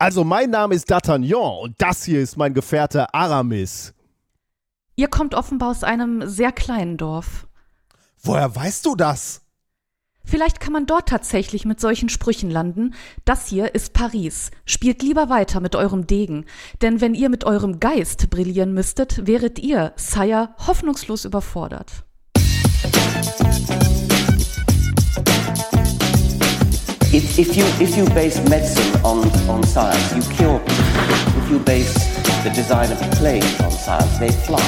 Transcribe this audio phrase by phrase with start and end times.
[0.00, 3.92] Also mein Name ist D'Artagnan und das hier ist mein Gefährte Aramis.
[4.96, 7.46] Ihr kommt offenbar aus einem sehr kleinen Dorf.
[8.22, 9.42] Woher weißt du das?
[10.24, 12.94] Vielleicht kann man dort tatsächlich mit solchen Sprüchen landen.
[13.26, 14.50] Das hier ist Paris.
[14.64, 16.46] Spielt lieber weiter mit eurem Degen.
[16.80, 22.04] Denn wenn ihr mit eurem Geist brillieren müsstet, wäret ihr, Sire, hoffnungslos überfordert.
[27.12, 30.84] If, if, you, if you base medicine on, on science, you cure people.
[31.42, 31.92] If you base
[32.44, 34.62] the design of planes on science, they fly.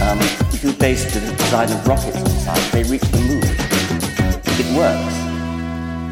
[0.00, 0.20] Um,
[0.54, 3.42] if you base the design of rockets on science, they reach the moon.
[4.60, 5.14] It works.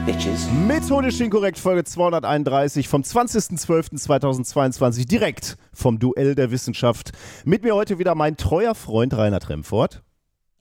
[0.04, 0.48] Bitches.
[0.66, 7.12] Methodisch inkorrekt, Folge 231 vom 20.12.2022, direkt vom Duell der Wissenschaft.
[7.44, 10.02] Mit mir heute wieder mein treuer Freund Rainer Tremfort,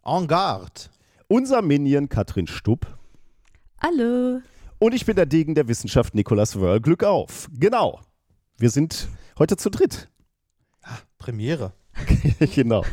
[0.03, 0.89] En garde.
[1.27, 2.85] unser Minion Katrin Stupp
[3.79, 4.43] Alle.
[4.85, 6.79] Und ich bin der Degen der Wissenschaft Nikolas Wörl.
[6.79, 7.49] Glück auf.
[7.57, 8.01] Genau.
[8.59, 9.07] Wir sind
[9.39, 10.09] heute zu dritt.
[11.17, 11.73] Premiere.
[12.53, 12.85] genau.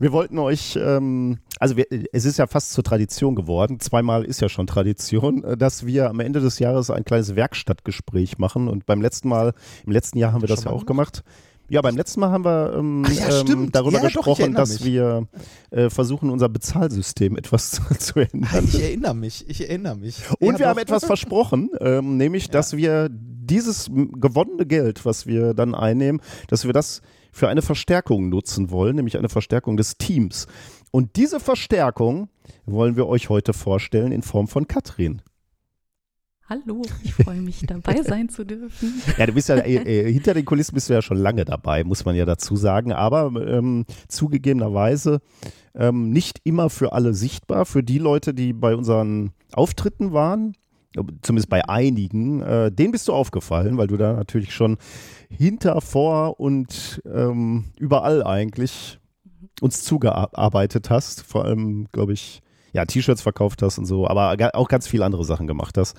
[0.00, 4.40] Wir wollten euch, ähm, also wir, es ist ja fast zur Tradition geworden, zweimal ist
[4.40, 8.66] ja schon Tradition, äh, dass wir am Ende des Jahres ein kleines Werkstattgespräch machen.
[8.66, 9.54] Und beim letzten Mal,
[9.86, 11.22] im letzten Jahr haben wir das Schon ja auch gemacht.
[11.70, 14.62] Ja, beim letzten Mal haben wir ähm, Ach ja, ähm, darüber Ja, doch, gesprochen, erinnere
[14.62, 14.84] dass mich.
[14.84, 15.28] wir
[15.70, 18.64] äh, versuchen, unser Bezahlsystem etwas zu, zu ändern.
[18.66, 20.16] Ich erinnere mich, ich erinnere mich.
[20.40, 20.66] Und Ja, wir doch.
[20.70, 26.64] haben etwas versprochen, ähm, nämlich, dass wir dieses gewonnene Geld, was wir dann einnehmen, dass
[26.64, 30.46] wir das für eine Verstärkung nutzen wollen, nämlich eine Verstärkung des Teams.
[30.90, 32.28] Und diese Verstärkung
[32.66, 35.22] wollen wir euch heute vorstellen in Form von Katrin.
[36.50, 39.00] Hallo, ich freue mich, dabei sein zu dürfen.
[39.16, 41.84] Ja, du bist ja äh, äh, hinter den Kulissen bist du ja schon lange dabei,
[41.84, 42.92] muss man ja dazu sagen.
[42.92, 45.20] Aber ähm, zugegebenerweise
[45.76, 47.66] ähm, nicht immer für alle sichtbar.
[47.66, 50.56] Für die Leute, die bei unseren Auftritten waren,
[51.22, 54.76] zumindest bei einigen, äh, denen bist du aufgefallen, weil du da natürlich schon
[55.30, 58.98] hinter, vor und ähm, überall eigentlich
[59.60, 61.22] uns zugearbeitet hast.
[61.22, 62.42] Vor allem, glaube ich,
[62.72, 65.96] ja, T-Shirts verkauft hast und so, aber auch ganz viele andere Sachen gemacht hast.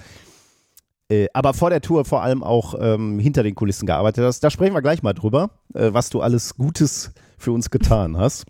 [1.12, 4.40] Äh, aber vor der Tour vor allem auch ähm, hinter den Kulissen gearbeitet hast.
[4.40, 8.46] Da sprechen wir gleich mal drüber, äh, was du alles Gutes für uns getan hast.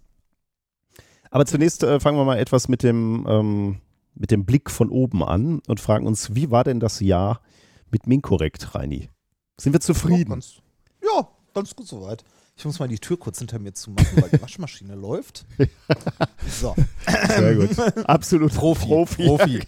[1.31, 3.81] Aber zunächst äh, fangen wir mal etwas mit dem, ähm,
[4.13, 7.41] mit dem Blick von oben an und fragen uns, wie war denn das Jahr
[7.89, 9.09] mit Minkorrekt, Reini?
[9.57, 10.29] Sind wir Ja, zufrieden?
[10.29, 10.57] ganz,
[11.03, 12.23] ja, ganz gut soweit.
[12.61, 15.47] Ich muss mal die Tür kurz hinter mir zumachen, weil die Waschmaschine läuft.
[16.61, 16.75] So.
[17.27, 18.05] Sehr gut.
[18.07, 18.85] Absolut Profi.
[18.85, 19.25] Profi.
[19.25, 19.61] Profi.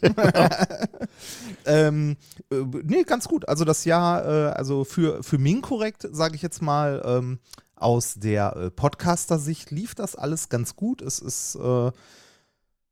[1.66, 2.18] ähm,
[2.52, 3.50] äh, nee, ganz gut.
[3.50, 7.40] Also das Jahr, äh, also für, für Minkorrekt, sage ich jetzt mal, ähm,
[7.76, 11.02] aus der äh, Podcaster-Sicht lief das alles ganz gut.
[11.02, 11.88] Es ist äh,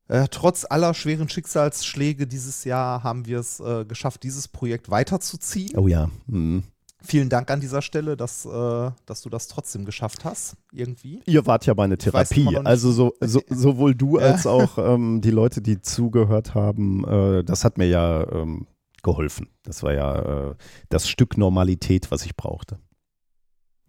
[0.08, 5.78] äh, trotz aller schweren Schicksalsschläge dieses Jahr haben wir es äh, geschafft, dieses Projekt weiterzuziehen.
[5.78, 6.10] Oh ja.
[6.26, 6.64] Mhm.
[7.04, 11.22] Vielen Dank an dieser Stelle, dass, äh, dass du das trotzdem geschafft hast, irgendwie.
[11.26, 12.58] Ihr wart ja meine Therapie.
[12.64, 14.28] Also so, so, sowohl du Ja.
[14.28, 18.68] als auch ähm, die Leute, die zugehört haben, äh, das hat mir ja ähm,
[19.02, 19.50] geholfen.
[19.64, 20.56] Das war ja äh,
[20.90, 22.78] das Stück Normalität, was ich brauchte.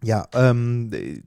[0.03, 1.21] Ja, ähm, äh,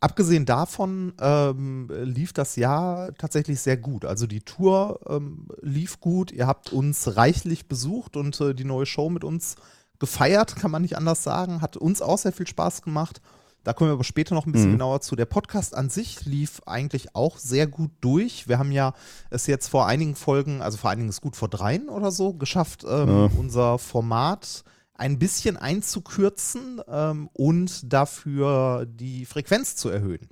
[0.00, 4.04] abgesehen davon ähm, lief das Jahr tatsächlich sehr gut.
[4.04, 6.30] Also die Tour ähm, lief gut.
[6.30, 9.56] Ihr habt uns reichlich besucht und äh, die neue Show mit uns
[9.98, 11.60] gefeiert, kann man nicht anders sagen.
[11.62, 13.20] Hat uns auch sehr viel Spaß gemacht.
[13.64, 14.74] Da kommen wir aber später noch ein bisschen Mhm.
[14.74, 15.16] genauer zu.
[15.16, 18.46] Der Podcast an sich lief eigentlich auch sehr gut durch.
[18.48, 18.94] Wir haben ja
[19.30, 22.84] es jetzt vor einigen Folgen, also vor einigen ist gut vor dreien oder so, geschafft,
[22.88, 23.30] ähm, Ja.
[23.36, 24.62] unser Format
[24.94, 30.28] ein bisschen einzukürzen ähm, und dafür die Frequenz zu erhöhen.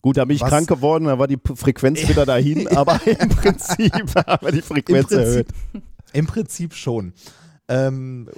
[0.00, 3.28] Gut, da bin ich Was- krank geworden, da war die Frequenz wieder dahin, aber im
[3.30, 3.92] Prinzip
[4.26, 5.48] haben wir die Frequenz Im erhöht.
[5.48, 5.82] Prinzip,
[6.12, 7.12] Im Prinzip schon.
[7.68, 8.28] Ähm,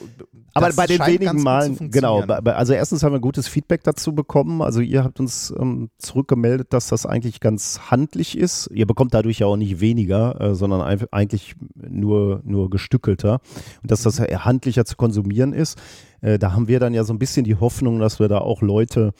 [0.54, 4.60] Aber bei den wenigen Malen, genau, also erstens haben wir gutes Feedback dazu bekommen.
[4.60, 8.68] Also ihr habt uns ähm, zurückgemeldet, dass das eigentlich ganz handlich ist.
[8.72, 10.80] Ihr bekommt dadurch ja auch nicht weniger, äh, sondern
[11.12, 13.41] eigentlich nur, nur gestückelter.
[13.82, 14.44] Und dass das Mhm.
[14.44, 15.78] handlicher zu konsumieren ist.
[16.20, 18.62] Äh, da haben wir dann ja so ein bisschen die Hoffnung, dass wir da auch
[18.62, 19.12] Leute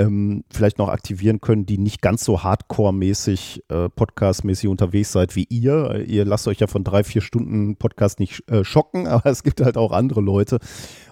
[0.00, 5.46] ähm, vielleicht noch aktivieren können, die nicht ganz so hardcore-mäßig, äh, podcast-mäßig unterwegs seid wie
[5.48, 6.04] ihr.
[6.06, 9.60] Ihr lasst euch ja von drei, vier Stunden Podcast nicht äh, schocken, aber es gibt
[9.60, 10.58] halt auch andere Leute.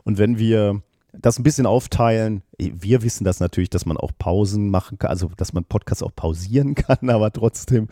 [0.04, 0.82] Und wenn wir
[1.12, 5.30] das ein bisschen aufteilen, wir wissen das natürlich, dass man auch Pausen machen kann, also
[5.36, 7.88] dass man Podcast auch pausieren kann, aber trotzdem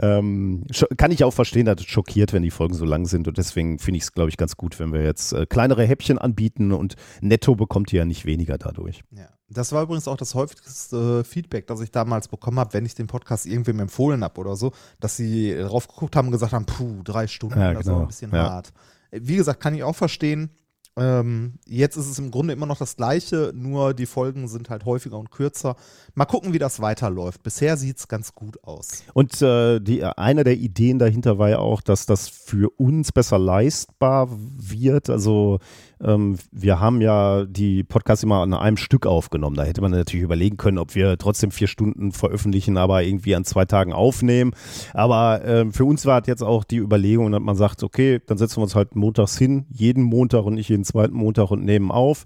[0.00, 0.64] ähm,
[0.96, 3.28] kann ich auch verstehen, dass es schockiert, wenn die Folgen so lang sind.
[3.28, 6.18] Und deswegen finde ich es, glaube ich, ganz gut, wenn wir jetzt äh, kleinere Häppchen
[6.18, 9.02] anbieten und netto bekommt ihr ja nicht weniger dadurch.
[9.10, 9.28] Ja.
[9.54, 13.06] Das war übrigens auch das häufigste Feedback, das ich damals bekommen habe, wenn ich den
[13.06, 17.02] Podcast irgendwem empfohlen habe oder so, dass sie drauf geguckt haben und gesagt haben, puh,
[17.02, 17.96] drei Stunden, Ja, das genau.
[17.96, 18.50] war ein bisschen Ja.
[18.50, 18.72] hart.
[19.10, 20.50] Wie gesagt, kann ich auch verstehen.
[20.96, 24.84] Ähm, jetzt ist es im Grunde immer noch das gleiche, nur die Folgen sind halt
[24.84, 25.74] häufiger und kürzer.
[26.14, 27.42] Mal gucken, wie das weiterläuft.
[27.42, 29.02] Bisher sieht es ganz gut aus.
[29.12, 33.38] Und äh, die, eine der Ideen dahinter war ja auch, dass das für uns besser
[33.38, 35.10] leistbar wird.
[35.10, 35.58] Also
[36.00, 39.56] ähm, wir haben ja die Podcasts immer an einem Stück aufgenommen.
[39.56, 43.44] Da hätte man natürlich überlegen können, ob wir trotzdem vier Stunden veröffentlichen, aber irgendwie an
[43.44, 44.52] zwei Tagen aufnehmen.
[44.92, 48.58] Aber äh, für uns war jetzt auch die Überlegung, dass man sagt, okay, dann setzen
[48.58, 52.24] wir uns halt montags hin, jeden Montag und nicht jeden zweiten Montag und nehmen auf.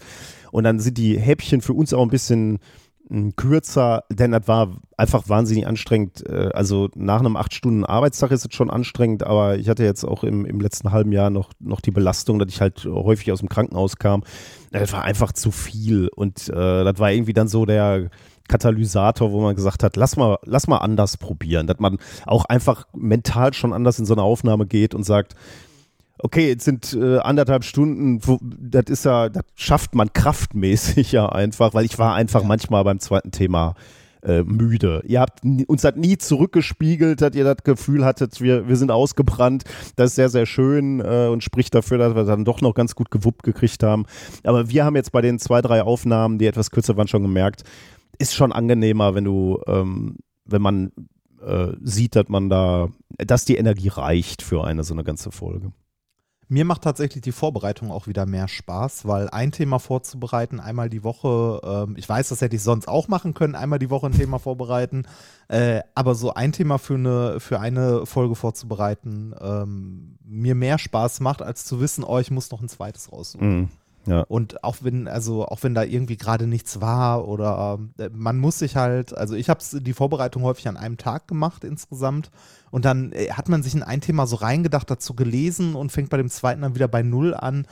[0.51, 2.59] Und dann sind die Häppchen für uns auch ein bisschen
[3.37, 6.29] kürzer, denn das war einfach wahnsinnig anstrengend.
[6.29, 10.05] Äh, also nach einem acht Stunden Arbeitstag ist es schon anstrengend, aber ich hatte jetzt
[10.05, 13.41] auch im, im letzten halben Jahr noch, noch die Belastung, dass ich halt häufig aus
[13.41, 14.25] dem Krankenhaus kam.
[14.73, 18.11] Das war einfach zu viel und äh, das war irgendwie dann so der
[18.49, 22.87] Katalysator, wo man gesagt hat, lass mal, lass mal anders probieren, dass man auch einfach
[22.95, 25.35] mental schon anders in so eine Aufnahme geht und sagt,
[26.19, 31.29] okay, jetzt sind äh, anderthalb Stunden, wo, das ist ja, das schafft man kraftmäßig ja
[31.29, 32.49] einfach, weil ich war einfach ja.
[32.49, 33.75] manchmal beim zweiten Thema
[34.23, 35.03] äh, müde.
[35.07, 39.65] Ihr habt uns hat nie zurückgespiegelt, dass ihr das Gefühl hattet, wir, wir sind ausgebrannt.
[39.97, 42.95] Das ist sehr, sehr schön äh, und spricht dafür, dass wir dann doch noch ganz
[42.95, 44.07] gut gewuppt gekriegt haben.
[44.45, 47.63] Aber wir haben jetzt bei den zwei, drei Aufnahmen, die etwas kürzer waren, schon gemerkt,
[48.19, 50.93] ist schon angenehmer, wenn du, ähm, wenn man
[51.45, 52.89] äh, sieht, dass man da,
[53.19, 55.73] dass die Energie reicht für eine so eine ganze Folge.
[56.51, 61.05] Mir macht tatsächlich die Vorbereitung auch wieder mehr Spaß, weil ein Thema vorzubereiten, einmal die
[61.05, 64.13] Woche, ähm, ich weiß, das hätte ich sonst auch machen können, einmal die Woche ein
[64.13, 65.07] Thema vorbereiten,
[65.49, 71.21] äh, aber so ein Thema für eine, für eine Folge vorzubereiten, ähm, mir mehr Spaß
[71.21, 73.59] macht, als zu wissen, oh, ich muss noch ein zweites raussuchen.
[73.59, 73.69] Mhm.
[74.09, 74.23] Ja.
[74.23, 78.59] Und auch wenn, also auch wenn da irgendwie gerade nichts war oder äh, man muss
[78.59, 82.31] sich halt, also ich habe die Vorbereitung häufig an einem Tag gemacht insgesamt
[82.71, 86.11] und dann äh, hat man sich in ein Thema so reingedacht, dazu gelesen und fängt
[86.11, 87.67] bei dem zweiten dann wieder bei Null an.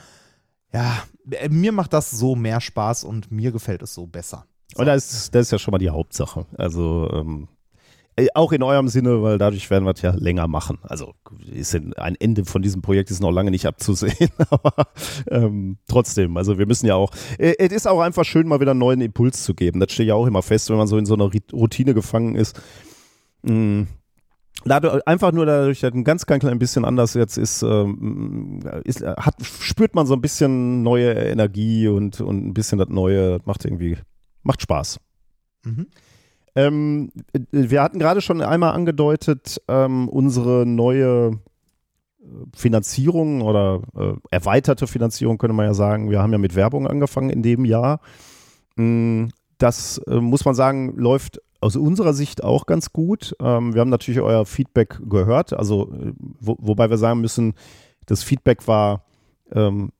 [0.71, 4.45] Ja, äh, mir macht das so mehr Spaß und mir gefällt es so besser.
[4.73, 4.81] So.
[4.81, 6.45] Und das ist, das ist ja schon mal die Hauptsache.
[6.57, 7.56] Also ähm, äh,
[8.33, 10.79] auch in eurem Sinne, weil dadurch werden wir es ja länger machen.
[10.81, 11.13] Also
[11.51, 14.73] ist ein Ende von diesem Projekt ist noch lange nicht abzusehen, aber
[15.29, 18.71] ähm, trotzdem, also wir müssen ja auch, äh, es ist auch einfach schön, mal wieder
[18.71, 19.79] einen neuen Impuls zu geben.
[19.79, 22.59] Das steht ja auch immer fest, wenn man so in so einer Routine gefangen ist.
[23.43, 23.87] Mh,
[24.65, 29.01] Dadurch, einfach nur dadurch, dass ein ganz, ganz klein bisschen anders jetzt ist, ähm, ist
[29.01, 33.65] hat, spürt man so ein bisschen neue Energie und, und ein bisschen das Neue, macht
[33.65, 33.97] irgendwie,
[34.43, 34.99] macht Spaß.
[35.63, 35.87] Mhm.
[36.57, 37.11] Ähm,
[37.51, 41.39] wir hatten gerade schon einmal angedeutet, ähm, unsere neue
[42.19, 42.25] äh,
[42.55, 46.09] Finanzierung oder äh, erweiterte Finanzierung, könnte man ja sagen.
[46.09, 47.99] Wir haben ja mit Werbung angefangen in dem Jahr.
[48.75, 49.25] Mm,
[49.59, 53.35] das äh, muss man sagen, läuft aus unserer Sicht auch ganz gut.
[53.39, 57.53] Ähm, wir haben natürlich euer Feedback gehört, also äh, wo, wobei wir sagen müssen,
[58.07, 59.03] das Feedback war
[59.51, 59.91] ähm,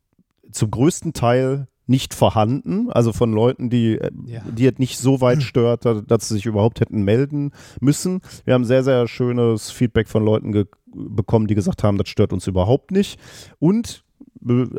[0.52, 4.42] zum größten Teil nicht vorhanden, also von Leuten, die, äh, ja.
[4.46, 7.52] die es nicht so weit stört, dass sie sich überhaupt hätten melden
[7.82, 8.22] müssen.
[8.46, 12.48] Wir haben sehr, sehr schönes Feedback von Leuten bekommen, die gesagt haben, das stört uns
[12.48, 13.20] überhaupt nicht.
[13.60, 14.04] Und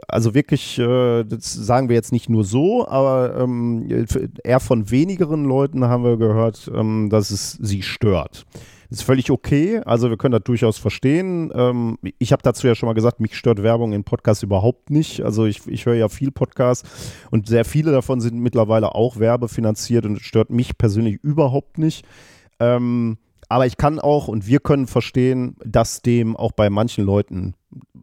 [0.07, 4.07] also wirklich, äh, das sagen wir jetzt nicht nur so, aber ähm,
[4.45, 8.47] eher von wenigeren Leuten haben wir gehört, ähm, dass es sie stört.
[8.91, 11.53] Ist völlig okay, also wir können das durchaus verstehen.
[11.55, 15.21] Ähm, ich habe dazu ja schon mal gesagt, mich stört Werbung in Podcasts überhaupt nicht.
[15.21, 16.89] Also ich, ich höre ja viel Podcasts
[17.31, 22.07] und sehr viele davon sind mittlerweile auch werbefinanziert und stört mich persönlich überhaupt nicht.
[22.61, 23.19] Ähm,
[23.51, 27.55] aber ich kann auch und wir können verstehen, dass dem auch bei manchen Leuten,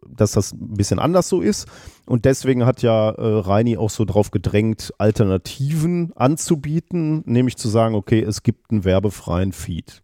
[0.08, 1.66] dass das ein bisschen anders so ist.
[2.04, 7.94] Und deswegen hat ja äh, Reini auch so drauf gedrängt, Alternativen anzubieten, nämlich zu sagen,
[7.94, 10.02] okay, es gibt einen werbefreien Feed.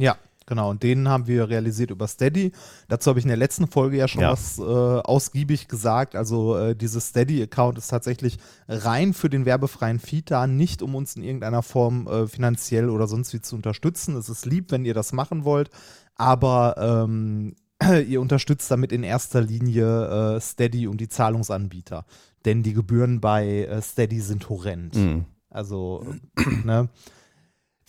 [0.00, 0.16] Ja,
[0.50, 2.50] Genau, und den haben wir realisiert über Steady.
[2.88, 4.32] Dazu habe ich in der letzten Folge ja schon ja.
[4.32, 6.16] was äh, ausgiebig gesagt.
[6.16, 11.14] Also äh, dieses Steady-Account ist tatsächlich rein für den werbefreien Feed da, nicht um uns
[11.14, 14.16] in irgendeiner Form äh, finanziell oder sonst wie zu unterstützen.
[14.16, 15.70] Es ist lieb, wenn ihr das machen wollt,
[16.16, 17.54] aber ähm,
[18.08, 22.06] ihr unterstützt damit in erster Linie äh, Steady und die Zahlungsanbieter.
[22.44, 24.96] Denn die Gebühren bei äh, Steady sind horrend.
[24.96, 25.26] Mhm.
[25.48, 26.04] Also,
[26.64, 26.88] ne?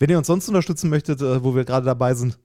[0.02, 2.36] Wenn ihr uns sonst unterstützen möchtet, äh, wo wir gerade dabei sind,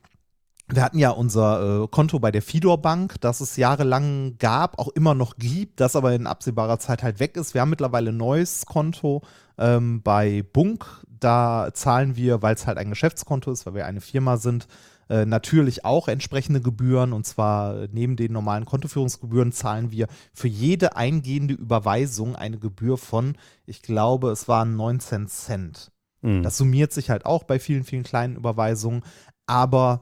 [0.67, 4.89] wir hatten ja unser äh, Konto bei der Fidor Bank, das es jahrelang gab, auch
[4.89, 7.55] immer noch gibt, das aber in absehbarer Zeit halt weg ist.
[7.55, 9.23] Wir haben mittlerweile ein neues Konto
[9.57, 10.85] ähm, bei Bunk.
[11.09, 14.67] Da zahlen wir, weil es halt ein Geschäftskonto ist, weil wir eine Firma sind,
[15.09, 17.11] äh, natürlich auch entsprechende Gebühren.
[17.11, 23.35] Und zwar neben den normalen Kontoführungsgebühren zahlen wir für jede eingehende Überweisung eine Gebühr von,
[23.65, 25.89] ich glaube, es waren 19 Cent.
[26.21, 26.43] Mhm.
[26.43, 29.03] Das summiert sich halt auch bei vielen, vielen kleinen Überweisungen.
[29.45, 30.01] Aber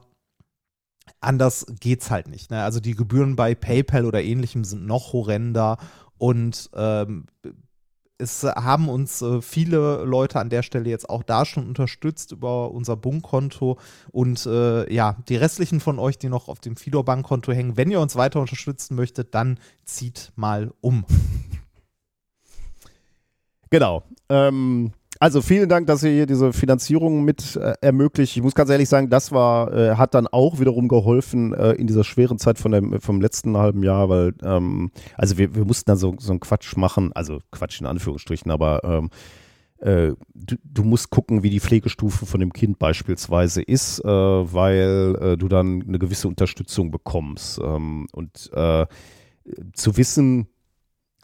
[1.20, 2.50] anders geht's halt nicht.
[2.50, 2.62] Ne?
[2.62, 5.78] Also die Gebühren bei PayPal oder ähnlichem sind noch horrender
[6.18, 7.26] Und ähm,
[8.18, 12.70] es haben uns äh, viele Leute an der Stelle jetzt auch da schon unterstützt über
[12.70, 13.78] unser Bunkkonto
[14.10, 17.90] und äh, ja, die restlichen von euch, die noch auf dem Fidor Bankkonto hängen, wenn
[17.90, 21.04] ihr uns weiter unterstützen möchtet, dann zieht mal um.
[23.68, 24.04] Genau.
[24.28, 28.36] Ähm, also vielen Dank, dass ihr hier diese Finanzierung mit äh, ermöglicht.
[28.36, 31.86] Ich muss ganz ehrlich sagen, das war, äh, hat dann auch wiederum geholfen äh, in
[31.86, 35.90] dieser schweren Zeit von dem, vom letzten halben Jahr, weil, ähm, also wir, wir mussten
[35.90, 39.10] dann so, so einen Quatsch machen, also Quatsch in Anführungsstrichen, aber ähm,
[39.78, 45.16] äh, du, du, musst gucken, wie die Pflegestufe von dem Kind beispielsweise ist, äh, weil
[45.20, 47.60] äh, du dann eine gewisse Unterstützung bekommst.
[47.62, 48.50] Ähm, und
[49.74, 50.48] zu wissen,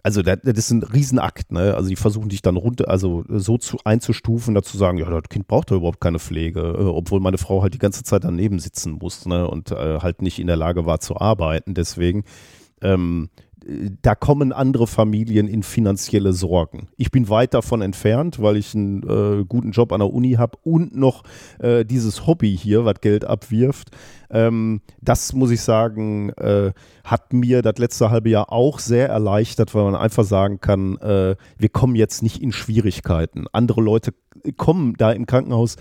[0.03, 1.75] also das, das ist ein Riesenakt, ne?
[1.75, 5.47] Also die versuchen dich dann runter, also so zu einzustufen, dazu sagen, ja, das Kind
[5.47, 8.99] braucht da überhaupt keine Pflege, äh, obwohl meine Frau halt die ganze Zeit daneben sitzen
[9.01, 9.49] muss, ne?
[9.49, 11.75] Und äh, halt nicht in der Lage war zu arbeiten.
[11.75, 12.25] Deswegen
[12.81, 13.31] ähm,
[14.03, 16.89] da kommen andere Familien in finanzielle Sorgen.
[16.97, 20.59] Ich bin weit davon entfernt, weil ich einen äh, guten Job an der Uni habe
[20.63, 21.23] und noch
[21.59, 23.91] äh, dieses Hobby hier, was Geld abwirft.
[24.31, 26.73] Ähm, das muss ich sagen, äh,
[27.05, 31.37] hat mir das letzte halbe Jahr auch sehr erleichtert, weil man einfach sagen kann, äh,
[31.59, 33.47] wir kommen jetzt nicht in Schwierigkeiten.
[33.53, 34.13] Andere Leute
[34.57, 35.77] kommen da im Krankenhaus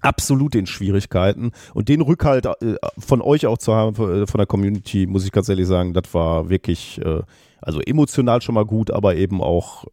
[0.00, 1.52] absolut in Schwierigkeiten.
[1.74, 5.32] Und den Rückhalt äh, von euch auch zu haben, äh, von der Community, muss ich
[5.32, 7.22] ganz ehrlich sagen, das war wirklich, äh,
[7.60, 9.84] also emotional schon mal gut, aber eben auch,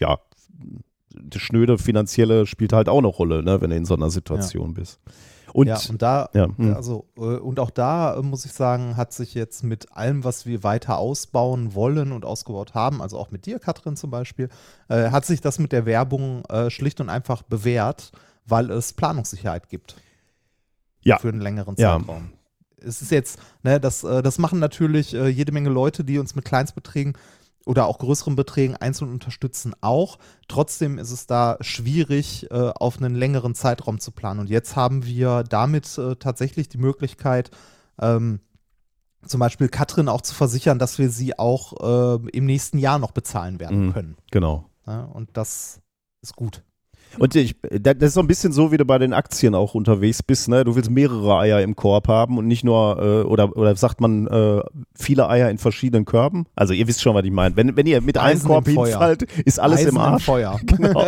[0.00, 0.18] ja,
[1.14, 4.70] das schnöde finanzielle spielt halt auch eine Rolle, ne, wenn du in so einer Situation
[4.70, 4.74] ja.
[4.74, 5.00] bist.
[5.52, 6.74] Und, ja, und da, ja, hm.
[6.74, 10.98] also, und auch da muss ich sagen, hat sich jetzt mit allem, was wir weiter
[10.98, 14.48] ausbauen wollen und ausgebaut haben, also auch mit dir, Katrin zum Beispiel,
[14.88, 18.12] äh, hat sich das mit der Werbung äh, schlicht und einfach bewährt
[18.46, 19.96] weil es Planungssicherheit gibt.
[21.02, 21.18] Ja.
[21.18, 22.30] Für einen längeren Zeitraum.
[22.32, 22.86] Ja.
[22.88, 26.34] Es ist jetzt, ne, das, äh, das machen natürlich äh, jede Menge Leute, die uns
[26.34, 27.14] mit Kleinstbeträgen
[27.64, 30.18] oder auch größeren Beträgen einzeln unterstützen auch.
[30.48, 34.40] Trotzdem ist es da schwierig, äh, auf einen längeren Zeitraum zu planen.
[34.40, 37.50] Und jetzt haben wir damit tatsächlich die Möglichkeit,
[38.00, 38.40] ähm,
[39.24, 43.12] zum Beispiel Katrin auch zu versichern, dass wir sie auch äh, im nächsten Jahr noch
[43.12, 44.16] bezahlen werden mhm, können.
[44.30, 44.68] Genau.
[44.86, 45.80] Ja, und das
[46.22, 46.64] ist gut.
[47.18, 50.22] Und ich, das ist so ein bisschen so, wie du bei den Aktien auch unterwegs
[50.22, 50.64] bist, ne?
[50.64, 54.26] Du willst mehrere Eier im Korb haben und nicht nur, äh, oder, oder sagt man,
[54.26, 54.62] äh,
[54.94, 56.46] viele Eier in verschiedenen Körben?
[56.56, 57.56] Also ihr wisst schon, was ich meine.
[57.56, 60.22] Wenn, wenn ihr mit Eisen einem Korb hinfallt, ist alles Eisen im Arsch.
[60.22, 60.60] Im Feuer.
[60.66, 61.06] genau.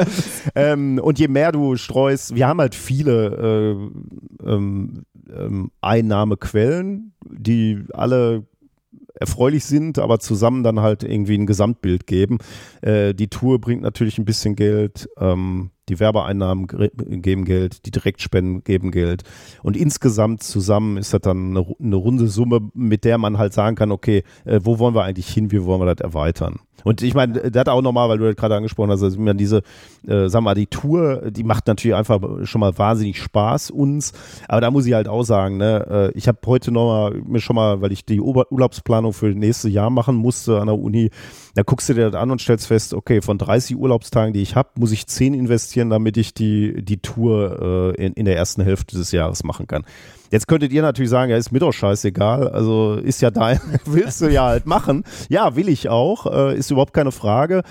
[0.54, 3.80] ähm, und je mehr du streust, wir haben halt viele
[4.42, 8.44] äh, ähm, ähm, Einnahmequellen, die alle
[9.14, 12.38] erfreulich sind, aber zusammen dann halt irgendwie ein Gesamtbild geben.
[12.82, 18.64] Äh, die Tour bringt natürlich ein bisschen Geld, ähm, die Werbeeinnahmen geben Geld, die Direktspenden
[18.64, 19.22] geben Geld.
[19.62, 23.92] Und insgesamt zusammen ist das dann eine, runde Summe, mit der man halt sagen kann,
[23.92, 26.60] okay, äh, wo wollen wir eigentlich hin, wie wollen wir das erweitern?
[26.82, 29.62] Und ich meine, das auch nochmal, weil du das gerade angesprochen hast, also diese,
[30.06, 34.12] äh, sagen wir mal, die Tour, die macht natürlich einfach schon mal wahnsinnig Spaß uns.
[34.48, 37.56] Aber da muss ich halt auch sagen, ne, äh, ich habe heute nochmal mir schon
[37.56, 41.10] mal, weil ich die Urlaubsplanung für das nächste Jahr machen musste an der Uni,
[41.54, 44.56] da guckst du dir das an und stellst fest, okay, von 30 Urlaubstagen, die ich
[44.56, 48.62] habe, muss ich 10 investieren, damit ich die, die Tour äh, in, in der ersten
[48.62, 49.84] Hälfte des Jahres machen kann.
[50.34, 52.48] Jetzt könntet ihr natürlich sagen, ja, ist mir doch scheißegal.
[52.48, 55.04] Also ist ja dein, willst du ja halt machen.
[55.28, 57.62] Ja, will ich auch, äh, ist überhaupt keine Frage.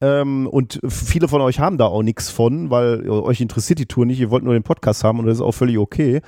[0.00, 4.06] Ähm, und viele von euch haben da auch nichts von, weil euch interessiert die Tour
[4.06, 4.20] nicht.
[4.20, 6.20] Ihr wollt nur den Podcast haben und das ist auch völlig okay.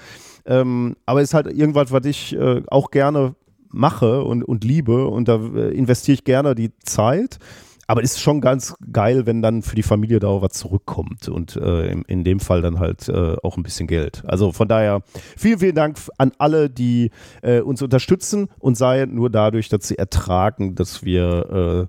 [0.45, 3.37] Ähm, aber es ist halt irgendwas, was ich äh, auch gerne
[3.69, 7.39] mache und, und liebe und da äh, investiere ich gerne die Zeit.
[7.87, 11.57] Aber ist schon ganz geil, wenn dann für die Familie da auch was zurückkommt und
[11.57, 14.25] äh, in, in, dem Fall dann halt äh, auch ein bisschen Geld.
[14.27, 15.03] Also von daher
[15.37, 17.11] vielen, vielen Dank an alle, die
[17.43, 21.89] äh, uns unterstützen und sei nur dadurch, dass sie ertragen, dass wir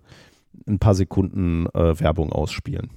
[0.67, 2.91] äh, ein paar Sekunden äh, Werbung ausspielen.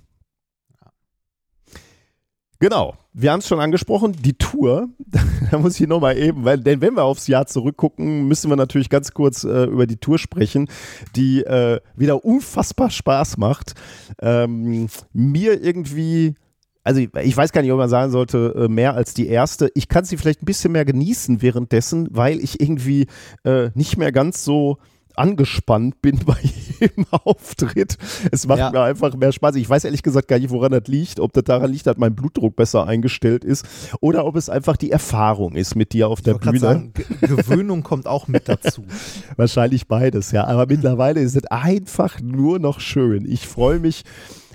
[2.60, 4.90] Genau, wir haben es schon angesprochen, die Tour,
[5.50, 8.90] da muss ich nochmal eben, weil, denn wenn wir aufs Jahr zurückgucken, müssen wir natürlich
[8.90, 10.68] ganz kurz äh, über die Tour sprechen,
[11.16, 13.72] die äh, wieder unfassbar Spaß macht.
[14.20, 16.34] Ähm, mir irgendwie
[16.82, 19.70] also ich weiß gar nicht, ob man sagen sollte, äh, mehr als die erste.
[19.74, 23.06] Ich kann sie vielleicht ein bisschen mehr genießen währenddessen, weil ich irgendwie
[23.44, 24.78] äh, nicht mehr ganz so
[25.16, 27.96] angespannt bin bei jedem Auftritt.
[28.30, 28.70] Es macht ja.
[28.70, 29.56] mir einfach mehr Spaß.
[29.56, 31.20] Ich weiß ehrlich gesagt gar nicht, woran das liegt.
[31.20, 33.66] Ob das daran liegt, dass mein Blutdruck besser eingestellt ist
[34.00, 36.58] oder ob es einfach die Erfahrung ist mit dir auf der Bühne.
[36.58, 38.84] Sagen, Gewöhnung kommt auch mit dazu.
[39.36, 40.46] Wahrscheinlich beides, ja.
[40.46, 43.26] Aber mittlerweile ist es einfach nur noch schön.
[43.26, 44.04] Ich freue mich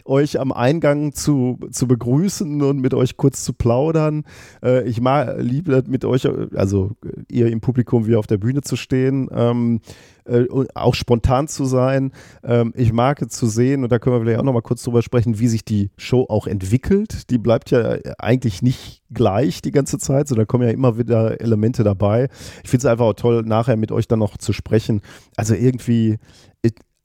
[0.06, 4.24] euch am Eingang zu, zu begrüßen und mit euch kurz zu plaudern.
[4.64, 6.92] Äh, ich mag, liebe mit euch, also
[7.30, 9.28] ihr im Publikum wie auf der Bühne zu stehen.
[9.34, 9.82] Ähm,
[10.26, 12.12] äh, auch spontan zu sein.
[12.44, 14.84] Ähm, ich mag es zu sehen, und da können wir vielleicht auch noch mal kurz
[14.84, 17.30] drüber sprechen, wie sich die Show auch entwickelt.
[17.30, 21.84] Die bleibt ja eigentlich nicht gleich die ganze Zeit, sondern kommen ja immer wieder Elemente
[21.84, 22.30] dabei.
[22.64, 25.02] Ich finde es einfach auch toll, nachher mit euch dann noch zu sprechen.
[25.36, 26.18] Also irgendwie,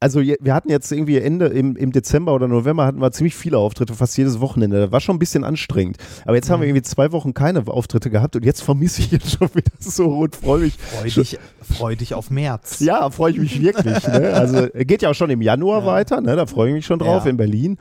[0.00, 3.58] also wir hatten jetzt irgendwie Ende im, im Dezember oder November hatten wir ziemlich viele
[3.58, 4.80] Auftritte, fast jedes Wochenende.
[4.80, 5.98] Das war schon ein bisschen anstrengend.
[6.24, 6.76] Aber jetzt haben wir mhm.
[6.76, 10.34] irgendwie zwei Wochen keine Auftritte gehabt und jetzt vermisse ich jetzt schon wieder so und
[10.34, 10.78] freue mich.
[10.78, 12.80] Freu dich, freu dich auf März.
[12.80, 14.06] Ja, freue ich mich wirklich.
[14.08, 14.32] ne?
[14.32, 15.86] Also geht ja auch schon im Januar ja.
[15.86, 16.34] weiter, ne?
[16.34, 17.30] da freue ich mich schon drauf ja.
[17.30, 17.76] in Berlin.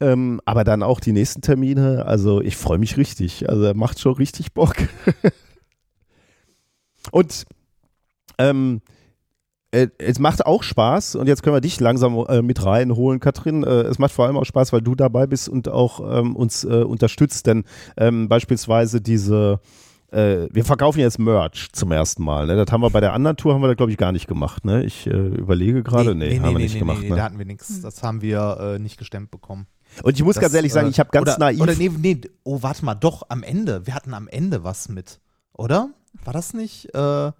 [0.00, 2.06] Ähm, aber dann auch die nächsten Termine.
[2.06, 3.48] Also ich freue mich richtig.
[3.48, 4.74] Also macht schon richtig Bock.
[7.12, 7.44] und
[8.38, 9.01] ähm, äh,
[9.72, 13.64] es macht auch Spaß und jetzt können wir dich langsam äh, mit reinholen, Katrin.
[13.64, 16.64] Äh, es macht vor allem auch Spaß, weil du dabei bist und auch ähm, uns
[16.64, 17.64] äh, unterstützt, denn
[17.96, 19.60] ähm, beispielsweise diese
[20.10, 22.46] äh, wir verkaufen jetzt Merch zum ersten Mal.
[22.46, 22.56] Ne?
[22.56, 24.66] Das haben wir bei der anderen Tour, haben wir da glaube ich gar nicht gemacht.
[24.66, 24.84] Ne?
[24.84, 27.00] Ich äh, überlege gerade, nee, nee, nee, haben nee, wir nicht gemacht.
[27.00, 27.16] Nee, ne?
[27.16, 27.80] da hatten wir nichts.
[27.80, 29.66] Das haben wir nicht gestemmt bekommen.
[30.02, 31.60] Und ich muss das, ganz ehrlich sagen, ich habe ganz oder, naiv.
[31.60, 33.86] Oder nee, nee, oh, warte mal, doch, am Ende.
[33.86, 35.20] Wir hatten am Ende was mit,
[35.54, 35.88] oder?
[36.24, 36.94] War das nicht?
[36.94, 37.32] Äh,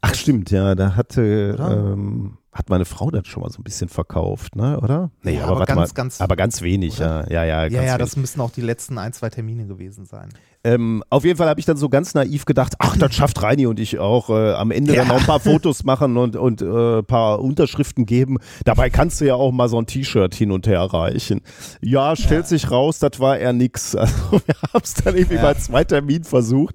[0.00, 3.88] Ach stimmt, ja, da hatte ähm, hat meine Frau das schon mal so ein bisschen
[3.88, 5.10] verkauft, ne, oder?
[5.22, 7.30] Nee, ja, aber, aber ganz, mal, ganz, aber ganz wenig, oder?
[7.30, 7.68] ja, ja, ja.
[7.68, 10.30] Ja, ja, das müssen auch die letzten ein, zwei Termine gewesen sein.
[10.64, 13.66] Ähm, auf jeden Fall habe ich dann so ganz naiv gedacht, ach, das schafft Reini
[13.66, 14.28] und ich auch.
[14.30, 15.00] Äh, am Ende ja.
[15.00, 18.38] dann noch ein paar Fotos machen und, und äh, paar Unterschriften geben.
[18.64, 21.42] Dabei kannst du ja auch mal so ein T-Shirt hin und her reichen.
[21.80, 22.48] Ja, stellt ja.
[22.48, 23.96] sich raus, das war eher nix.
[24.08, 25.42] Also wir haben es dann irgendwie ja.
[25.42, 26.74] bei zwei Terminen versucht.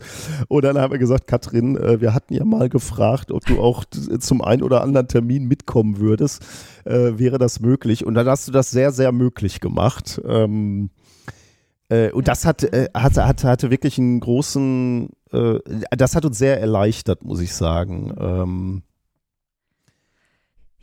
[0.49, 3.85] Und dann haben wir gesagt, Katrin, äh, wir hatten ja mal gefragt, ob du auch
[4.19, 6.45] zum einen oder anderen Termin mitkommen würdest.
[6.85, 8.05] Äh, wäre das möglich?
[8.05, 10.21] Und dann hast du das sehr, sehr möglich gemacht.
[10.27, 10.89] Ähm,
[11.89, 15.59] äh, und das hat, äh, hatte, hatte, hatte wirklich einen großen, äh,
[15.91, 18.13] das hat uns sehr erleichtert, muss ich sagen.
[18.19, 18.83] Ähm,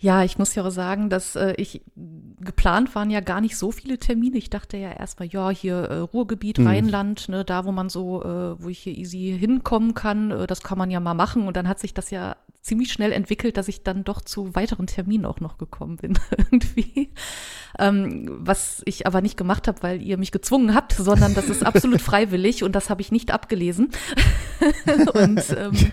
[0.03, 1.83] ja, ich muss ja auch sagen, dass äh, ich
[2.41, 4.39] geplant waren ja gar nicht so viele Termine.
[4.39, 6.67] Ich dachte ja erstmal, ja, hier äh, Ruhrgebiet, mhm.
[6.67, 10.63] Rheinland, ne, da wo man so, äh, wo ich hier easy hinkommen kann, äh, das
[10.63, 11.47] kann man ja mal machen.
[11.47, 14.87] Und dann hat sich das ja ziemlich schnell entwickelt, dass ich dann doch zu weiteren
[14.87, 16.19] Terminen auch noch gekommen bin
[16.51, 17.13] irgendwie.
[17.81, 21.65] Ähm, was ich aber nicht gemacht habe, weil ihr mich gezwungen habt, sondern das ist
[21.65, 23.91] absolut freiwillig und das habe ich nicht abgelesen.
[25.15, 25.93] und ähm,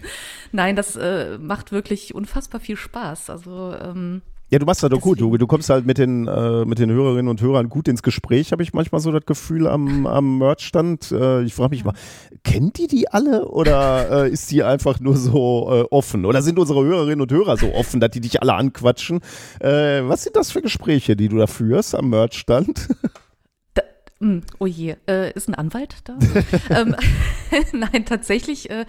[0.51, 3.29] nein, das äh, macht wirklich unfassbar viel Spaß.
[3.29, 5.19] Also ähm, ja, du machst das doch gut.
[5.19, 8.51] Du, du kommst halt mit den, äh, mit den Hörerinnen und Hörern gut ins Gespräch,
[8.51, 11.11] habe ich manchmal so das Gefühl am, am Merchstand.
[11.11, 11.93] Äh, ich frage mich mal,
[12.43, 16.25] kennt die die alle oder äh, ist die einfach nur so äh, offen?
[16.25, 19.19] Oder sind unsere Hörerinnen und Hörer so offen, dass die dich alle anquatschen?
[19.59, 22.87] Äh, was sind das für Gespräche, die du da führst am Merchstand?
[24.19, 26.17] Hm, oh je, äh, ist ein Anwalt da?
[26.69, 26.95] ähm,
[27.73, 28.85] nein, tatsächlich äh,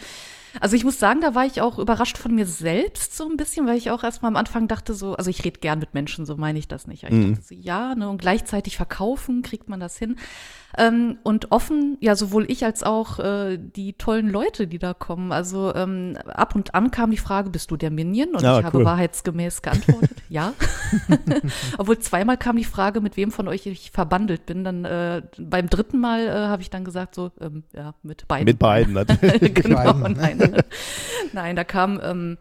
[0.60, 3.66] also ich muss sagen, da war ich auch überrascht von mir selbst so ein bisschen,
[3.66, 6.36] weil ich auch erstmal am Anfang dachte so, also ich rede gern mit Menschen, so
[6.36, 7.04] meine ich das nicht.
[7.04, 7.34] Ich mhm.
[7.34, 10.16] dachte so, ja, ne, und gleichzeitig verkaufen, kriegt man das hin.
[10.76, 15.32] Ähm, und offen, ja, sowohl ich als auch äh, die tollen Leute, die da kommen.
[15.32, 18.34] Also ähm, ab und an kam die Frage, bist du der Minion?
[18.34, 20.52] Und ja, ich habe wahrheitsgemäß geantwortet, ja.
[21.78, 24.62] Obwohl zweimal kam die Frage, mit wem von euch ich verbandelt bin.
[24.62, 28.44] Dann äh, beim dritten Mal äh, habe ich dann gesagt, so, ähm, ja, mit beiden.
[28.44, 29.54] Mit beiden, natürlich.
[29.54, 30.62] genau, nein.
[31.32, 32.38] nein, da kam ähm,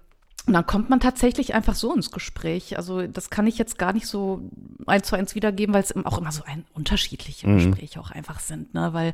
[0.48, 2.78] und dann kommt man tatsächlich einfach so ins Gespräch.
[2.78, 4.42] Also das kann ich jetzt gar nicht so
[4.86, 7.58] eins zu eins wiedergeben, weil es auch immer so ein unterschiedliche mhm.
[7.58, 8.74] Gespräche auch einfach sind.
[8.74, 8.94] Ne?
[8.94, 9.14] Weil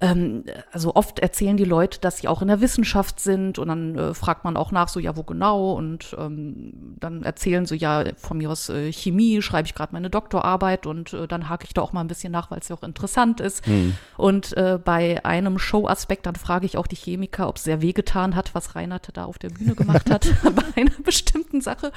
[0.00, 3.98] ähm, also oft erzählen die Leute, dass sie auch in der Wissenschaft sind und dann
[3.98, 5.72] äh, fragt man auch nach, so ja, wo genau?
[5.72, 10.10] Und ähm, dann erzählen sie ja von mir aus äh, Chemie, schreibe ich gerade meine
[10.10, 12.76] Doktorarbeit und äh, dann hake ich da auch mal ein bisschen nach, weil es ja
[12.76, 13.66] auch interessant ist.
[13.66, 13.96] Mhm.
[14.16, 18.36] Und äh, bei einem Showaspekt, dann frage ich auch die Chemiker, ob es sehr wehgetan
[18.36, 21.92] hat, was Reinhard da auf der Bühne gemacht hat bei einer bestimmten Sache.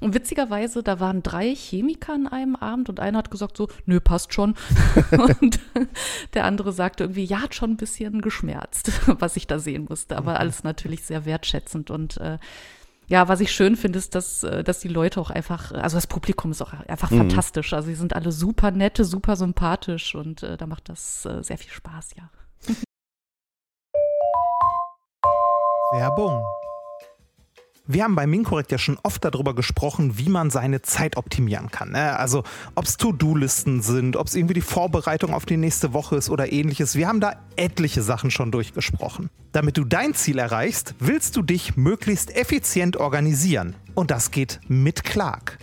[0.00, 4.00] Und witzigerweise, da waren drei Chemiker an einem Abend und einer hat gesagt so, nö,
[4.00, 4.54] passt schon.
[5.40, 5.58] und
[6.34, 10.16] der andere sagte irgendwie, ja, hat schon ein bisschen geschmerzt, was ich da sehen musste.
[10.16, 10.38] Aber mhm.
[10.38, 12.38] alles natürlich sehr wertschätzend und äh,
[13.08, 16.06] ja, was ich schön finde, ist, dass, äh, dass die Leute auch einfach, also das
[16.06, 17.18] Publikum ist auch einfach mhm.
[17.18, 17.72] fantastisch.
[17.72, 21.56] Also sie sind alle super nette, super sympathisch und äh, da macht das äh, sehr
[21.56, 22.30] viel Spaß, ja.
[25.92, 26.44] Werbung
[27.88, 31.92] wir haben bei Minkorrekt ja schon oft darüber gesprochen, wie man seine Zeit optimieren kann.
[31.92, 32.16] Ne?
[32.18, 36.28] Also ob es To-Do-Listen sind, ob es irgendwie die Vorbereitung auf die nächste Woche ist
[36.28, 36.96] oder ähnliches.
[36.96, 39.30] Wir haben da etliche Sachen schon durchgesprochen.
[39.52, 43.74] Damit du dein Ziel erreichst, willst du dich möglichst effizient organisieren.
[43.94, 45.58] Und das geht mit Clark.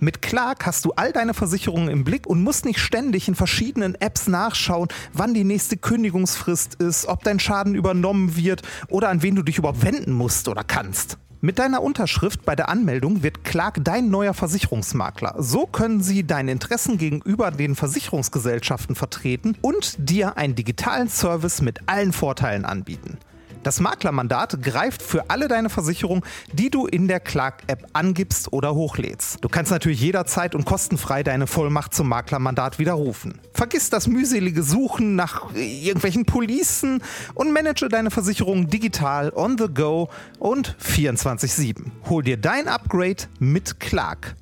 [0.00, 3.94] Mit Clark hast du all deine Versicherungen im Blick und musst nicht ständig in verschiedenen
[3.94, 9.34] Apps nachschauen, wann die nächste Kündigungsfrist ist, ob dein Schaden übernommen wird oder an wen
[9.34, 11.18] du dich überhaupt wenden musst oder kannst.
[11.42, 15.36] Mit deiner Unterschrift bei der Anmeldung wird Clark dein neuer Versicherungsmakler.
[15.38, 21.78] So können sie deine Interessen gegenüber den Versicherungsgesellschaften vertreten und dir einen digitalen Service mit
[21.88, 23.16] allen Vorteilen anbieten.
[23.62, 29.38] Das Maklermandat greift für alle deine Versicherungen, die du in der Clark-App angibst oder hochlädst.
[29.42, 33.38] Du kannst natürlich jederzeit und kostenfrei deine Vollmacht zum Maklermandat widerrufen.
[33.52, 37.02] Vergiss das mühselige Suchen nach irgendwelchen Policen
[37.34, 41.90] und manage deine Versicherungen digital, on the go und 24-7.
[42.08, 44.36] Hol dir dein Upgrade mit Clark.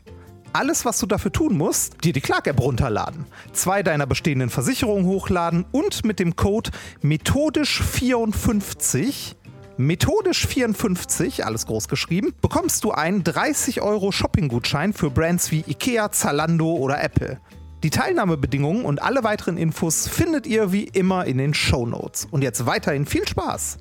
[0.52, 5.64] Alles, was du dafür tun musst, dir die Clark-App runterladen, zwei deiner bestehenden Versicherungen hochladen
[5.72, 6.70] und mit dem Code
[7.02, 9.38] methodisch54
[9.80, 16.10] Methodisch 54, alles groß geschrieben, bekommst du einen 30 Euro Shopping-Gutschein für Brands wie Ikea,
[16.10, 17.38] Zalando oder Apple.
[17.84, 22.26] Die Teilnahmebedingungen und alle weiteren Infos findet ihr wie immer in den Show Notes.
[22.28, 23.78] Und jetzt weiterhin viel Spaß!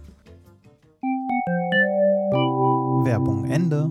[3.03, 3.89] Werbung Ende.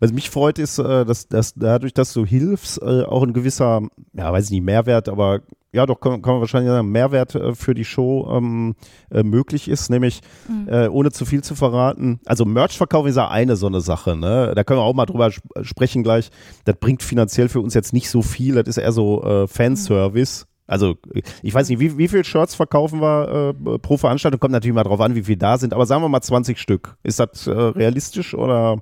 [0.00, 3.82] Was mich freut, ist, äh, dass, dass dadurch, dass du hilfst, äh, auch ein gewisser,
[4.12, 5.40] ja, weiß ich nicht, Mehrwert, aber
[5.72, 8.74] ja, doch, kann, kann man wahrscheinlich sagen, Mehrwert äh, für die Show ähm,
[9.10, 10.68] äh, möglich ist, nämlich mhm.
[10.68, 12.18] äh, ohne zu viel zu verraten.
[12.24, 14.52] Also Merch-Verkauf ist ja eine so eine Sache, ne?
[14.54, 16.30] Da können wir auch mal drüber sp sprechen gleich.
[16.64, 20.44] Das bringt finanziell für uns jetzt nicht so viel, das ist eher so äh, Fanservice.
[20.44, 20.56] Mhm.
[20.66, 20.94] Also
[21.42, 24.40] ich weiß nicht, wie, wie viele Shirts verkaufen wir äh, pro Veranstaltung?
[24.40, 26.96] Kommt natürlich mal drauf an, wie viele da sind, aber sagen wir mal 20 Stück.
[27.02, 28.78] Ist das äh, realistisch oder?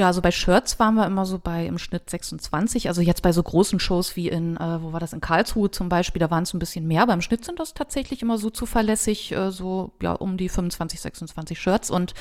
[0.00, 2.88] Ja, also bei Shirts waren wir immer so bei im Schnitt 26.
[2.88, 5.90] Also jetzt bei so großen Shows wie in, äh, wo war das, in Karlsruhe zum
[5.90, 7.02] Beispiel, da waren es ein bisschen mehr.
[7.02, 11.02] Aber im Schnitt sind das tatsächlich immer so zuverlässig, äh, so ja um die 25,
[11.02, 11.90] 26 Shirts.
[11.90, 12.14] Und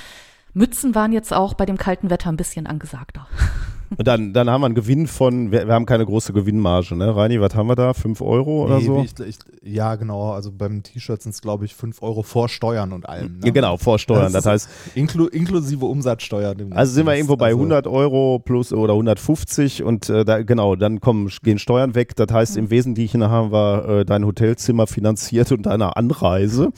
[0.53, 3.29] Mützen waren jetzt auch bei dem kalten Wetter ein bisschen angesagter.
[3.97, 7.15] Und dann, dann haben wir einen Gewinn von, wir, wir haben keine große Gewinnmarge, ne?
[7.15, 7.93] Reini, was haben wir da?
[7.93, 9.01] 5 Euro oder Nee, so?
[9.03, 10.31] Ich, ich, ja, genau.
[10.31, 13.39] Also beim T-Shirt sind es, glaube ich, 5 Euro vor Steuern und allem.
[13.39, 13.47] Ne?
[13.47, 14.31] Ja, genau, vorsteuern.
[14.31, 16.55] Das, Das heißt, Inklu inklusive Umsatzsteuer.
[16.71, 20.75] also sind wir irgendwo bei Also, 100 Euro plus oder 150 und äh, da, genau,
[20.75, 22.15] dann kommen, gehen Steuern weg.
[22.15, 26.71] Das heißt, im Wesentlichen haben wir äh, dein Hotelzimmer finanziert und deine Anreise.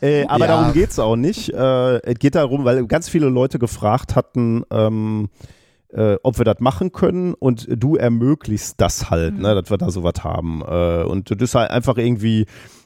[0.00, 0.56] Äh, aber Ja.
[0.56, 1.50] darum geht es auch nicht.
[1.50, 5.28] Äh, es geht darum, weil ganz viele Leute gefragt hatten, ähm,
[5.96, 9.90] äh, ob wir das machen können und du ermöglichst das halt, ne, dass wir da
[9.90, 10.62] sowas haben.
[10.62, 12.44] Äh, und das ist halt einfach irgendwie,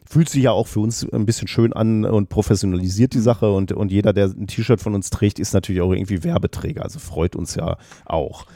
[0.09, 3.73] fühlt sich ja auch für uns ein bisschen schön an und professionalisiert die Sache und,
[3.73, 7.35] und jeder, der ein T-Shirt von uns trägt, ist natürlich auch irgendwie Werbeträger, also freut
[7.35, 8.47] uns ja auch.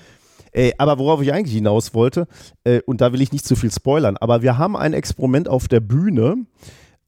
[0.52, 2.28] Äh, aber worauf ich eigentlich hinaus wollte,
[2.62, 5.66] äh, und da will ich nicht zu viel spoilern, aber wir haben ein Experiment auf
[5.66, 6.36] der Bühne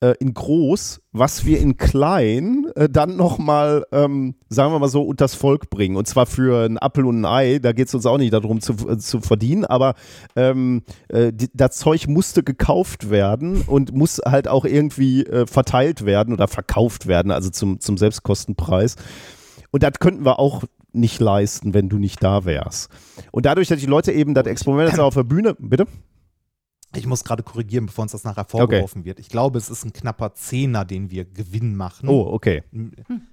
[0.06, 5.02] äh, in groß, was wir in klein äh, dann nochmal, ähm, sagen wir mal so,
[5.02, 5.96] unters Volk bringen.
[5.96, 8.60] Und zwar für einen Apfel und ein Ei, da geht es uns auch nicht darum
[8.60, 9.94] zu, äh, zu verdienen, aber
[10.36, 16.04] ähm, äh, die, das Zeug musste gekauft werden und muss halt auch irgendwie äh, verteilt
[16.04, 18.96] werden oder verkauft werden, also zum, zum Selbstkostenpreis.
[19.70, 22.90] Und das könnten wir auch nicht leisten, wenn du nicht da wärst.
[23.30, 25.86] Und dadurch, dass die Leute eben das Experiment jetzt auf der Bühne, bitte?
[26.96, 29.18] Ich muss gerade korrigieren, bevor uns das nachher vorgeworfen wird.
[29.18, 32.08] Ich glaube, es ist ein knapper Zehner, den wir Gewinn machen.
[32.08, 32.62] Oh, okay.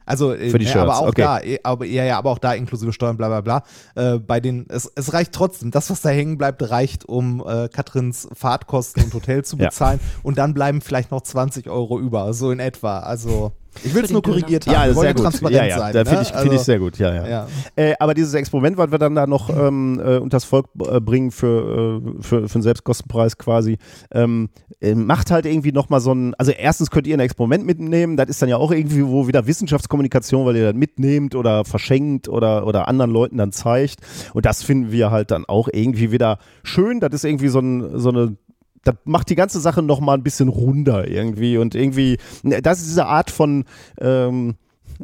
[0.06, 1.22] Also, äh, Für die ja, Shirts, aber auch okay.
[1.22, 3.64] da, äh, aber, ja, ja, aber auch da inklusive Steuern, bla bla bla.
[3.96, 5.72] Äh, bei den, es, es reicht trotzdem.
[5.72, 9.66] Das, was da hängen bleibt, reicht, um äh, Katrins Fahrtkosten und Hotel zu Ja.
[9.70, 10.00] bezahlen.
[10.24, 13.00] Und dann bleiben vielleicht noch 20 Euro über, so in etwa.
[13.00, 14.74] Also, ich will es nur korrigiert haben.
[14.74, 15.24] Ja, Wir sehr gut.
[15.24, 15.94] transparent Ja, ja, sein.
[15.94, 16.06] da ne?
[16.06, 16.98] finde ich, find Also, ich sehr gut.
[16.98, 17.28] Ja, ja.
[17.28, 17.48] Ja.
[17.76, 21.32] Äh, aber dieses Experiment, was wir dann da noch ähm, äh, unters Volk äh, bringen
[21.32, 23.78] für, äh, für, für einen Selbstkostenpreis quasi,
[24.12, 24.50] ähm,
[24.82, 28.30] äh, macht halt irgendwie nochmal so ein, also erstens könnt ihr ein Experiment mitnehmen, das
[28.30, 32.66] ist dann ja auch irgendwie wo wieder Wissenschaftskommunikation, weil ihr das mitnehmt oder verschenkt oder,
[32.68, 34.00] oder anderen Leuten dann zeigt.
[34.34, 37.00] Und das finden wir halt dann auch irgendwie wieder schön.
[37.00, 38.36] Das ist irgendwie so, ein, so eine
[38.84, 42.80] das macht die ganze Sache noch mal ein bisschen runder irgendwie und irgendwie, ne, das
[42.80, 43.66] ist diese Art von
[44.00, 44.56] ähm,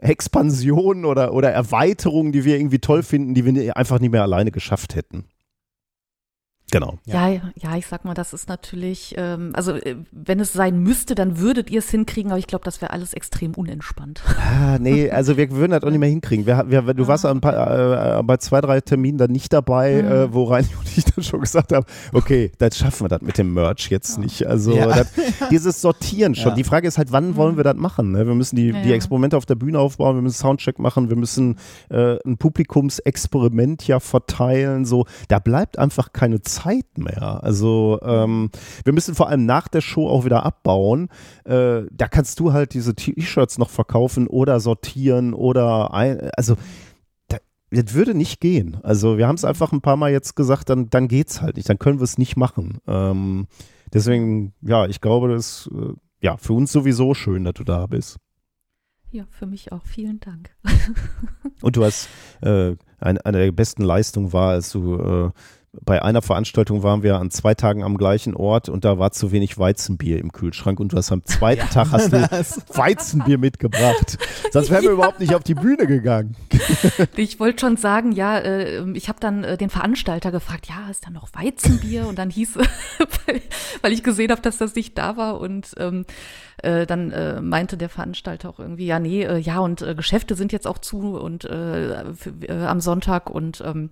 [0.01, 4.51] Expansion oder, oder Erweiterung, die wir irgendwie toll finden, die wir einfach nicht mehr alleine
[4.51, 5.25] geschafft hätten.
[6.71, 6.99] Genau.
[7.05, 11.15] Ja, ja, ich sag mal, das ist natürlich, ähm, also äh, wenn es sein müsste,
[11.15, 14.21] dann würdet ihr es hinkriegen, aber ich glaube, das wäre alles extrem unentspannt.
[14.37, 16.45] Ah, nee, also wir würden das auch nicht mehr hinkriegen.
[16.45, 20.11] Wir, wir, du warst ein paar, äh, bei zwei, drei Terminen dann nicht dabei, Mhm.
[20.11, 23.37] äh, wo Reini und ich dann schon gesagt haben, okay, das schaffen wir das mit
[23.39, 24.45] dem Merch jetzt nicht.
[24.45, 24.85] Also Ja.
[24.87, 25.07] das,
[25.49, 26.49] dieses Sortieren schon.
[26.49, 26.55] Ja.
[26.55, 28.11] Die Frage ist halt, wann wollen wir das machen?
[28.11, 28.27] Ne?
[28.27, 28.95] Wir müssen die, Ja, die ja.
[28.95, 31.57] Experimente auf der Bühne aufbauen, wir müssen Soundcheck machen, wir müssen
[31.89, 34.85] äh, ein Publikumsexperiment ja verteilen.
[34.85, 36.58] So, da bleibt einfach keine Zeit
[36.97, 37.43] mehr.
[37.43, 38.49] Also ähm,
[38.83, 41.09] wir müssen vor allem nach der Show auch wieder abbauen.
[41.45, 46.55] Äh, da kannst du halt diese T-Shirts noch verkaufen oder sortieren oder ein, also
[47.27, 47.37] da,
[47.71, 48.77] das würde nicht gehen.
[48.83, 51.69] Also wir haben es einfach ein paar Mal jetzt gesagt, dann, dann geht's halt nicht,
[51.69, 52.79] dann können wir es nicht machen.
[52.87, 53.47] Ähm,
[53.93, 57.87] deswegen, ja, ich glaube, das ist äh, ja für uns sowieso schön, dass du da
[57.87, 58.17] bist.
[59.11, 59.85] Ja, für mich auch.
[59.85, 60.55] Vielen Dank.
[61.61, 62.09] Und du hast,
[62.41, 65.31] äh, eine, eine der besten Leistungen war, als du äh,
[65.71, 69.31] bei einer Veranstaltung waren wir an zwei Tagen am gleichen Ort und da war zu
[69.31, 72.17] wenig Weizenbier im Kühlschrank und du hast am zweiten ja, Tag hast du
[72.77, 74.17] Weizenbier mitgebracht.
[74.51, 74.95] Sonst wären wir ja.
[74.95, 76.35] überhaupt nicht auf die Bühne gegangen.
[77.15, 81.05] Ich wollte schon sagen, ja, äh, ich habe dann äh, den Veranstalter gefragt, ja, ist
[81.05, 82.07] da noch Weizenbier?
[82.07, 82.57] Und dann hieß,
[83.81, 86.05] weil ich gesehen habe, dass das nicht da war und ähm,
[86.57, 90.51] äh, dann äh, meinte der Veranstalter auch irgendwie, ja, nee, äh, ja, und Geschäfte sind
[90.51, 93.89] jetzt auch zu und für, am Sonntag und ähm,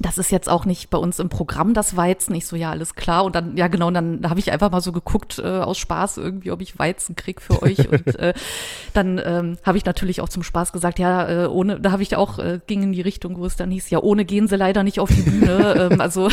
[0.00, 2.34] das ist jetzt auch nicht bei uns im Programm das Weizen.
[2.34, 3.24] Ich so, ja, alles klar.
[3.24, 6.18] Und dann, ja genau, und dann habe ich einfach mal so geguckt äh, aus Spaß
[6.18, 7.88] irgendwie, ob ich Weizen krieg für euch.
[7.90, 8.32] und äh,
[8.94, 12.14] dann ähm, habe ich natürlich auch zum Spaß gesagt, ja, äh, ohne, da habe ich
[12.16, 14.84] auch, äh, ging in die Richtung, wo es dann hieß, ja, ohne gehen sie leider
[14.84, 15.88] nicht auf die Bühne.
[15.92, 16.28] ähm, also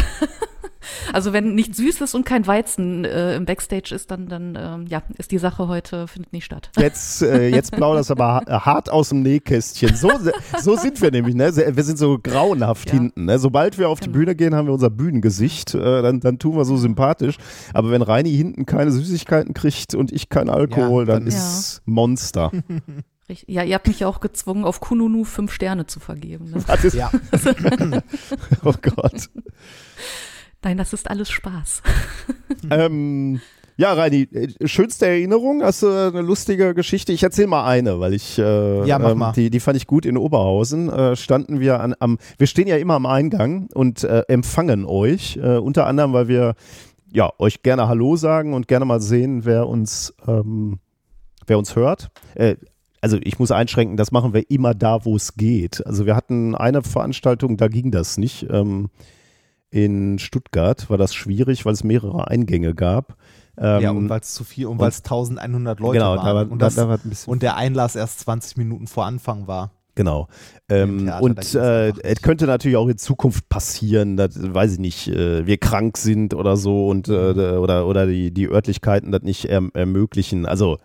[1.13, 5.03] also wenn nichts Süßes und kein Weizen äh, im Backstage ist, dann, dann ähm, ja,
[5.17, 6.71] ist die Sache heute, findet nicht statt.
[6.77, 9.95] Jetzt, äh, jetzt plauderst aber hart aus dem Nähkästchen.
[9.95, 10.11] So,
[10.61, 11.55] so sind wir nämlich, ne?
[11.55, 12.93] Wir sind so grauenhaft ja.
[12.93, 13.25] hinten.
[13.25, 13.39] Ne?
[13.39, 14.11] Sobald wir auf genau.
[14.11, 15.75] die Bühne gehen, haben wir unser Bühnengesicht.
[15.75, 17.37] Äh, dann, dann tun wir so sympathisch.
[17.73, 21.77] Aber wenn Reini hinten keine Süßigkeiten kriegt und ich keinen Alkohol, ja, dann, dann ist
[21.77, 21.81] ja.
[21.85, 22.51] Monster.
[23.47, 26.51] Ja, ihr habt mich ja auch gezwungen, auf Kununu fünf Sterne zu vergeben.
[26.51, 26.63] Ne?
[26.67, 26.93] Was ist?
[26.93, 27.09] Ja.
[28.63, 29.29] oh Gott.
[30.65, 31.83] Nein, das ist alles Spaß.
[32.71, 33.39] ähm,
[33.77, 35.61] ja, Reini, äh, schönste Erinnerung?
[35.61, 37.13] Hast du eine lustige Geschichte?
[37.13, 39.31] Ich erzähle mal eine, weil ich, äh, ja, mach ähm, mal.
[39.33, 40.89] Die, die fand ich gut in Oberhausen.
[40.89, 45.37] Äh, standen wir an, am, wir stehen ja immer am Eingang und äh, empfangen euch,
[45.37, 46.55] äh, unter anderem, weil wir
[47.13, 50.79] ja, euch gerne Hallo sagen und gerne mal sehen, wer uns, ähm,
[51.45, 52.09] wer uns hört.
[52.33, 52.55] Äh,
[53.01, 55.85] also ich muss einschränken, das machen wir immer da, wo es geht.
[55.85, 58.47] Also wir hatten eine Veranstaltung, da ging das nicht.
[58.49, 58.89] Ähm,
[59.75, 63.17] in Stuttgart war das schwierig, weil es mehrere Eingänge gab.
[63.57, 66.25] Ähm, ja, und weil es zu viel, und weil es 1100 Leute genau, waren.
[66.25, 69.71] Da war, und, das, da, da und der Einlass erst 20 Minuten vor Anfang war.
[69.93, 70.29] Genau.
[70.69, 75.09] Ähm, Theater, und äh, es könnte natürlich auch in Zukunft passieren, dass, weiß ich nicht,
[75.09, 77.59] äh, wir krank sind oder so und äh, mhm.
[77.59, 80.45] oder, oder die, die Örtlichkeiten das nicht erm ermöglichen.
[80.45, 80.77] Also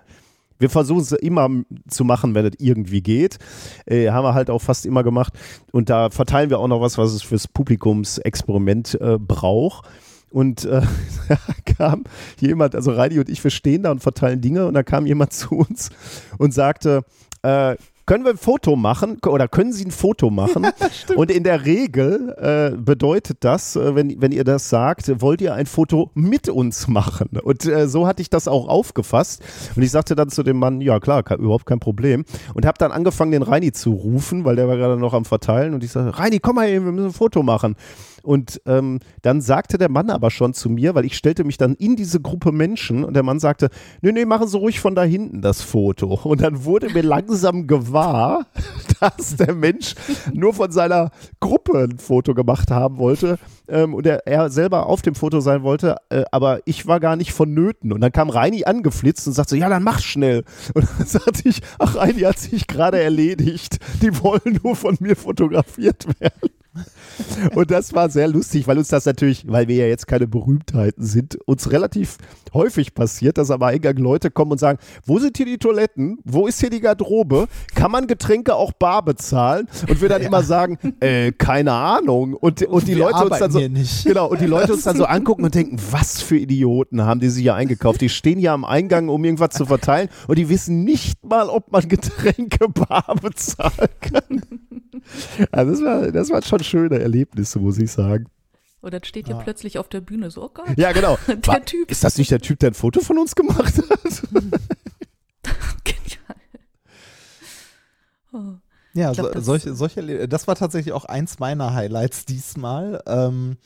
[0.60, 1.48] wir versuchen es immer
[1.88, 3.38] zu machen, wenn es irgendwie geht.
[3.86, 5.32] Äh, haben wir halt auch fast immer gemacht.
[5.72, 9.88] Und da verteilen wir auch noch was, was es fürs Publikumsexperiment äh, braucht.
[10.30, 10.82] Und äh,
[11.28, 12.04] da kam
[12.38, 14.66] jemand, also Reini und ich, wir stehen da und verteilen Dinge.
[14.66, 15.90] Und da kam jemand zu uns
[16.38, 17.04] und sagte,
[17.42, 17.76] äh,
[18.10, 20.66] können wir ein Foto machen oder können Sie ein Foto machen?
[21.14, 25.54] und in der Regel äh, bedeutet das, äh, wenn, wenn ihr das sagt, wollt ihr
[25.54, 27.28] ein Foto mit uns machen?
[27.40, 29.44] Und äh, so hatte ich das auch aufgefasst.
[29.76, 32.24] Und ich sagte dann zu dem Mann, ja klar, kann, überhaupt kein Problem.
[32.52, 35.72] Und habe dann angefangen, den Reini zu rufen, weil der war gerade noch am Verteilen.
[35.72, 37.76] Und ich sagte, Reini, komm mal hier, wir müssen ein Foto machen.
[38.22, 41.74] Und ähm, dann sagte der Mann aber schon zu mir, weil ich stellte mich dann
[41.74, 43.68] in diese Gruppe Menschen und der Mann sagte,
[44.02, 46.20] nee, nee, machen Sie ruhig von da hinten das Foto.
[46.24, 48.46] Und dann wurde mir langsam gewahr,
[49.00, 49.94] dass der Mensch
[50.32, 53.38] nur von seiner Gruppe ein Foto gemacht haben wollte
[53.70, 57.16] ähm, und er, er, selber auf dem Foto sein wollte, äh, aber ich war gar
[57.16, 57.92] nicht vonnöten.
[57.92, 60.44] Und dann kam Reini angeflitzt und sagte, ja, dann mach schnell.
[60.74, 63.78] Und dann sagte ich, ach, Reini hat sich gerade erledigt.
[64.02, 66.50] Die wollen nur von mir fotografiert werden.
[67.54, 71.04] Und das war sehr lustig, weil uns das natürlich, weil wir ja jetzt keine Berühmtheiten
[71.04, 72.18] sind, uns relativ
[72.54, 76.18] häufig passiert, dass am Eingang Leute kommen und sagen, wo sind hier die Toiletten?
[76.24, 77.46] Wo ist hier die Garderobe?
[77.74, 79.68] Kann man Getränke auch bar bezahlen?
[79.88, 80.28] Und wir dann ja.
[80.28, 82.34] immer sagen, äh, keine Ahnung.
[82.34, 83.60] Und, und die wir Leute uns dann so,
[84.04, 87.28] genau, und die Leute uns dann so angucken und denken, was für Idioten haben die
[87.28, 88.00] sich hier eingekauft?
[88.00, 91.70] Die stehen hier am Eingang, um irgendwas zu verteilen und die wissen nicht mal, ob
[91.72, 94.42] man Getränke bar bezahlen kann.
[95.50, 98.26] Also das war, das waren schon schöne Erlebnisse, muss ich sagen.
[98.80, 99.42] Und dann steht ihr ja.
[99.42, 100.78] plötzlich auf der Bühne so, oh Gott.
[100.78, 101.18] Ja, genau.
[101.26, 101.90] der war, Typ.
[101.90, 104.22] Ist das nicht der Typ, der ein Foto von uns gemacht hat?
[105.84, 106.36] Genial.
[108.32, 108.54] Oh.
[108.94, 113.02] Ja, glaub, so, solche, solche, das war tatsächlich auch eins meiner Highlights diesmal.
[113.06, 113.58] Ähm,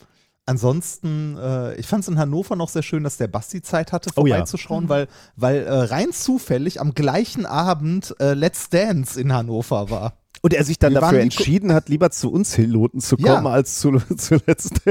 [0.45, 4.11] ansonsten, äh, ich fand es in Hannover noch sehr schön, dass der Basti Zeit hatte,
[4.13, 4.89] vorbeizuschauen, oh, ja.
[4.89, 10.13] weil, weil äh, rein zufällig am gleichen Abend äh, Let's Dance in Hannover war.
[10.41, 13.51] Und er sich dann Wir dafür entschieden hat, lieber zu uns Hiloten zu kommen, ja.
[13.51, 14.81] als zu, zuletzt.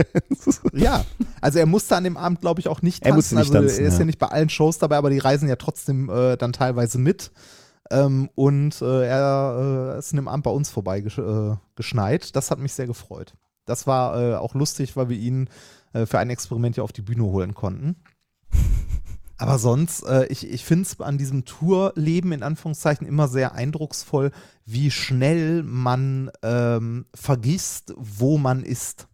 [0.73, 1.05] ja,
[1.41, 3.13] also er musste an dem Abend, glaube ich, auch nicht tanzen.
[3.13, 4.01] Er musste nicht also tanzen, er ist ja.
[4.01, 4.07] ja.
[4.07, 7.31] nicht bei allen Shows dabei, aber die reisen ja trotzdem äh, dann teilweise mit.
[7.91, 12.35] Ähm, und äh, er äh, ist in dem Abend bei uns vorbei gesch äh, geschneit.
[12.35, 13.35] Das hat mich sehr gefreut.
[13.65, 15.49] Das war äh, auch lustig, weil wir ihn
[15.93, 17.97] äh, für ein Experiment ja auf die Bühne holen konnten.
[19.37, 24.31] Aber sonst, äh, ich, ich finde es an diesem Tourleben in Anführungszeichen immer sehr eindrucksvoll,
[24.65, 29.09] wie schnell man ähm, vergisst, wo man ist.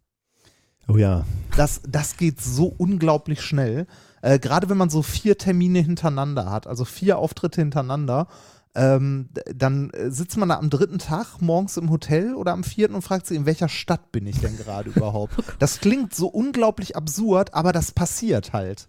[0.89, 1.25] Oh ja.
[1.57, 3.87] Das, das geht so unglaublich schnell.
[4.23, 8.29] Äh, Gerade wenn man so vier Termine hintereinander hat, also vier Auftritte hintereinander,
[8.75, 12.95] ähm, dann äh, sitzt man da am dritten Tag morgens im Hotel oder am vierten
[12.95, 15.35] und fragt sich, in welcher Stadt bin ich denn gerade überhaupt?
[15.59, 18.89] Das klingt so unglaublich absurd, aber das passiert halt.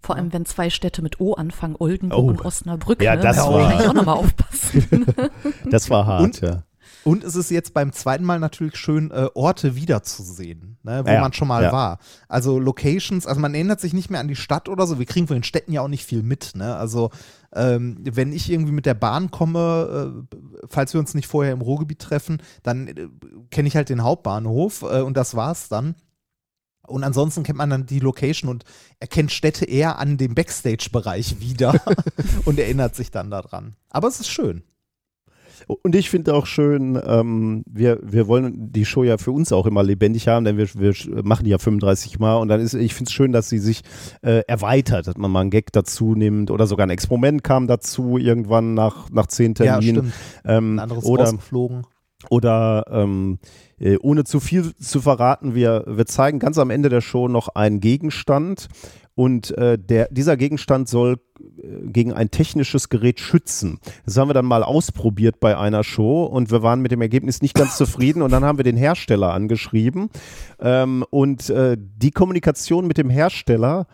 [0.00, 2.28] Vor allem, wenn zwei Städte mit O anfangen, Oldenburg Oh.
[2.28, 3.02] und Osnabrück.
[3.02, 3.22] Ja, ne?
[3.22, 5.06] das da muss war- man wahrscheinlich auch nochmal aufpassen.
[5.70, 6.62] Das war hart, Und- ja.
[7.04, 11.20] Und es ist jetzt beim zweiten Mal natürlich schön, äh, Orte wiederzusehen, ne, wo Ja,
[11.20, 11.72] man schon mal ja.
[11.72, 11.98] war.
[12.28, 14.98] Also Locations, also man erinnert sich nicht mehr an die Stadt oder so.
[14.98, 16.52] Wir kriegen von den Städten ja auch nicht viel mit.
[16.54, 16.74] Ne?
[16.76, 17.10] Also
[17.54, 20.36] ähm, wenn ich irgendwie mit der Bahn komme, äh,
[20.68, 23.08] falls wir uns nicht vorher im Ruhrgebiet treffen, dann äh,
[23.50, 25.94] kenne ich halt den Hauptbahnhof äh, und das war's dann.
[26.86, 28.64] Und ansonsten kennt man dann die Location und
[28.98, 31.74] erkennt Städte eher an dem Backstage-Bereich wieder
[32.46, 33.76] und erinnert sich dann daran.
[33.90, 34.62] Aber es ist schön.
[35.66, 39.66] Und ich finde auch schön, ähm, wir, wir wollen die Show ja für uns auch
[39.66, 40.94] immer lebendig haben, denn wir, wir
[41.24, 43.82] machen die ja 35 Mal und dann ist, ich finde es schön, dass sie sich
[44.22, 48.18] äh, erweitert, dass man mal einen Gag dazu nimmt oder sogar ein Experiment kam dazu
[48.18, 50.12] irgendwann nach, nach zehn Ja, Terminen.
[50.12, 50.14] stimmt.
[50.44, 51.82] ähm, Ein anderes oder rausgeflogen.
[52.30, 53.38] oder ähm,
[53.80, 57.48] äh, ohne zu viel zu verraten, wir, wir zeigen ganz am Ende der Show noch
[57.48, 58.68] einen Gegenstand
[59.18, 63.80] und äh, der, dieser Gegenstand soll äh, gegen ein technisches Gerät schützen.
[64.04, 67.42] Das haben wir dann mal ausprobiert bei einer Show und wir waren mit dem Ergebnis
[67.42, 70.08] nicht ganz zufrieden und dann haben wir den Hersteller angeschrieben
[70.60, 73.88] ähm, und äh, die Kommunikation mit dem Hersteller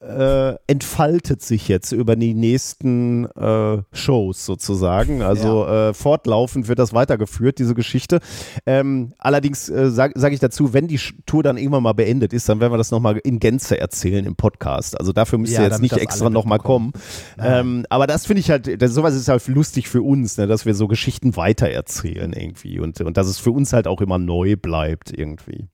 [0.00, 5.22] äh, entfaltet sich jetzt über die nächsten äh, Shows sozusagen.
[5.22, 8.20] Also äh, fortlaufend wird das weitergeführt, diese Geschichte.
[8.66, 12.48] Ähm, allerdings äh, sage sag ich dazu, wenn die Tour dann irgendwann mal beendet ist,
[12.48, 14.98] dann werden wir das nochmal in Gänze erzählen im Podcast.
[14.98, 16.92] Also dafür müsst Ja, ihr jetzt damit nicht extra nochmal kommen.
[17.38, 20.66] Ähm, aber das finde ich halt, das, sowas ist halt lustig für uns, ne, dass
[20.66, 24.56] wir so Geschichten weitererzählen irgendwie und, und dass es für uns halt auch immer neu
[24.56, 25.68] bleibt irgendwie.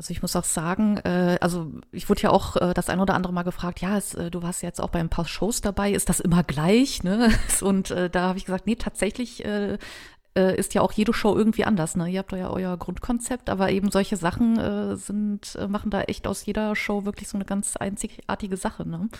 [0.00, 3.12] Also ich muss auch sagen, äh, also ich wurde ja auch äh, das ein oder
[3.12, 5.92] andere Mal gefragt, ja, es, äh, du warst jetzt auch bei ein paar Shows dabei,
[5.92, 7.02] ist das immer gleich?
[7.02, 7.30] Ne?
[7.60, 9.76] Und äh, da habe ich gesagt, nee, tatsächlich äh,
[10.34, 11.96] äh, ist ja auch jede Show irgendwie anders.
[11.96, 12.08] Ne?
[12.08, 16.26] Ihr habt ja euer Grundkonzept, aber eben solche Sachen äh, sind, äh, machen da echt
[16.26, 18.88] aus jeder Show wirklich so eine ganz einzigartige Sache.
[18.88, 19.10] Ne?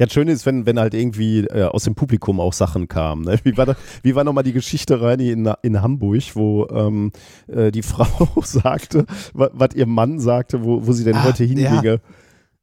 [0.00, 3.24] Ja, das Schöne ist, wenn, wenn halt irgendwie äh, aus dem Publikum auch Sachen kamen.
[3.24, 3.38] Ne?
[3.44, 7.12] Wie war, da, wie war nochmal die Geschichte, Reini, in, in Hamburg, wo ähm,
[7.46, 8.06] äh, die Frau
[8.42, 11.70] sagte, wa- was ihr Mann sagte, wo, wo sie denn Ah, heute ja.
[11.70, 12.00] hinginge.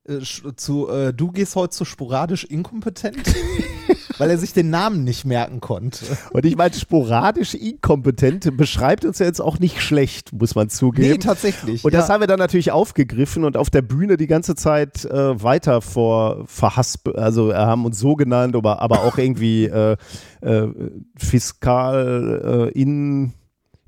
[0.07, 3.17] Äh, sch- zu, äh, du gehst heute zu sporadisch inkompetent,
[4.21, 6.05] weil er sich den Namen nicht merken konnte.
[6.31, 11.09] Und ich meine, sporadisch inkompetent beschreibt uns ja jetzt auch nicht schlecht, muss man zugeben.
[11.09, 11.83] Nee, tatsächlich.
[11.83, 12.13] Und das ja.
[12.13, 16.43] haben wir dann natürlich aufgegriffen und auf der Bühne die ganze Zeit äh, weiter vor
[16.45, 19.97] verhasp, also äh, haben uns so genannt, aber, aber auch irgendwie äh,
[20.41, 20.67] äh,
[21.17, 23.33] fiskal äh, in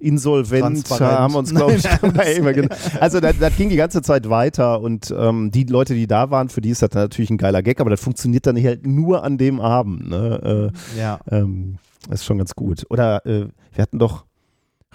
[0.03, 0.63] insolvent
[1.09, 4.29] haben wir uns, glaube ich, dabei immer gen- also das, das ging die ganze Zeit
[4.29, 7.61] weiter und ähm, die Leute, die da waren, für die ist das natürlich ein geiler
[7.63, 10.09] Gag, aber das funktioniert dann halt nur an dem Abend.
[10.09, 10.71] Ne?
[10.95, 11.19] Äh, ja.
[11.31, 11.77] ähm,
[12.09, 12.85] das ist schon ganz gut.
[12.89, 14.25] Oder äh, wir hatten doch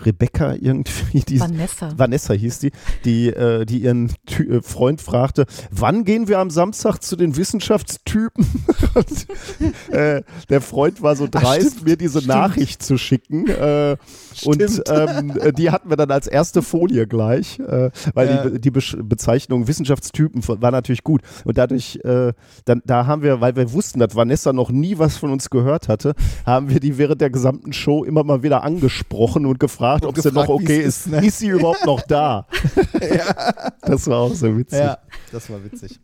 [0.05, 1.91] Rebecca irgendwie, die Vanessa.
[1.97, 2.73] Vanessa hieß die,
[3.05, 7.37] die, äh, die ihren Ty äh, Freund fragte, wann gehen wir am Samstag zu den
[7.37, 8.47] Wissenschaftstypen?
[8.95, 12.35] Und, äh, der Freund war so dreist, stimmt, mir diese stimmt.
[12.35, 13.47] Nachricht zu schicken.
[13.49, 13.97] Äh,
[14.45, 18.49] und ähm, äh, die hatten wir dann als erste Folie gleich, äh, weil Ja.
[18.51, 21.23] die, die Besch- Bezeichnung Wissenschaftstypen war natürlich gut.
[21.45, 22.33] Und dadurch, äh,
[22.65, 25.89] dann, da haben wir, weil wir wussten, dass Vanessa noch nie was von uns gehört
[25.89, 26.15] hatte,
[26.47, 30.19] haben wir die während der gesamten Show immer mal wieder angesprochen und gefragt, Und ob
[30.19, 31.07] sie noch gefragt, okay ist.
[31.07, 31.27] ist, ne?
[31.27, 32.47] Ist sie überhaupt noch da?
[33.83, 34.81] Das war auch so witzig.
[34.81, 34.99] Ja,
[35.33, 35.99] das war witzig.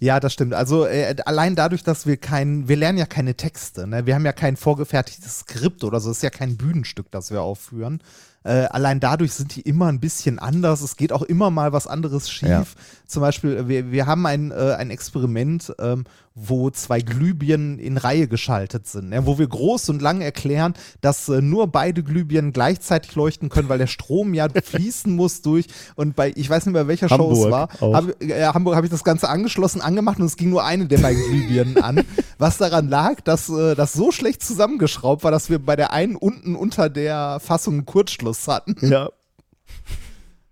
[0.00, 0.54] Ja, das stimmt.
[0.54, 4.06] Also äh, allein dadurch, dass wir kein, wir lernen ja keine Texte, ne?
[4.06, 7.42] Wir haben ja kein vorgefertigtes Skript oder so, es ist ja kein Bühnenstück, das wir
[7.42, 8.00] aufführen.
[8.44, 10.80] Äh, allein dadurch sind die immer ein bisschen anders.
[10.80, 12.48] Es geht auch immer mal was anderes schief.
[12.48, 12.64] Ja.
[13.06, 16.04] Zum Beispiel, äh, wir, wir haben ein, äh, ein Experiment, ähm,
[16.38, 19.24] wo zwei Glühbirnen in Reihe geschaltet sind, ne?
[19.24, 23.78] wo wir groß und lang erklären, dass äh, nur beide Glühbirnen gleichzeitig leuchten können, weil
[23.78, 25.66] der Strom ja fließen muss durch.
[25.94, 28.90] Und bei, ich weiß nicht mehr, welcher Show es war, habe äh, Hamburg habe ich
[28.90, 32.04] das Ganze angeschlossen, angemacht und es ging nur eine der beiden Glühbirnen an.
[32.38, 36.16] Was daran lag, dass äh, das so schlecht zusammengeschraubt war, dass wir bei der einen
[36.16, 38.76] unten unter der Fassung einen Kurzschluss hatten.
[38.86, 39.08] Ja.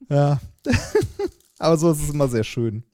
[0.08, 0.40] Ja.
[1.58, 2.84] Aber so ist es immer sehr schön.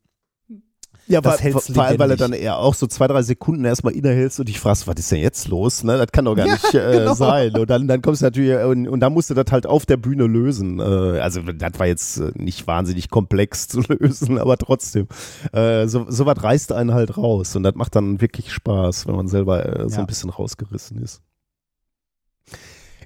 [1.11, 3.65] Ja, Das vor, hält's vor allem, weil er dann eher auch so zwei, drei Sekunden
[3.65, 5.83] erstmal innehältst und dich fragst, was ist denn jetzt los?
[5.83, 5.99] Ne?
[5.99, 7.15] Das kann doch gar Ja, nicht äh, genau.
[7.15, 7.55] sein.
[7.57, 9.97] Und dann, dann kommst du natürlich, und, und dann musst du das halt auf der
[9.97, 10.79] Bühne lösen.
[10.79, 10.83] Äh,
[11.21, 15.09] also das war jetzt äh, nicht wahnsinnig komplex zu lösen, aber trotzdem.
[15.53, 17.57] Äh, so, so was reißt einen halt raus.
[17.57, 20.01] Und das macht dann wirklich Spaß, wenn man selber äh, so Ja.
[20.01, 21.23] ein bisschen rausgerissen ist.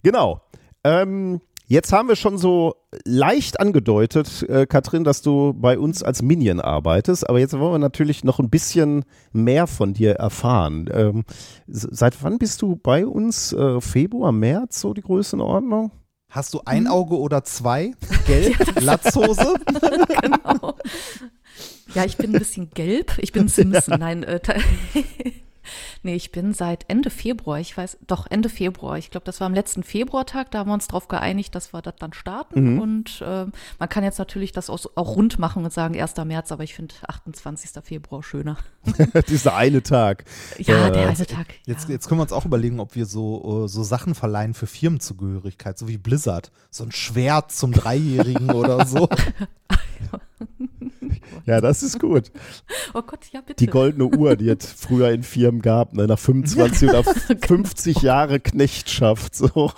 [0.02, 0.42] Genau.
[0.84, 2.74] Ähm, Jetzt haben wir schon so
[3.06, 7.78] leicht angedeutet, äh, Katrin, dass du bei uns als Minion arbeitest, aber jetzt wollen wir
[7.78, 10.90] natürlich noch ein bisschen mehr von dir erfahren.
[10.92, 11.24] Ähm,
[11.66, 13.54] seit wann bist du bei uns?
[13.54, 15.90] Äh, Februar, März, so die Größenordnung?
[16.28, 17.92] Hast du ein Auge oder zwei?
[18.26, 19.54] Gelb, Latzhose?
[20.20, 20.74] genau.
[21.94, 23.18] Ja, ich bin ein bisschen gelb.
[23.18, 24.00] Ich bin Simpson.
[24.00, 24.40] Nein, äh,
[26.04, 29.46] Nee, ich bin seit Ende Februar, ich weiß, doch Ende Februar, ich glaube, das war
[29.46, 32.74] am letzten Februartag, da haben wir uns darauf geeinigt, dass wir das dann starten.
[32.74, 32.78] Mhm.
[32.78, 33.46] Und äh,
[33.78, 36.14] man kann jetzt natürlich das auch, auch, rund machen und sagen 1.
[36.26, 37.82] März, aber ich finde 28.
[37.82, 38.58] Februar schöner.
[39.28, 40.26] Dieser eine Tag.
[40.58, 41.46] Ja, äh, der eine Tag.
[41.64, 41.94] Jetzt, ja.
[41.94, 45.78] jetzt können wir uns auch überlegen, ob wir so, äh, so Sachen verleihen für Firmenzugehörigkeit,
[45.78, 46.52] so wie Blizzard.
[46.70, 49.08] So ein Schwert zum Dreijährigen oder so.
[51.46, 52.30] Ja, das ist gut.
[52.94, 53.64] Oh Gott, ja, bitte.
[53.64, 58.06] Die goldene Uhr, die es früher in Firmen gab, ne, nach 25 oder 50 genau.
[58.06, 59.34] Jahre Knechtschaft.
[59.34, 59.72] So.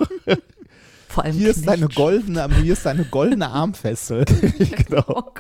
[1.09, 4.25] Vor allem hier ist deine goldene, hier ist deine goldene Armfessel.
[4.59, 5.05] genau.
[5.09, 5.33] Oh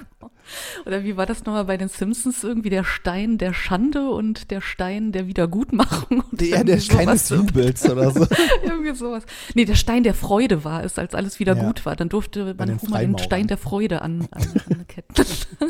[0.85, 4.61] oder wie war das nochmal bei den Simpsons irgendwie der Stein der Schande und der
[4.61, 6.25] Stein der Wiedergutmachung?
[6.33, 8.27] Der, der Stein des Jubels oder so.
[8.63, 9.25] irgendwie sowas.
[9.55, 11.65] Nee, der Stein der Freude war es, als alles wieder ja.
[11.65, 11.97] gut war.
[11.97, 15.25] Dann durfte man den, den Stein der Freude an, an, anketten.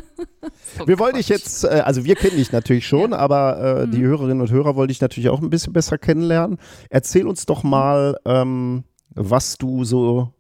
[0.81, 3.19] oh wir wollen dich jetzt, äh, also wir kennen dich natürlich schon, ja.
[3.19, 4.07] aber äh, die mhm.
[4.07, 6.59] Hörerinnen und Hörer wollte ich natürlich auch ein bisschen besser kennenlernen.
[6.91, 10.33] Erzähl uns doch mal, ähm, was du so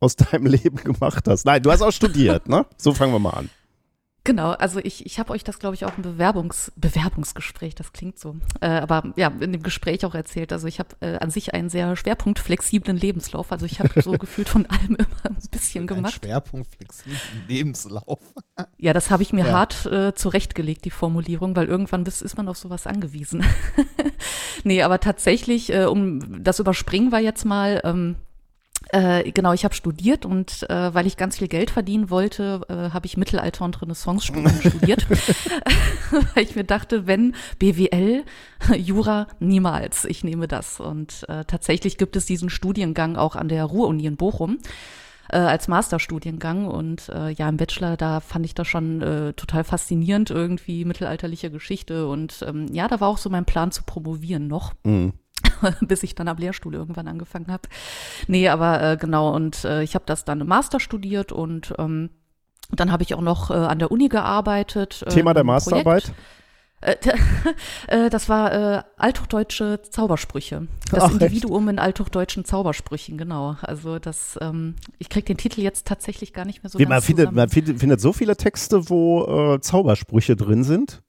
[0.00, 1.46] aus deinem Leben gemacht hast.
[1.46, 2.66] Nein, du hast auch studiert, ne?
[2.76, 3.50] So fangen wir mal an.
[4.24, 8.20] Genau, also ich, ich habe euch das, glaube ich, auch im Bewerbungs, Bewerbungsgespräch, das klingt
[8.20, 10.52] so, äh, aber ja, in dem Gespräch auch erzählt.
[10.52, 13.50] Also ich habe äh, an sich einen sehr schwerpunktflexiblen Lebenslauf.
[13.50, 16.20] Also ich habe so gefühlt von allem immer ein bisschen gemacht.
[16.22, 17.18] Schwerpunktflexiblen
[17.48, 18.20] Lebenslauf.
[18.78, 19.52] ja, das habe ich mir ja.
[19.52, 23.44] hart äh, zurechtgelegt, die Formulierung, weil irgendwann ist, ist man auf sowas angewiesen.
[24.64, 28.16] nee, aber tatsächlich, äh, um das überspringen wir jetzt mal, ähm,
[28.90, 32.90] äh, genau, ich habe studiert und äh, weil ich ganz viel Geld verdienen wollte, äh,
[32.90, 34.26] habe ich Mittelalter und Renaissance
[34.60, 35.06] studiert.
[36.34, 38.24] weil ich mir dachte, wenn BWL,
[38.76, 40.80] Jura niemals, ich nehme das.
[40.80, 44.58] Und äh, tatsächlich gibt es diesen Studiengang auch an der Ruhr-Uni in Bochum
[45.32, 49.64] äh, als Masterstudiengang und äh, ja im Bachelor da fand ich das schon äh, total
[49.64, 54.46] faszinierend irgendwie mittelalterliche Geschichte und ähm, ja da war auch so mein Plan zu promovieren
[54.46, 54.74] noch.
[54.84, 55.14] Mhm.
[55.80, 57.68] bis ich dann am Lehrstuhl irgendwann angefangen habe.
[58.26, 62.10] Nee, aber äh, genau, und äh, ich habe das dann im Master studiert und ähm,
[62.70, 65.02] dann habe ich auch noch äh, an der Uni gearbeitet.
[65.06, 66.12] Äh, Thema der Masterarbeit?
[66.82, 66.96] Äh,
[67.86, 70.66] äh, das war äh, althochdeutsche Zaubersprüche.
[70.90, 71.72] Das Ach, Individuum echt?
[71.72, 73.56] in althochdeutschen Zaubersprüchen, genau.
[73.62, 77.00] Also das, ähm, ich kriege den Titel jetzt tatsächlich gar nicht mehr so Wie, man,
[77.00, 81.02] findet, man findet, findet, so viele Texte, wo äh, Zaubersprüche drin sind.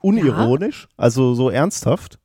[0.00, 0.94] Unironisch, ja.
[0.96, 2.18] also so ernsthaft.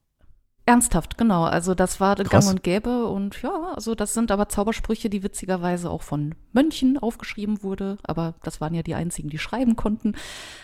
[0.68, 1.46] Ernsthaft, genau.
[1.46, 2.30] Also das war Krass.
[2.30, 6.98] Gang und Gäbe und ja, also das sind aber Zaubersprüche, die witzigerweise auch von Mönchen
[6.98, 10.16] aufgeschrieben wurde, aber das waren ja die einzigen, die schreiben konnten.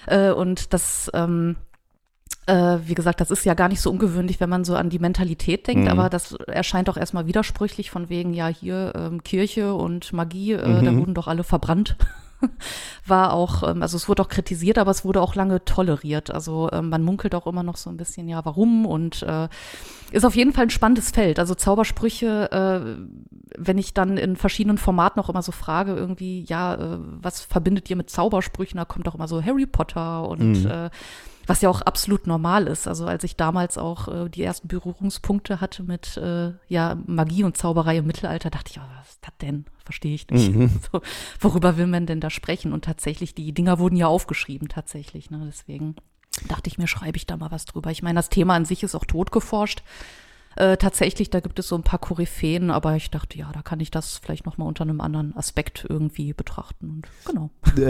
[0.06, 1.56] Äh, und das, ähm,
[2.48, 5.00] äh, wie gesagt, das ist ja gar nicht so ungewöhnlich, wenn man so an die
[5.00, 5.90] Mentalität denkt, mhm.
[5.90, 10.68] aber das erscheint auch erstmal widersprüchlich von wegen, ja, hier ähm, Kirche und Magie, äh,
[10.68, 10.86] mhm.
[10.86, 11.96] da wurden doch alle verbrannt.
[13.08, 16.32] war auch, ähm, also es wurde auch kritisiert, aber es wurde auch lange toleriert.
[16.32, 18.86] Also ähm, man munkelt auch immer noch so ein bisschen, ja, warum?
[18.86, 19.48] Und äh,
[20.12, 21.40] ist auf jeden Fall ein spannendes Feld.
[21.40, 23.06] Also Zaubersprüche, äh,
[23.58, 27.90] wenn ich dann in verschiedenen Formaten auch immer so frage, irgendwie, ja, äh, was verbindet
[27.90, 28.78] ihr mit Zaubersprüchen?
[28.78, 30.70] Da kommt auch immer so Harry Potter und mhm.
[30.70, 30.90] äh,
[31.48, 32.88] was ja auch absolut normal ist.
[32.88, 37.58] Also als ich damals auch äh, die ersten Berührungspunkte hatte mit äh, ja, Magie und
[37.58, 39.66] Zauberei im Mittelalter, dachte ich, oh, was ist das denn?
[39.84, 40.54] Verstehe ich nicht.
[40.54, 40.70] Mhm.
[40.92, 41.02] So,
[41.40, 42.74] worüber will man denn da sprechen?
[42.74, 45.30] Und tatsächlich, die Dinger wurden ja aufgeschrieben, tatsächlich.
[45.30, 45.44] Ne?
[45.46, 45.96] Deswegen
[46.48, 47.92] dachte ich mir, schreibe ich da mal was drüber.
[47.92, 49.84] Ich meine, das Thema an sich ist auch totgeforscht.
[50.56, 53.80] Äh, tatsächlich, da gibt es so ein paar Koryphäen, aber ich dachte, ja, da kann
[53.80, 56.90] ich das vielleicht nochmal unter einem anderen Aspekt irgendwie betrachten.
[56.90, 57.50] Und genau.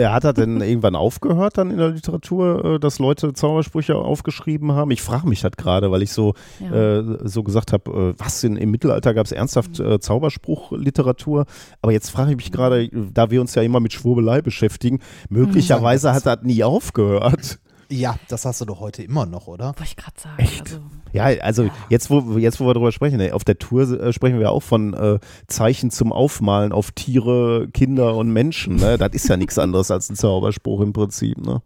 [0.10, 4.92] Hat er denn irgendwann aufgehört dann in der Literatur, äh, dass Leute Zaubersprüche aufgeschrieben haben?
[4.92, 7.00] Ich frage mich das gerade, weil ich so, ja.
[7.00, 9.86] äh, so gesagt habe, äh, was in, im Mittelalter gab es ernsthaft mhm.
[9.86, 11.46] äh, Zauberspruchliteratur.
[11.82, 12.56] Aber jetzt frage ich mich mhm.
[12.56, 15.00] gerade, da wir uns ja immer mit Schwurbelei beschäftigen,
[15.30, 16.14] möglicherweise mhm.
[16.14, 17.60] hat das nie aufgehört.
[17.94, 19.68] Ja, das hast du doch heute immer noch, oder?
[19.68, 20.40] Wollte ich gerade sagen.
[20.40, 20.62] Echt?
[20.62, 20.82] Also,
[21.12, 21.72] ja, also ja.
[21.90, 24.64] Jetzt, wo, jetzt, wo wir darüber sprechen, ey, auf der Tour äh, sprechen wir auch
[24.64, 28.78] von äh, Zeichen zum Aufmalen auf Tiere, Kinder und Menschen.
[28.78, 28.98] Ne?
[28.98, 31.38] Das ist ja nichts anderes als ein Zauberspruch im Prinzip.
[31.38, 31.62] Ne?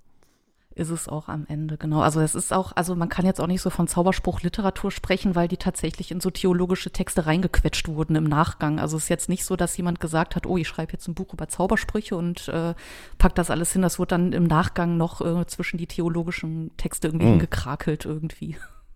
[0.78, 2.02] Ist es auch am Ende, genau.
[2.02, 5.48] Also es ist auch, also man kann jetzt auch nicht so von Zauberspruchliteratur sprechen, weil
[5.48, 8.80] die tatsächlich in so theologische Texte reingequetscht wurden im Nachgang.
[8.80, 11.16] Also es ist jetzt nicht so, dass jemand gesagt hat, oh, ich schreibe jetzt ein
[11.16, 12.76] Buch über Zaubersprüche und äh,
[13.18, 13.82] pack das alles hin.
[13.82, 17.40] Das wurde dann im Nachgang noch äh, zwischen die theologischen Texte irgendwie mhm.
[17.40, 18.56] gekrakelt irgendwie.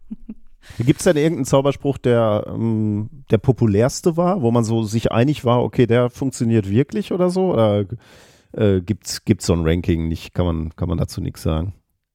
[0.78, 5.44] Gibt es denn irgendeinen Zauberspruch, der ähm, der populärste war, wo man so sich einig
[5.44, 7.54] war, okay, der funktioniert wirklich oder so?
[7.54, 7.86] Oder
[8.54, 10.34] äh, gibt es so ein Ranking nicht?
[10.34, 11.74] Kann man, kann man dazu nichts sagen?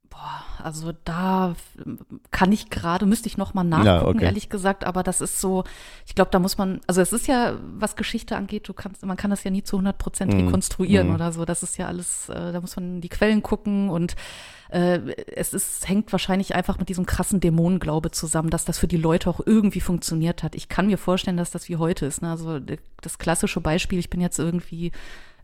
[0.08, 1.54] Boah, also da
[2.30, 4.24] kann ich gerade, müsste ich nochmal nachgucken, Ja, okay.
[4.24, 5.64] ehrlich gesagt, aber das ist so,
[6.06, 9.16] ich glaube, da muss man, also es ist ja, was Geschichte angeht, du kannst, man
[9.16, 10.46] kann das ja nie zu 100 Prozent Mhm.
[10.46, 11.14] rekonstruieren Mhm.
[11.14, 11.44] oder so.
[11.44, 14.16] Das ist ja alles, äh, da muss man in die Quellen gucken und
[14.70, 14.98] äh,
[15.36, 19.28] es ist, hängt wahrscheinlich einfach mit diesem krassen Dämonenglaube zusammen, dass das für die Leute
[19.30, 20.54] auch irgendwie funktioniert hat.
[20.56, 22.22] Ich kann mir vorstellen, dass das wie heute ist.
[22.22, 22.30] Ne?
[22.30, 24.90] Also das klassische Beispiel, ich bin jetzt irgendwie,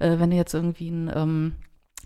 [0.02, 1.52] äh, wenn du jetzt irgendwie ein, ähm,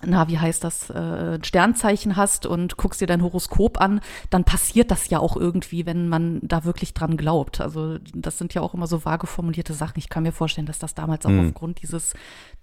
[0.04, 0.94] na, wie heißt das, äh,
[1.36, 5.86] ein Sternzeichen hast und guckst dir dein Horoskop an, dann passiert das ja auch irgendwie,
[5.86, 7.62] wenn man da wirklich dran glaubt.
[7.62, 9.98] Also das sind ja auch immer so vage formulierte Sachen.
[9.98, 11.48] Ich kann mir vorstellen, dass das damals auch Mhm.
[11.48, 12.12] aufgrund dieses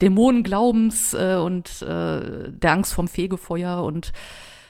[0.01, 4.13] Dämonenglaubens äh, und äh, der Angst vorm Fegefeuer und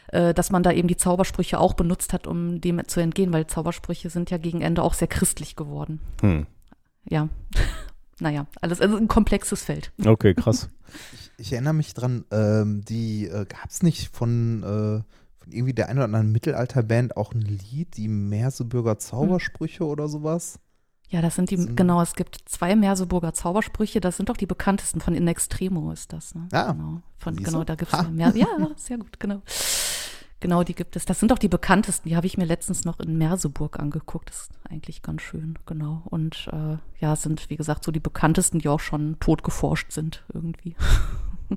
[0.07, 3.47] äh, dass man da eben die Zaubersprüche auch benutzt hat, um dem zu entgehen, weil
[3.47, 5.99] Zaubersprüche sind ja gegen Ende auch sehr christlich geworden.
[6.21, 6.47] Hm.
[7.09, 7.27] Ja.
[8.23, 9.91] Naja, alles, also ein komplexes Feld.
[10.03, 10.69] Okay, krass.
[11.39, 15.01] Ich erinnere mich dran, ähm, die äh, gab es nicht von, äh,
[15.41, 20.59] von irgendwie der einen oder anderen Mittelalterband auch ein Lied, die Merseburger Zaubersprüche oder sowas?
[21.09, 24.45] Ja, das sind die, Sind- genau, es gibt zwei Merseburger Zaubersprüche, das sind doch die
[24.45, 26.47] bekanntesten, von In Extremo ist das, ne?
[26.51, 27.01] Ah, genau.
[27.17, 28.47] Von, genau, da gibt es mehr, ja,
[28.77, 29.41] sehr gut, genau.
[30.43, 31.05] Genau, die gibt es.
[31.05, 34.41] Das sind doch die bekanntesten, die habe ich mir letztens noch in Merseburg angeguckt, das
[34.41, 36.03] ist eigentlich ganz schön, genau.
[36.03, 40.25] Und äh, ja, sind, wie gesagt, so die bekanntesten, die auch schon tot geforscht sind,
[40.33, 40.75] irgendwie.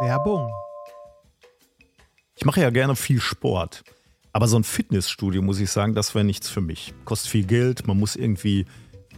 [0.00, 0.50] Werbung.
[2.34, 3.84] Ich mache ja gerne viel Sport.
[4.32, 6.92] Aber so ein Fitnessstudio, muss ich sagen, das wäre nichts für mich.
[7.04, 8.66] Kostet viel Geld, man muss irgendwie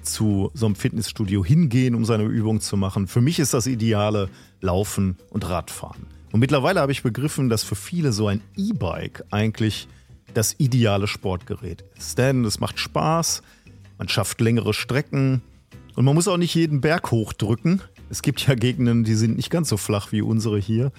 [0.03, 3.07] zu so einem Fitnessstudio hingehen, um seine Übung zu machen.
[3.07, 4.29] Für mich ist das Ideale
[4.61, 6.18] Laufen und Radfahren.
[6.33, 9.89] Und mittlerweile habe ich begriffen, dass für viele so ein E-Bike eigentlich
[10.35, 12.19] das ideale Sportgerät ist.
[12.19, 13.43] Denn es macht Spaß,
[13.97, 15.43] man schafft längere Strecken
[15.97, 17.83] und man muss auch nicht jeden Berg hochdrücken.
[18.11, 20.93] Es gibt ja Gegenden, die sind nicht ganz so flach wie unsere hier.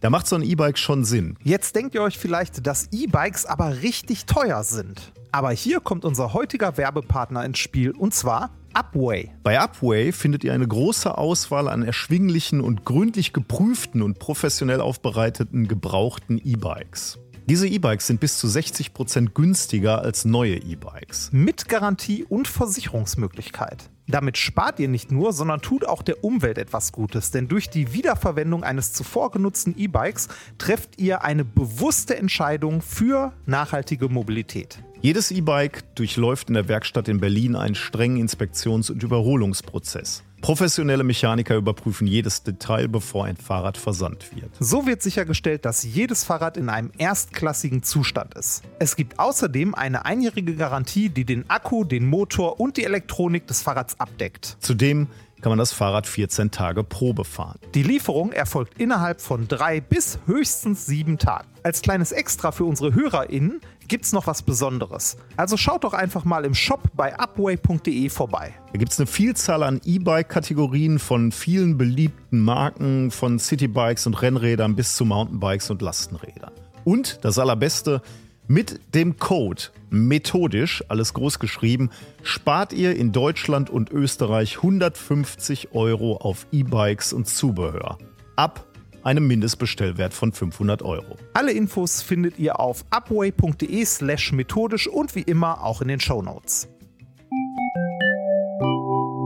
[0.00, 1.36] Da macht so ein E-Bike schon Sinn.
[1.42, 5.12] Jetzt denkt ihr euch vielleicht, dass E-Bikes aber richtig teuer sind.
[5.32, 9.30] Aber hier kommt unser heutiger Werbepartner ins Spiel und zwar Upway.
[9.42, 15.68] Bei Upway findet ihr eine große Auswahl an erschwinglichen und gründlich geprüften und professionell aufbereiteten
[15.68, 17.18] gebrauchten E-Bikes.
[17.48, 21.30] Diese E-Bikes sind bis zu 60% günstiger als neue E-Bikes.
[21.32, 23.88] Mit Garantie und Versicherungsmöglichkeit.
[24.06, 27.92] Damit spart ihr nicht nur, sondern tut auch der Umwelt etwas Gutes, denn durch die
[27.92, 34.82] Wiederverwendung eines zuvor genutzten E-Bikes trefft ihr eine bewusste Entscheidung für nachhaltige Mobilität.
[35.00, 40.24] Jedes E-Bike durchläuft in der Werkstatt in Berlin einen strengen Inspektions- und Überholungsprozess.
[40.40, 44.50] Professionelle Mechaniker überprüfen jedes Detail, bevor ein Fahrrad versandt wird.
[44.58, 48.62] So wird sichergestellt, dass jedes Fahrrad in einem erstklassigen Zustand ist.
[48.80, 53.62] Es gibt außerdem eine einjährige Garantie, die den Akku, den Motor und die Elektronik des
[53.62, 54.56] Fahrrads abdeckt.
[54.58, 55.06] Zudem
[55.40, 57.58] kann man das Fahrrad 14 Tage Probe fahren.
[57.74, 61.48] Die Lieferung erfolgt innerhalb von drei bis höchstens sieben Tagen.
[61.62, 65.16] Als kleines Extra für unsere HörerInnen gibt's noch was Besonderes.
[65.36, 68.54] Also schaut doch einfach mal im Shop bei upway.de vorbei.
[68.72, 74.76] Da gibt es eine Vielzahl an E-Bike-Kategorien von vielen beliebten Marken, von Citybikes und Rennrädern
[74.76, 76.52] bis zu Mountainbikes und Lastenrädern.
[76.84, 78.02] Und das Allerbeste,
[78.48, 81.90] mit dem Code methodisch, alles groß geschrieben,
[82.22, 87.98] spart ihr in Deutschland und Österreich 150 Euro auf E-Bikes und Zubehör.
[88.36, 88.66] Ab
[89.04, 91.16] einem Mindestbestellwert von 500 Euro.
[91.34, 96.68] Alle Infos findet ihr auf upway.de slash methodisch und wie immer auch in den Shownotes.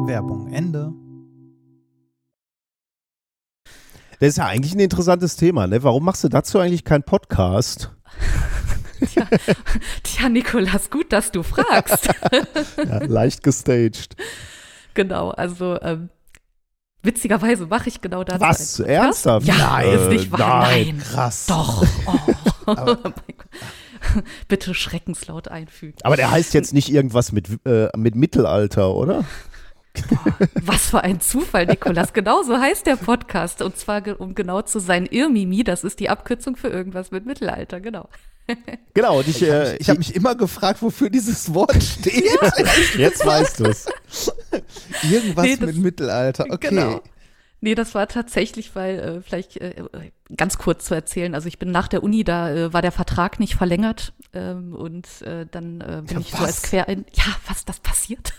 [0.07, 0.93] Werbung Ende.
[4.21, 5.83] Das ist ja eigentlich ein interessantes Thema, ne?
[5.83, 7.93] Warum machst du dazu eigentlich keinen Podcast?
[10.03, 12.09] Tja, Nikolas, gut, dass du fragst.
[12.77, 14.17] Ja, leicht gestaged.
[14.95, 16.09] genau, also ähm,
[17.03, 18.41] witzigerweise mache ich genau das.
[18.41, 18.81] Was?
[18.81, 19.47] Ernsthaft?
[19.47, 20.39] Ja, Nein, ist nicht wahr.
[20.63, 21.47] nein, Nein, Krass.
[21.47, 21.85] Doch.
[22.65, 22.75] Oh.
[22.77, 23.15] Gott.
[24.47, 25.97] Bitte schreckenslaut einfügen.
[26.05, 29.25] Aber der heißt jetzt nicht irgendwas mit, äh, mit Mittelalter, oder?
[30.65, 32.13] Was für ein Zufall, Nikolas.
[32.13, 33.63] Genau so heißt der Podcast.
[33.63, 37.81] Und zwar, um genau zu sein, Irmimi, das ist die Abkürzung für irgendwas mit Mittelalter,
[37.81, 38.09] genau.
[38.95, 42.25] Genau, und ich, äh, Ich habe mich immer gefragt, wofür dieses Wort steht.
[42.99, 43.87] jetzt weißt du es.
[45.11, 46.45] Irgendwas Nee, das- mit Mittelalter.
[46.51, 46.69] Okay.
[46.71, 47.01] Genau.
[47.65, 49.85] Nee, das war tatsächlich, weil äh, vielleicht äh,
[50.37, 51.35] ganz kurz zu erzählen.
[51.37, 55.07] Also ich bin nach der Uni, da äh, war der Vertrag nicht verlängert ähm, und
[55.23, 56.43] äh, dann äh, bin Ja, ich so was?
[56.47, 56.87] als Quer...
[56.89, 58.33] Ja, was, das passiert?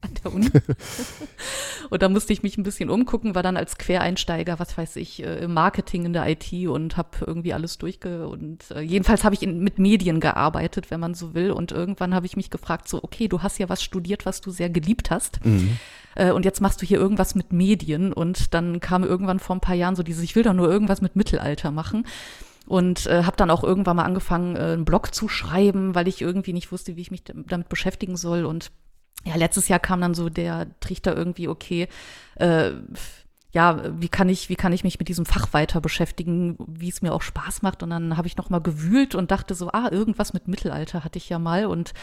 [0.00, 0.50] An der Uni.
[1.90, 5.22] und da musste ich mich ein bisschen umgucken, war dann als Quereinsteiger, was weiß ich,
[5.22, 9.34] äh, im Marketing in der IT und habe irgendwie alles durchge und äh, jedenfalls habe
[9.34, 11.50] ich in, mit Medien gearbeitet, wenn man so will.
[11.50, 14.50] Und irgendwann habe ich mich gefragt, so, okay, du hast ja was studiert, was du
[14.50, 15.44] sehr geliebt hast.
[15.44, 15.78] Mhm.
[16.14, 18.12] Äh, und jetzt machst du hier irgendwas mit Medien.
[18.12, 21.00] Und dann kam irgendwann vor ein paar Jahren so dieses, ich will doch nur irgendwas
[21.00, 22.06] mit Mittelalter machen
[22.66, 26.20] und äh, habe dann auch irgendwann mal angefangen, äh, einen Blog zu schreiben, weil ich
[26.20, 28.70] irgendwie nicht wusste, wie ich mich damit beschäftigen soll und
[29.24, 31.88] ja, letztes Jahr kam dann so der Trichter irgendwie, okay,
[32.36, 32.72] äh,
[33.50, 37.00] ja, wie kann ich, wie kann ich mich mit diesem Fach weiter beschäftigen, wie es
[37.00, 37.82] mir auch Spaß macht.
[37.82, 41.16] Und dann habe ich noch mal gewühlt und dachte so, ah, irgendwas mit Mittelalter hatte
[41.16, 41.94] ich ja mal und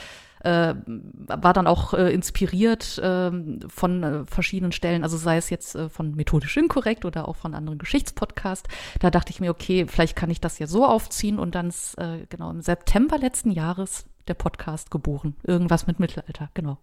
[0.43, 3.31] äh, war dann auch äh, inspiriert äh,
[3.67, 7.77] von verschiedenen Stellen, also sei es jetzt äh, von methodisch inkorrekt oder auch von anderen
[7.77, 8.69] Geschichtspodcasts.
[8.99, 12.25] Da dachte ich mir, okay, vielleicht kann ich das ja so aufziehen und dann äh,
[12.27, 15.35] genau im September letzten Jahres der Podcast geboren.
[15.43, 16.77] Irgendwas mit Mittelalter, genau.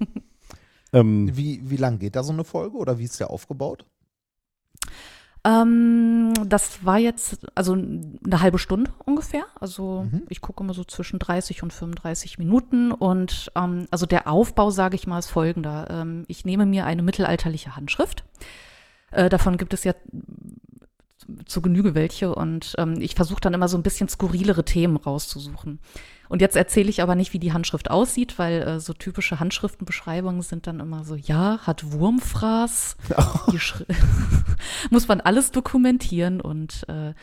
[0.90, 3.84] Ähm, Wie, wie lang geht da so eine Folge oder wie ist der aufgebaut?
[5.44, 9.44] Ähm, das war jetzt also eine halbe Stunde ungefähr.
[9.60, 10.22] Also Mhm.
[10.28, 12.90] ich gucke immer so zwischen 30 und 35 Minuten.
[12.90, 15.88] Und ähm, also der Aufbau, sage ich mal, ist folgender.
[15.90, 18.24] Ähm, ich nehme mir eine mittelalterliche Handschrift.
[19.10, 19.94] Äh, davon gibt es ja
[21.46, 25.78] zu Genüge welche und ähm, ich versuche dann immer so ein bisschen skurrilere Themen rauszusuchen.
[26.28, 30.42] Und jetzt erzähle ich aber nicht, wie die Handschrift aussieht, weil äh, so typische Handschriftenbeschreibungen
[30.42, 32.96] sind dann immer so, ja, hat Wurmfraß,
[33.56, 33.86] Schri-
[34.90, 37.14] muss man alles dokumentieren und äh,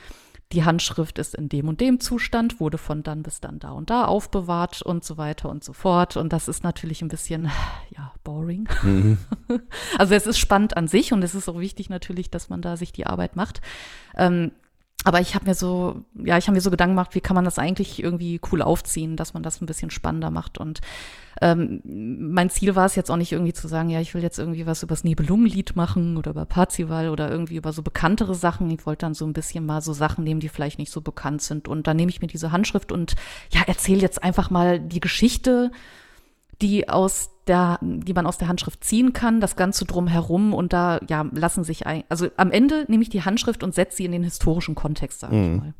[0.51, 3.89] die Handschrift ist in dem und dem Zustand, wurde von dann bis dann da und
[3.89, 6.17] da aufbewahrt und so weiter und so fort.
[6.17, 7.51] Und das ist natürlich ein bisschen,
[7.89, 8.67] ja, boring.
[8.83, 9.17] mhm.
[9.97, 12.77] Also es ist spannend an sich und es ist auch wichtig natürlich, dass man da
[12.77, 13.61] sich die Arbeit macht.
[14.15, 14.51] Ähm,
[15.03, 17.45] aber ich habe mir so, ja, ich habe mir so Gedanken gemacht, wie kann man
[17.45, 20.57] das eigentlich irgendwie cool aufziehen, dass man das ein bisschen spannender macht.
[20.57, 20.81] Und
[21.41, 24.39] ähm, mein Ziel war es jetzt auch nicht irgendwie zu sagen, ja, ich will jetzt
[24.39, 28.69] irgendwie was über das Nibelungenlied machen oder über Parzival oder irgendwie über so bekanntere Sachen.
[28.71, 31.41] Ich wollte dann so ein bisschen mal so Sachen nehmen, die vielleicht nicht so bekannt
[31.41, 31.67] sind.
[31.67, 33.15] Und dann nehme ich mir diese Handschrift und
[33.51, 35.71] ja, erzähle jetzt einfach mal die Geschichte,
[36.61, 40.99] die aus der, die man aus der Handschrift ziehen kann, das Ganze drumherum und da
[41.09, 44.13] ja lassen sich ein, also am Ende nehme ich die Handschrift und setze sie in
[44.13, 45.53] den historischen Kontext, sage Mhm.
[45.53, 45.73] ich mal.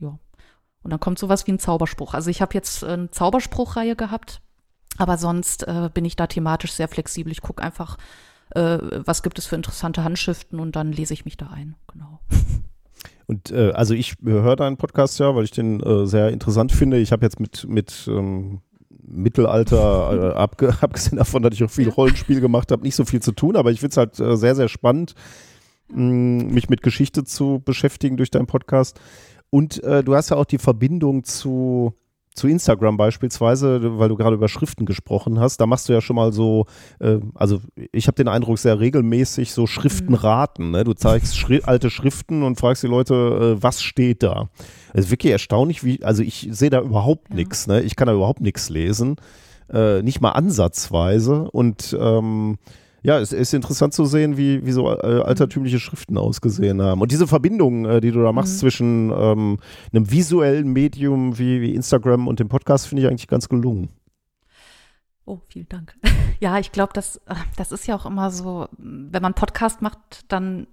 [0.00, 0.18] Ja.
[0.82, 2.14] Und dann kommt sowas wie ein Zauberspruch.
[2.14, 4.40] Also ich habe jetzt eine Zauberspruchreihe gehabt,
[4.98, 7.32] aber sonst äh, bin ich da thematisch sehr flexibel.
[7.32, 7.96] Ich gucke einfach,
[8.50, 11.76] äh, was gibt es für interessante Handschriften und dann lese ich mich da ein.
[11.92, 12.20] Genau.
[13.26, 16.98] Und äh, also ich höre deinen Podcast ja, weil ich den äh, sehr interessant finde.
[16.98, 21.88] Ich habe jetzt mit, mit ähm, Mittelalter, äh, abge abgesehen davon, dass ich auch viel.
[21.88, 24.54] Rollenspiel gemacht habe, nicht so viel zu tun, aber ich finde es halt äh, sehr,
[24.54, 25.14] sehr spannend,
[25.92, 29.00] mh, mich mit Geschichte zu beschäftigen durch deinen Podcast.
[29.50, 31.94] Und äh, du hast ja auch die Verbindung zu,
[32.38, 35.58] zu Instagram beispielsweise, weil du gerade über Schriften gesprochen hast.
[35.60, 36.64] Da machst du ja schon mal so,
[37.00, 37.60] äh, also
[37.92, 40.14] ich habe den Eindruck, sehr regelmäßig so Schriften Mhm.
[40.14, 40.70] raten.
[40.70, 40.84] Ne?
[40.84, 44.48] Du zeigst Schri alte Schriften und fragst die Leute, äh, was steht da?
[44.94, 47.34] Es ist wirklich erstaunlich, wie, also ich sehe da überhaupt Ja.
[47.36, 47.66] nichts.
[47.66, 47.82] Ne?
[47.82, 49.16] Ich kann da überhaupt nichts lesen.
[49.70, 51.50] Äh, nicht mal ansatzweise.
[51.50, 52.56] Und ähm,
[53.02, 57.00] ja, es ist interessant zu sehen, wie, wie so äh, altertümliche Schriften ausgesehen haben.
[57.00, 58.58] Und diese Verbindung, äh, die du da machst Mhm.
[58.58, 59.58] zwischen ähm,
[59.92, 63.88] einem visuellen Medium wie, wie Instagram und dem Podcast, finde ich eigentlich ganz gelungen.
[65.24, 65.94] Oh, vielen Dank.
[66.40, 70.24] Ja, ich glaube, das, äh, das ist ja auch immer so, wenn man Podcast macht,
[70.28, 70.68] dann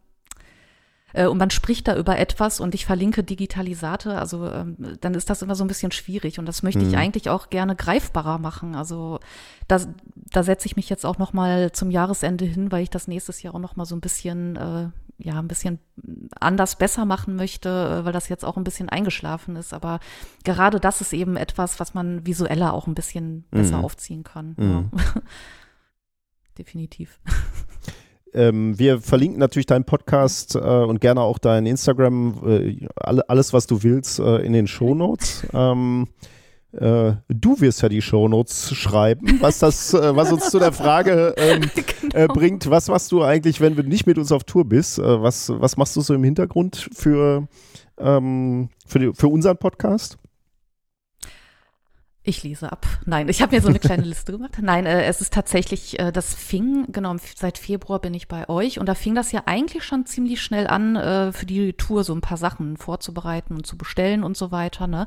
[1.15, 5.29] äh, und man spricht da über etwas und ich verlinke Digitalisate, also ähm, dann ist
[5.29, 6.89] das immer so ein bisschen schwierig und das möchte Mhm.
[6.89, 8.75] ich eigentlich auch gerne greifbarer machen.
[8.75, 9.19] Also
[9.67, 13.07] das, da setze ich mich jetzt auch noch mal zum Jahresende hin, weil ich das
[13.07, 15.79] nächstes Jahr auch noch mal so ein bisschen äh, ja ein bisschen
[16.41, 19.73] anders besser machen möchte, äh, weil das jetzt auch ein bisschen eingeschlafen ist.
[19.73, 20.01] Aber
[20.43, 23.85] gerade das ist eben etwas, was man visueller auch ein bisschen besser Mhm.
[23.85, 24.55] aufziehen kann.
[24.57, 24.91] Mhm.
[24.93, 25.21] Ja.
[26.57, 27.19] Definitiv.
[28.35, 33.53] Ähm, wir verlinken natürlich deinen Podcast äh, und gerne auch dein Instagram, äh, alle, alles,
[33.53, 35.47] was du willst, äh, in den Shownotes.
[35.53, 36.07] ähm,
[36.73, 41.33] äh, du wirst ja die Shownotes schreiben, was das, äh, was uns zu der Frage
[41.37, 41.61] ähm,
[42.01, 42.15] Genau.
[42.15, 44.97] äh, bringt, was machst du eigentlich, wenn du nicht mit uns auf Tour bist?
[44.99, 47.47] Was, was machst du so im Hintergrund für,
[47.97, 50.17] ähm, für, die, für unseren Podcast?
[52.27, 52.87] Ich lese ab.
[53.05, 54.57] Nein, ich habe mir so eine kleine Liste gemacht.
[54.59, 58.79] Nein, äh, es ist tatsächlich, äh, das fing, genau, seit Februar bin ich bei euch
[58.79, 62.15] und da fing das ja eigentlich schon ziemlich schnell an, äh, für die Tour so
[62.15, 64.87] ein paar Sachen vorzubereiten und zu bestellen und so weiter.
[64.87, 65.05] Ne?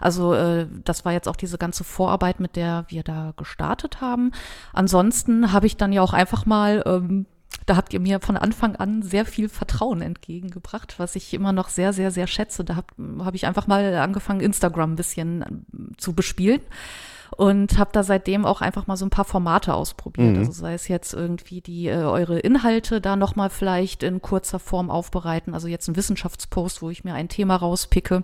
[0.00, 4.32] Also äh, das war jetzt auch diese ganze Vorarbeit, mit der wir da gestartet haben.
[4.72, 7.26] Ansonsten habe ich dann ja auch einfach mal ähm,
[7.66, 11.68] da habt ihr mir von Anfang an sehr viel Vertrauen entgegengebracht, was ich immer noch
[11.68, 12.64] sehr, sehr, sehr schätze.
[12.64, 16.60] Da habe hab ich einfach mal angefangen, Instagram ein bisschen ähm, zu bespielen.
[17.36, 20.34] und habe da seitdem auch einfach mal so ein paar Formate ausprobiert.
[20.34, 20.38] Mhm.
[20.38, 24.58] Also sei es jetzt irgendwie die äh, eure Inhalte da noch mal vielleicht in kurzer
[24.58, 25.52] Form aufbereiten.
[25.52, 28.22] Also jetzt ein Wissenschaftspost, wo ich mir ein Thema rauspicke.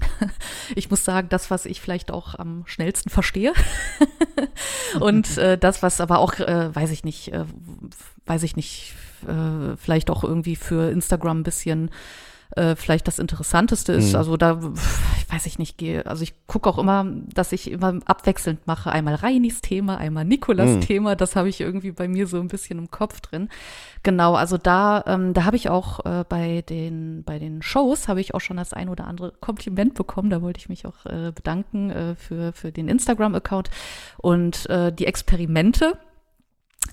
[0.74, 3.52] Ich muss sagen, das, was ich vielleicht auch am schnellsten verstehe.
[5.00, 7.44] und äh, das, was aber auch, äh, weiß ich nicht, äh,
[8.26, 8.94] weiß ich nicht,
[9.26, 11.90] äh, vielleicht auch irgendwie für Instagram ein bisschen
[12.58, 14.10] äh, vielleicht das Interessanteste ist.
[14.10, 14.16] Mhm.
[14.16, 14.60] Also da,
[15.18, 18.90] ich weiß ich nicht, gehe, also ich gucke auch immer, dass ich immer abwechselnd mache.
[18.90, 20.80] Einmal Reinis Thema, einmal Nikolas Mhm.
[20.80, 21.16] Thema.
[21.16, 23.48] Das habe ich irgendwie bei mir so ein bisschen im Kopf drin.
[24.02, 28.20] Genau, also da, ähm, da habe ich auch äh, bei den bei den Shows habe
[28.20, 30.30] ich auch schon das ein oder andere Kompliment bekommen.
[30.30, 33.70] Da wollte ich mich auch äh, bedanken äh, für für den Instagram-Account
[34.18, 35.98] und äh, die Experimente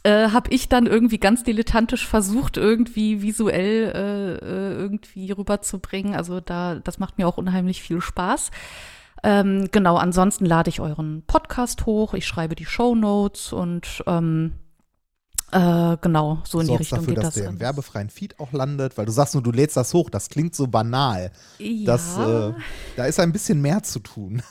[0.05, 6.13] äh, habe ich dann irgendwie ganz dilettantisch versucht, irgendwie visuell äh, äh, irgendwie rüberzubringen.
[6.13, 8.51] Also da, das macht mir auch unheimlich viel Spaß.
[9.23, 14.53] Ähm, genau, ansonsten lade ich euren Podcast hoch, ich schreibe die Show Notes und ähm,
[15.51, 17.41] äh, genau, so in die Richtung dafür, geht dass das.
[17.41, 20.11] der im werbefreien Feed auch landet, weil du sagst nur, du lädst das hoch.
[20.11, 21.31] Das klingt so banal.
[21.57, 22.53] ja, Das, äh,
[22.95, 24.43] da ist ein bisschen mehr zu tun.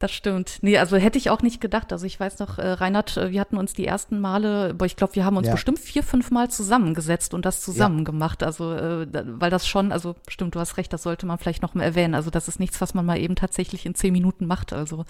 [0.00, 0.58] Das stimmt.
[0.60, 1.92] Nee, also hätte ich auch nicht gedacht.
[1.92, 4.96] Also ich weiß noch, äh, Reinhard, äh, wir hatten uns die ersten Male, boah, ich
[4.96, 5.52] glaube, wir haben uns Ja.
[5.52, 8.42] bestimmt vier, fünf Mal zusammengesetzt und das zusammen gemacht.
[8.42, 9.06] Also, äh,
[9.40, 12.14] weil das schon, also stimmt, du hast recht, das sollte man vielleicht noch mal erwähnen.
[12.14, 14.72] Also das ist nichts, was man mal eben tatsächlich in zehn Minuten macht.
[14.72, 15.04] Also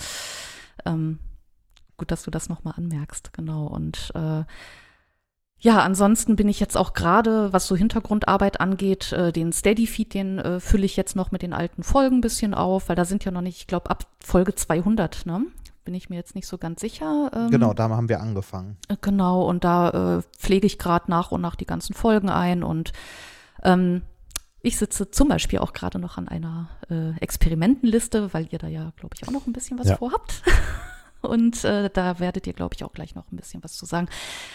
[0.85, 1.18] ähm,
[1.97, 3.66] gut, dass du das noch mal anmerkst, genau.
[3.66, 4.45] Und äh,
[5.61, 10.38] ja, ansonsten bin ich jetzt auch gerade, was so Hintergrundarbeit angeht, äh, den Steady-Feed, den
[10.38, 13.24] äh, fülle ich jetzt noch mit den alten Folgen ein bisschen auf, weil da sind
[13.24, 15.42] ja noch nicht, ich glaube, ab Folge 200, ne?
[15.86, 17.30] Bin ich mir jetzt nicht so ganz sicher.
[17.34, 18.76] Ähm, Genau, da haben wir angefangen.
[18.88, 22.62] äh, Genau, und da äh, pflege ich gerade nach und nach die ganzen Folgen ein
[22.62, 22.92] und
[23.62, 24.02] ähm,
[24.62, 28.92] ich sitze zum Beispiel auch gerade noch an einer äh, Experimentenliste, weil ihr da ja,
[28.96, 29.96] glaube ich, auch noch ein bisschen was Ja.
[29.96, 30.42] vorhabt.
[31.25, 34.09] Und äh, da werdet ihr, glaube ich, auch gleich noch ein bisschen was zu sagen.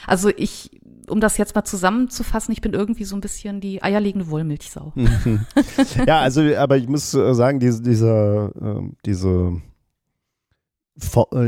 [0.08, 4.30] Also ich, um das jetzt mal zusammenzufassen, ich bin irgendwie so ein bisschen die eierlegende
[4.30, 4.94] Wollmilchsau.
[6.08, 9.69] Ja, also, aber ich muss äh, sagen, diese, dieser, ähm, diese, Ver- äh,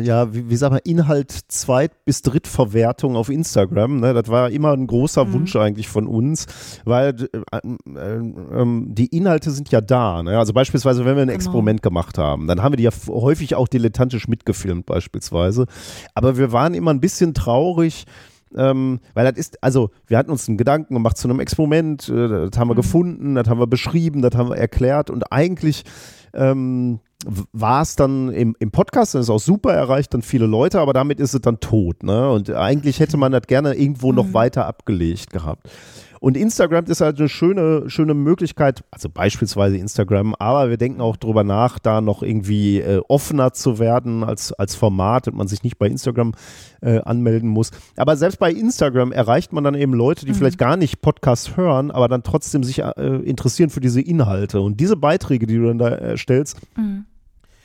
[0.02, 4.72] ja, wie, wie sagt man, Inhalt Zweit- bis Drittverwertung auf Instagram, ne, das war immer
[4.74, 5.34] ein großer Mhm.
[5.34, 6.46] Wunsch eigentlich von uns,
[6.86, 7.16] weil
[7.52, 10.24] äh, äh, ähm, die Inhalte sind ja da.
[10.24, 10.38] Ne?
[10.38, 11.36] Also beispielsweise, wenn wir ein Genau.
[11.36, 15.66] Experiment gemacht haben, dann haben wir die ja häufig auch dilettantisch mitgefilmt beispielsweise.
[16.16, 18.06] Aber wir waren immer ein bisschen traurig,
[18.56, 22.50] ähm, weil das ist, also wir hatten uns einen Gedanken gemacht zu einem Experiment, äh,
[22.50, 22.78] das haben wir Mhm.
[22.78, 25.84] gefunden, das haben wir beschrieben, das haben wir erklärt und eigentlich
[26.34, 27.00] ähm,
[27.54, 30.94] war es dann im, im Podcast, das ist auch super, erreicht dann viele Leute, aber
[30.94, 32.04] damit ist es dann tot.
[32.04, 32.30] Ne?
[32.32, 34.34] Und eigentlich hätte man das gerne irgendwo noch Mhm.
[34.34, 35.70] weiter abgelegt gehabt.
[36.20, 41.18] Und Instagram ist halt eine schöne, schöne Möglichkeit, also beispielsweise Instagram, aber wir denken auch
[41.18, 45.64] drüber nach, da noch irgendwie äh, offener zu werden als, als Format und man sich
[45.64, 46.34] nicht bei Instagram
[46.82, 47.72] äh, anmelden muss.
[47.98, 50.36] Aber selbst bei Instagram erreicht man dann eben Leute, die Mhm.
[50.36, 52.92] vielleicht gar nicht Podcasts hören, aber dann trotzdem sich äh,
[53.24, 54.62] interessieren für diese Inhalte.
[54.62, 57.06] Und diese Beiträge, die du dann da erstellst, Mhm.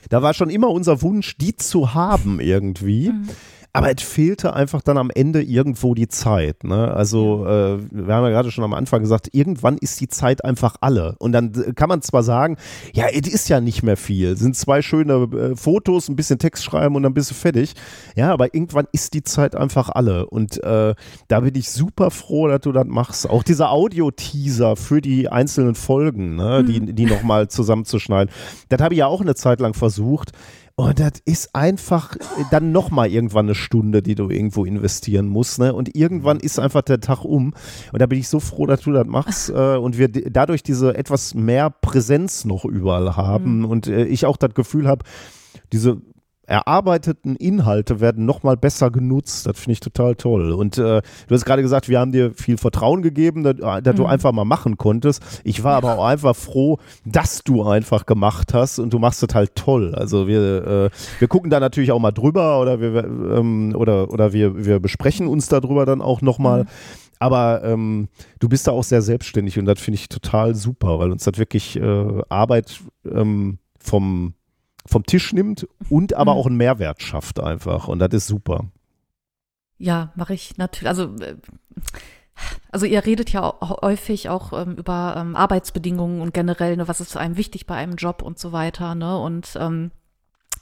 [0.09, 3.09] Da war schon immer unser Wunsch, die zu haben irgendwie.
[3.09, 3.29] Mhm.
[3.77, 6.63] Aber es fehlte einfach dann am Ende irgendwo die Zeit.
[6.63, 6.91] Ne?
[6.91, 10.77] Also äh, wir haben ja gerade schon am Anfang gesagt, irgendwann ist die Zeit einfach
[10.81, 11.15] alle.
[11.19, 12.57] Und dann äh, kann man zwar sagen,
[12.93, 14.35] ja, es ist ja nicht mehr viel.
[14.35, 17.73] Sind zwei schöne äh, Fotos, ein bisschen Text schreiben und dann bist du fertig.
[18.15, 20.27] Ja, aber irgendwann ist die Zeit einfach alle.
[20.27, 20.95] Und äh,
[21.27, 23.29] da bin ich super froh, dass du das machst.
[23.29, 26.63] Auch dieser Audio-Teaser für die einzelnen Folgen, ne?
[26.63, 28.33] die, die nochmal zusammenzuschneiden.
[28.69, 30.31] Das habe ich ja auch eine Zeit lang versucht.
[30.79, 32.15] Und das ist einfach
[32.51, 35.57] dann nochmal irgendwann eine Stunde, die du irgendwo investieren musst.
[35.57, 35.73] Ne?
[35.73, 37.55] Und irgendwann ist einfach der Tag um.
[37.91, 40.95] Und da bin ich so froh, dass du das machst äh, und wir dadurch diese
[40.95, 43.65] etwas mehr Präsenz noch überall haben.
[43.65, 45.03] Und äh, ich auch das Gefühl habe,
[45.73, 45.99] diese
[46.47, 49.45] erarbeiteten Inhalte werden nochmal besser genutzt.
[49.45, 50.51] Das finde ich total toll.
[50.51, 53.95] Und äh, du hast gerade gesagt, wir haben dir viel Vertrauen gegeben, dass, äh, dass
[53.95, 54.09] du Mhm.
[54.09, 55.21] einfach mal machen konntest.
[55.43, 59.35] Ich war aber auch einfach froh, dass du einfach gemacht hast und du machst es
[59.35, 59.93] halt toll.
[59.93, 60.89] Also wir, äh,
[61.19, 65.27] wir gucken da natürlich auch mal drüber oder wir, ähm, oder, oder wir, wir besprechen
[65.27, 66.63] uns darüber dann auch nochmal.
[66.63, 66.67] Mhm.
[67.19, 68.07] Aber ähm,
[68.39, 71.37] du bist da auch sehr selbstständig und das finde ich total super, weil uns das
[71.37, 72.79] wirklich äh, Arbeit
[73.11, 74.33] ähm, vom,
[74.87, 76.37] vom Tisch nimmt und aber Mhm.
[76.39, 77.87] auch einen Mehrwert schafft einfach.
[77.87, 78.65] Und das ist super.
[79.77, 80.87] Ja, mache ich natürlich.
[80.89, 81.35] Also, äh,
[82.71, 87.17] also ihr redet ja häufig auch ähm, über ähm, Arbeitsbedingungen und generell, ne, was ist
[87.17, 89.17] einem wichtig bei einem Job und so weiter, ne?
[89.19, 89.91] Und ähm,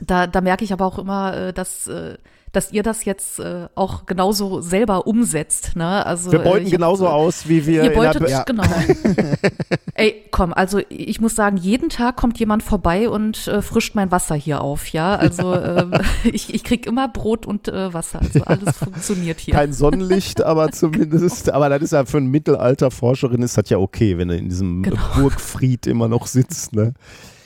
[0.01, 2.17] da, da merke ich aber auch immer, äh, dass, äh,
[2.55, 5.75] dass ihr das jetzt äh, auch genauso selber umsetzt.
[5.75, 6.05] Ne?
[6.05, 8.43] Also, Wir äh, beuten hab, genauso äh, aus, wie wir Ihr beutet, Be- Ja.
[8.43, 8.63] genau.
[9.95, 14.11] Ey, komm, also ich muss sagen, jeden Tag kommt jemand vorbei und äh, frischt mein
[14.11, 15.15] Wasser hier auf, ja.
[15.15, 15.93] Also ähm,
[16.23, 18.19] ich, ich krieg immer Brot und äh, Wasser.
[18.21, 19.53] Also alles funktioniert hier.
[19.53, 24.17] kein Sonnenlicht, aber zumindest, aber das ist ja für eine Mittelalterforscherin ist das ja okay,
[24.17, 25.01] wenn du in diesem Genau.
[25.15, 26.93] Burgfried immer noch sitzt, ne?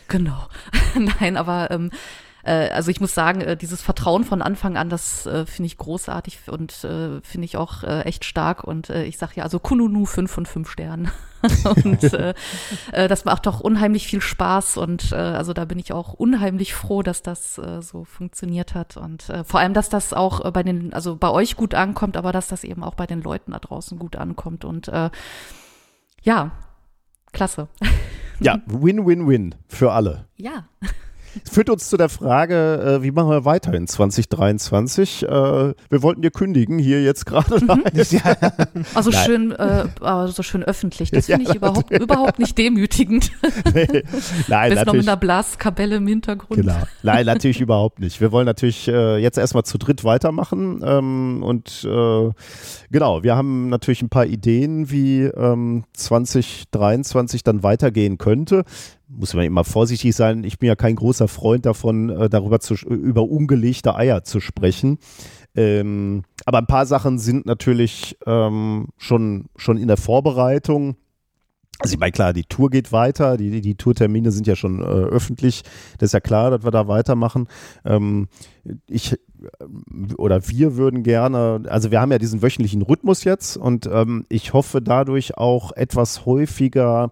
[0.07, 0.47] Genau.
[1.20, 1.91] Nein, aber ähm,
[2.44, 5.78] äh, also ich muss sagen, äh, dieses Vertrauen von Anfang an, das äh, finde ich
[5.78, 8.64] großartig und äh, finde ich auch äh, echt stark.
[8.64, 11.12] Und äh, ich sage ja, also Kununu 5 von 5 Sternen.
[11.86, 12.34] und äh,
[12.92, 17.02] das macht doch unheimlich viel Spaß und äh, also da bin ich auch unheimlich froh,
[17.02, 21.16] dass das so funktioniert hat und äh, vor allem, dass das auch bei den, also
[21.16, 24.18] bei euch gut ankommt, aber dass das eben auch bei den Leuten da draußen gut
[24.18, 25.10] ankommt und äh,
[26.24, 26.52] ja,
[27.32, 27.68] klasse.
[28.40, 30.28] Ja, Win-Win-Win für alle.
[30.36, 30.66] Ja.
[31.49, 35.23] Führt uns zu der Frage, äh, wie machen wir weiter in 2023?
[35.23, 37.63] Äh, wir wollten dir kündigen, hier jetzt gerade.
[37.63, 37.84] Mhm.
[38.09, 38.36] ja,
[38.93, 39.25] Also Nein.
[39.25, 39.88] schön, äh,
[40.27, 41.11] so schön öffentlich.
[41.11, 43.32] Das Ja, finde ich überhaupt, überhaupt nicht demütigend.
[43.73, 44.03] Nee.
[44.47, 46.61] Nein, Bist noch mit einer Blaskapelle im Hintergrund.
[46.61, 46.82] Genau.
[47.03, 48.19] Nein, natürlich überhaupt nicht.
[48.21, 50.82] Wir wollen natürlich äh, jetzt erstmal zu dritt weitermachen.
[50.84, 52.30] Ähm, und äh,
[52.91, 58.63] genau, wir haben natürlich ein paar Ideen, wie ähm, 2023 dann weitergehen könnte.
[59.12, 60.43] Muss man immer vorsichtig sein.
[60.43, 64.99] Ich bin ja kein großer Freund davon, äh, darüber zu, über ungelegte Eier zu sprechen.
[65.55, 70.95] Ähm, aber ein paar Sachen sind natürlich ähm, schon, schon in der Vorbereitung.
[71.80, 74.84] Also ich meine, klar, die Tour geht weiter, die, die, Tourtermine sind ja schon äh,
[74.84, 75.64] öffentlich.
[75.97, 77.47] Das ist ja klar, dass wir da weitermachen.
[77.86, 78.28] Ähm,
[78.86, 79.16] ich
[80.18, 84.54] oder wir würden gerne, also wir haben ja diesen wöchentlichen Rhythmus jetzt und ähm, ich
[84.54, 87.12] hoffe dadurch auch etwas häufiger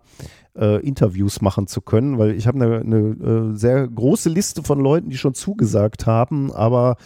[0.57, 4.79] äh, Interviews machen zu können, weil ich habe eine, eine äh, sehr große Liste von
[4.79, 6.97] Leuten, die schon zugesagt haben, aber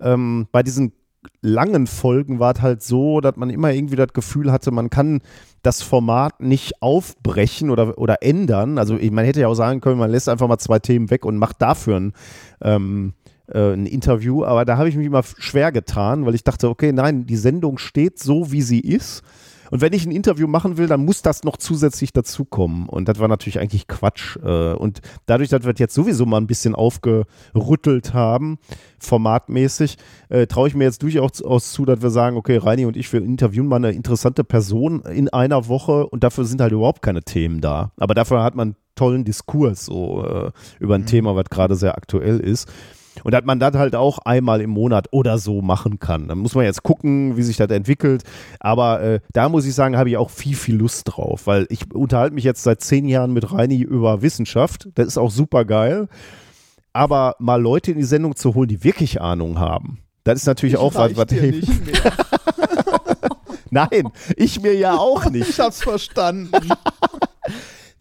[0.00, 0.92] ähm, bei diesen
[1.42, 5.20] langen Folgen war es halt so, dass man immer irgendwie das Gefühl hatte, man kann
[5.62, 8.78] das Format nicht aufbrechen oder, oder ändern.
[8.78, 11.36] Also man hätte ja auch sagen können, man lässt einfach mal zwei Themen weg und
[11.36, 12.12] macht dafür ein,
[12.62, 13.12] ähm,
[13.52, 14.44] äh, ein Interview.
[14.44, 17.78] Aber da habe ich mich immer schwer getan, weil ich dachte, okay, nein, die Sendung
[17.78, 19.22] steht so, wie sie ist.
[19.70, 22.88] Und wenn ich ein Interview machen will, dann muss das noch zusätzlich dazukommen.
[22.88, 24.36] Und das war natürlich eigentlich Quatsch.
[24.42, 28.58] Äh, Und dadurch, dass wir das jetzt sowieso mal ein bisschen aufgerüttelt haben,
[28.98, 29.96] formatmäßig,
[30.28, 33.12] äh, traue ich mir jetzt durchaus aus zu, dass wir sagen, okay, Reini und ich,
[33.12, 37.22] wir interviewen mal eine interessante Person in einer Woche und dafür sind halt überhaupt keine
[37.22, 37.92] Themen da.
[37.96, 41.96] Aber dafür hat man einen tollen Diskurs so äh, über ein Thema, was gerade sehr
[41.96, 42.68] aktuell ist.
[43.24, 46.28] Und dass man das halt auch einmal im Monat oder so machen kann.
[46.28, 48.22] Dann muss man jetzt gucken, wie sich das entwickelt.
[48.60, 51.92] Aber äh, da muss ich sagen, habe ich auch viel, viel Lust drauf, weil ich
[51.92, 54.88] unterhalte mich jetzt seit zehn Jahren mit Reini über Wissenschaft.
[54.94, 56.08] Das ist auch super geil.
[56.92, 60.76] Aber mal Leute in die Sendung zu holen, die wirklich Ahnung haben, das ist natürlich
[60.76, 61.68] auch was, was hilft.
[63.70, 65.48] Nein, ich mir ja auch nicht.
[65.48, 66.52] Ich hab's verstanden.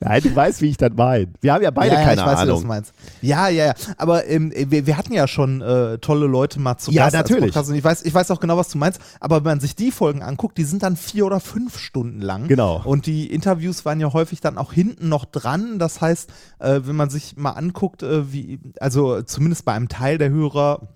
[0.01, 1.27] Nein, du weißt, wie ich das meine.
[1.41, 2.67] Wir haben ja beide ja, ja, keine ich weiß, wie du das Ahnung.
[2.67, 2.93] meinst.
[3.21, 3.73] Ja, ja, ja.
[3.97, 7.29] Aber ähm, wir, wir hatten ja schon äh, tolle Leute mal zu Ja, Gast als
[7.29, 7.49] natürlich.
[7.51, 9.01] Podcast und ich weiß, ich weiß auch genau, was du meinst.
[9.19, 12.47] Aber wenn man sich die Folgen anguckt, die sind dann vier oder fünf Stunden lang.
[12.47, 12.81] Genau.
[12.85, 15.79] Und die Interviews waren ja häufig dann auch hinten noch dran.
[15.79, 16.29] Das heißt,
[16.59, 20.87] äh, wenn man sich mal anguckt, äh, wie, also zumindest bei einem Teil der Hörer,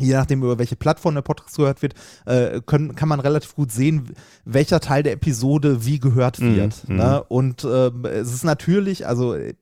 [0.00, 1.94] je nachdem, über welche Plattform der Podcast gehört wird,
[2.26, 4.12] äh, können, kann man relativ gut sehen,
[4.44, 6.88] welcher Teil der Episode wie gehört Mhm, wird.
[6.88, 6.96] mhm.
[6.96, 7.22] Ne?
[7.24, 9.54] Und ähm, es ist natürlich, also äh,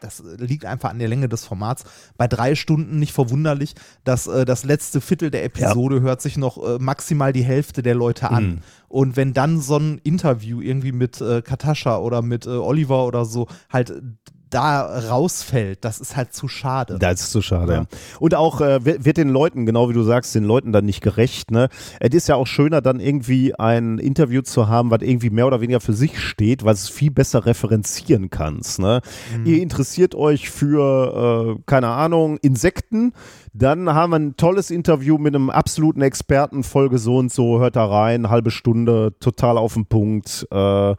[0.00, 1.82] das liegt einfach an der Länge des Formats.
[2.16, 3.74] Bei drei Stunden nicht verwunderlich,
[4.04, 7.96] dass äh, das letzte Viertel der Episode hört sich noch äh, maximal die Hälfte der
[7.96, 8.44] Leute an.
[8.46, 8.58] Mhm.
[8.86, 13.24] Und wenn dann so ein Interview irgendwie mit äh, Katascha oder mit äh, Oliver oder
[13.24, 13.92] so halt
[14.50, 16.98] da rausfällt, das ist halt zu schade.
[16.98, 17.72] Das ist zu schade.
[17.72, 17.84] Ja.
[18.20, 21.50] Und auch äh, wird den Leuten, genau wie du sagst, den Leuten dann nicht gerecht.
[21.50, 21.68] Ne?
[22.00, 25.60] Es ist ja auch schöner, dann irgendwie ein Interview zu haben, was irgendwie mehr oder
[25.60, 28.78] weniger für sich steht, was es viel besser referenzieren kannst.
[28.78, 29.00] Ne?
[29.44, 33.12] Ihr interessiert euch für, äh, keine Ahnung, Insekten.
[33.52, 37.76] Dann haben wir ein tolles Interview mit einem absoluten Experten, Folge so und so, hört
[37.76, 40.46] da rein, halbe Stunde, total auf den Punkt.
[40.50, 40.94] Äh,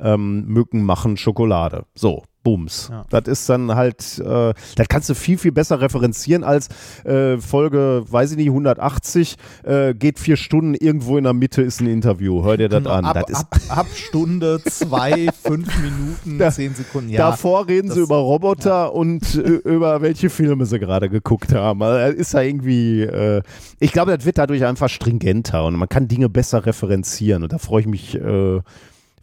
[0.00, 1.84] ähm, Mücken machen Schokolade.
[1.94, 2.88] So, Bums.
[2.90, 3.04] Ja.
[3.10, 6.68] Das ist dann halt, äh, das kannst du viel, viel besser referenzieren als
[7.04, 11.80] äh, Folge, weiß ich nicht, 180, äh, geht vier Stunden, irgendwo in der Mitte ist
[11.80, 12.44] ein Interview.
[12.44, 13.04] Hör dir das Genau, an.
[13.04, 17.10] ab, das ab, ab Stunde, zwei, fünf Minuten, Da- zehn Sekunden.
[17.10, 21.52] Ja, Davor reden sie das- über Roboter und äh, über welche Filme sie gerade geguckt
[21.54, 21.82] haben.
[21.82, 23.42] Also, das ist ja irgendwie, äh,
[23.80, 27.58] ich glaube, das wird dadurch einfach stringenter und man kann Dinge besser referenzieren und da
[27.58, 28.60] freue ich mich, äh,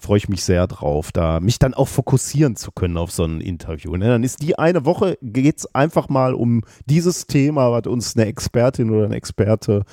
[0.06, 3.42] freue ich mich sehr drauf, da mich dann auch fokussieren zu können auf so ein
[3.42, 3.96] Interview.
[3.98, 4.08] Ne?
[4.08, 8.28] Dann ist die eine Woche, geht es einfach mal um dieses Thema, was uns eine
[8.28, 9.84] Expertin oder ein Experte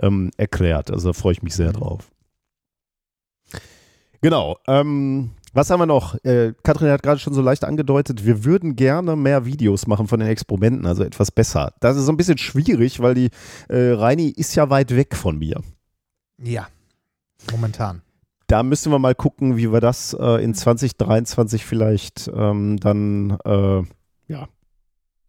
[0.00, 0.90] ähm, erklärt.
[0.90, 2.10] Also da freue ich mich sehr drauf.
[4.20, 4.58] Genau.
[4.68, 6.22] Ähm, was haben wir noch?
[6.22, 10.20] Äh, Katrin hat gerade schon so leicht angedeutet, wir würden gerne mehr Videos machen von
[10.20, 11.72] den Experimenten, also etwas besser.
[11.80, 13.30] Das ist so ein bisschen schwierig, weil die
[13.68, 15.62] äh, Reini ist ja weit weg von mir.
[16.38, 16.68] Ja,
[17.50, 18.02] momentan.
[18.52, 23.82] Da müssen wir mal gucken, wie wir das äh, in 2023 vielleicht ähm, dann äh,
[24.30, 24.46] ja,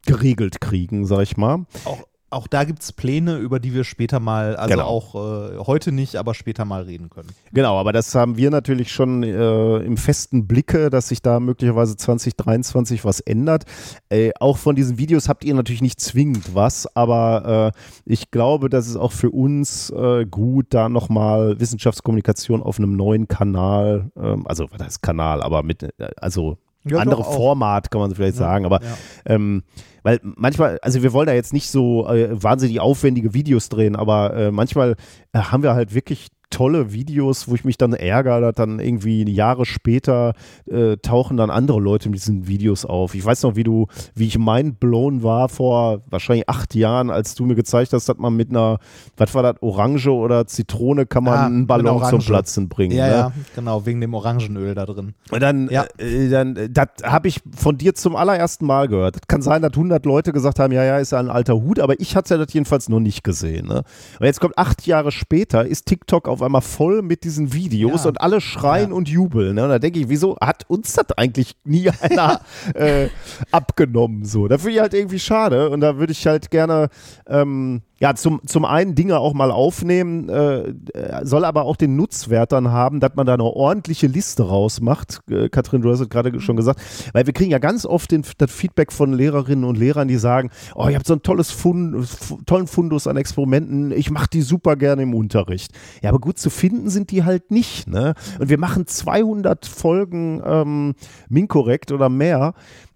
[0.05, 1.65] geregelt kriegen, sag ich mal.
[1.85, 2.03] Auch,
[2.33, 4.85] auch da gibt es Pläne, über die wir später mal, also Genau.
[4.87, 7.29] auch äh, heute nicht, aber später mal reden können.
[7.51, 11.95] Genau, aber das haben wir natürlich schon äh, im festen Blicke, dass sich da möglicherweise
[11.95, 13.63] 2023 was ändert.
[14.09, 18.69] Äh, auch von diesen Videos habt ihr natürlich nicht zwingend was, aber äh, ich glaube,
[18.69, 24.45] das ist auch für uns äh, gut, da nochmal Wissenschaftskommunikation auf einem neuen Kanal, ähm,
[24.47, 27.23] also was heißt Kanal, aber mit, äh, also Ja, andere.
[27.23, 28.97] Format, kann man vielleicht Ja, sagen, aber ja.
[29.25, 29.63] ähm,
[30.03, 34.35] weil manchmal, also wir wollen da jetzt nicht so äh, wahnsinnig aufwendige Videos drehen, aber
[34.35, 34.95] äh, manchmal
[35.31, 39.23] äh, haben wir halt wirklich tolle Videos, wo ich mich dann ärgere, dass dann irgendwie
[39.31, 40.33] Jahre später
[40.69, 43.15] äh, tauchen dann andere Leute mit diesen Videos auf.
[43.15, 47.45] Ich weiß noch, wie du, wie ich mindblown war vor wahrscheinlich acht Jahren, als du
[47.45, 48.77] mir gezeigt hast, dass man mit einer,
[49.17, 52.19] was war das, Orange oder Zitrone kann man Ah, einen Ballon zum.
[52.19, 52.95] Platzen bringen.
[52.95, 53.11] Ja, ne?
[53.13, 55.13] ja, genau, wegen dem Orangenöl da drin.
[55.31, 55.85] Und dann, Ja.
[55.97, 59.15] äh, dann äh, das habe ich von dir zum allerersten Mal gehört.
[59.15, 61.79] Das kann sein, dass 100 Leute gesagt haben, ja, ja, ist ja ein alter Hut,
[61.79, 63.67] aber ich hatte das jedenfalls noch nicht gesehen.
[63.67, 63.83] Ne?
[64.19, 68.09] Und jetzt kommt acht Jahre später, ist TikTok auf einmal voll mit diesen Videos Ja.
[68.09, 68.95] und alle schreien Ja.
[68.95, 69.55] und jubeln.
[69.55, 69.63] Ne?
[69.63, 72.41] Und da denke ich, wieso hat uns das eigentlich nie einer
[72.75, 73.07] äh,
[73.51, 74.25] abgenommen?
[74.25, 75.69] So, da finde ich halt irgendwie schade.
[75.69, 76.89] Und da würde ich halt gerne
[77.27, 81.95] ähm, ja, zum, zum einen Dinge auch mal aufnehmen, äh, äh, soll aber auch den
[81.95, 85.21] Nutzwert dann haben, dass man da eine ordentliche Liste rausmacht.
[85.29, 86.81] Äh, Katrin, du hast es gerade schon gesagt,
[87.13, 90.49] weil wir kriegen ja ganz oft den, das Feedback von Lehrerinnen und Lehrern, die sagen,
[90.75, 92.05] oh, ihr habt so einen tolles Fund,
[92.45, 95.71] tollen Fundus an Experimenten, ich mache die super gerne im Unterricht.
[96.01, 97.87] Ja, aber gut zu finden sind die halt nicht.
[97.87, 98.15] Ne?
[98.37, 100.95] Und wir machen 200 Folgen ähm,
[101.29, 102.53] Minkorrekt oder mehr.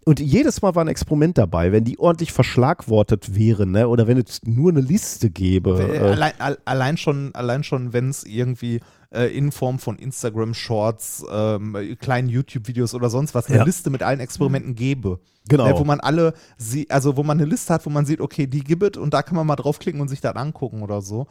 [0.07, 3.89] Und jedes Mal war ein Experiment dabei, wenn die ordentlich verschlagwortet wären, ne?
[3.89, 5.77] oder wenn es nur eine Liste gäbe.
[5.81, 8.79] Äh, Äh, allein, al- allein schon, allein schon wenn es irgendwie
[9.13, 13.63] äh, in Form von Instagram-Shorts, ähm, kleinen YouTube-Videos oder sonst was eine Ja.
[13.65, 15.19] Liste mit allen Experimenten gäbe.
[15.49, 15.67] Genau.
[15.67, 18.47] Ne, wo man alle, sie, also wo man eine Liste hat, wo man sieht, okay,
[18.47, 21.27] die gibt es und da kann man mal draufklicken und sich das angucken oder so.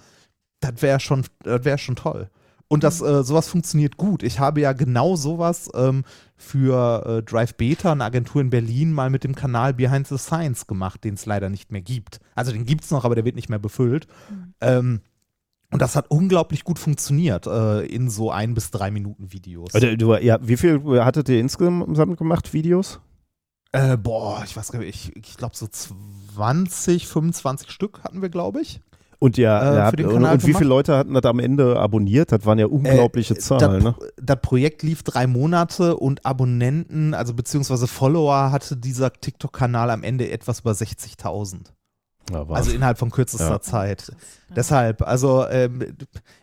[0.60, 2.28] Das wäre schon, das wäre schon toll.
[2.68, 4.22] Und das, äh, sowas funktioniert gut.
[4.24, 6.02] Ich habe ja genau sowas ähm,
[6.36, 10.66] für äh, Drive Beta, eine Agentur in Berlin, mal mit dem Kanal Behind the Science
[10.66, 12.20] gemacht, den es leider nicht mehr gibt.
[12.34, 14.06] Also den gibt es noch, aber der wird nicht mehr befüllt.
[14.60, 15.00] Ähm,
[15.72, 19.72] und das hat unglaublich gut funktioniert äh, in so ein bis drei Minuten Videos.
[19.72, 23.00] du, du, ja, wie viel hattet ihr insgesamt gemacht, Videos?
[23.72, 28.28] Äh, boah, ich weiß gar nicht, ich, ich glaube so 20, 25 Stück hatten wir,
[28.28, 28.80] glaube ich.
[29.18, 30.68] Und ja, Äh, den und, und wie viele?
[30.68, 32.32] Leute hatten das am Ende abonniert?
[32.32, 33.82] Das waren ja unglaubliche Äh, Zahlen.
[33.82, 33.94] Das, Ne?
[34.20, 40.30] das Projekt lief drei Monate und Abonnenten, also beziehungsweise Follower hatte dieser TikTok-Kanal am Ende
[40.30, 41.72] etwas über 60.000.
[42.32, 43.60] Ja, Also innerhalb von kürzester Ja.
[43.60, 44.12] Zeit.
[44.54, 45.96] Deshalb, also ähm,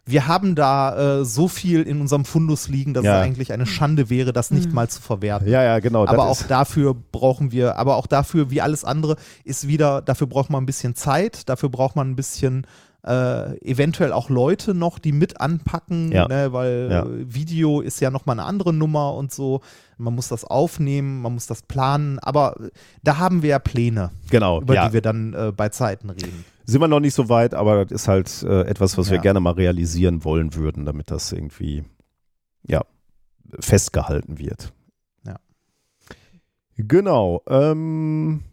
[0.06, 3.18] wir haben da äh, so viel in unserem Fundus liegen, dass Ja.
[3.20, 4.76] es eigentlich eine Schande wäre, das nicht Mhm.
[4.76, 5.48] mal zu verwerten.
[5.50, 6.06] ja, ja, genau.
[6.06, 10.50] aber auch dafür brauchen wir, aber auch dafür, wie alles andere, ist wieder, dafür braucht
[10.50, 12.66] man ein bisschen Zeit, dafür braucht man ein bisschen
[13.06, 16.28] äh, eventuell auch Leute noch, die mit anpacken, Ja.
[16.28, 17.06] ne, weil Ja.
[17.06, 19.62] äh, Video ist ja nochmal eine andere Nummer und so.
[19.98, 22.70] Man muss das aufnehmen, man muss das planen, aber äh,
[23.04, 24.62] da haben wir ja Pläne, genau.
[24.62, 24.88] über ja.
[24.88, 26.46] die wir dann äh, bei Zeiten reden.
[26.66, 29.42] Sind wir noch nicht so weit, aber das ist halt äh, etwas, was wir gerne
[29.42, 31.84] mal realisieren wollen würden, damit das irgendwie
[32.66, 32.86] ja,
[33.60, 34.72] festgehalten wird.
[35.28, 35.36] Ja.
[36.78, 37.42] Genau.
[37.50, 38.44] Ähm,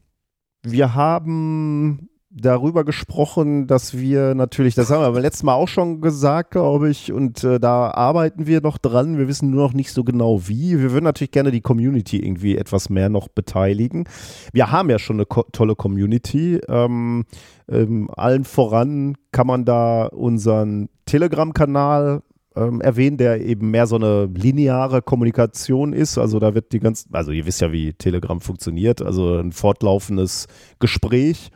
[0.65, 6.01] wir haben darüber gesprochen, dass wir natürlich, das haben wir beim letzten Mal auch schon
[6.01, 9.19] gesagt, glaube ich, und äh, da arbeiten wir noch dran.
[9.19, 10.79] Wir wissen nur noch nicht so genau wie.
[10.79, 14.05] Wir würden natürlich gerne die Community irgendwie etwas mehr noch beteiligen.
[14.53, 16.61] Wir haben ja schon eine ko tolle Community.
[16.69, 17.25] Ähm,
[17.69, 22.23] ähm, allen voran kann man da unseren Telegram-Kanal
[22.55, 26.17] ähm, erwähnen, der eben mehr so eine lineare Kommunikation ist.
[26.17, 30.47] Also da wird die ganze, also ihr wisst ja, wie Telegram funktioniert, also ein fortlaufendes
[30.79, 31.51] Gespräch.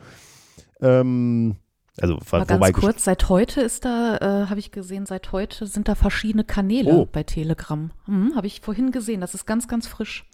[0.81, 1.55] Ähm,
[2.01, 5.87] also Mal ganz kurz, seit heute ist da, äh, habe ich gesehen, seit heute sind
[5.87, 7.07] da verschiedene Kanäle Oh.
[7.09, 7.91] bei Telegram.
[8.05, 10.25] Hm, habe ich vorhin gesehen, das ist ganz, ganz frisch.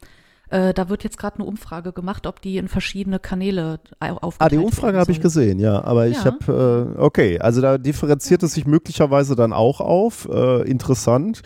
[0.49, 4.39] Äh, da wird jetzt gerade eine Umfrage gemacht, ob die in verschiedene Kanäle au- aufgeteilt
[4.39, 5.81] Ah, die Umfrage habe ich gesehen, ja.
[5.83, 6.25] Aber ich Ja.
[6.25, 10.27] habe, äh, okay, also da differenziert es sich möglicherweise dann auch auf.
[10.29, 11.41] Äh, interessant.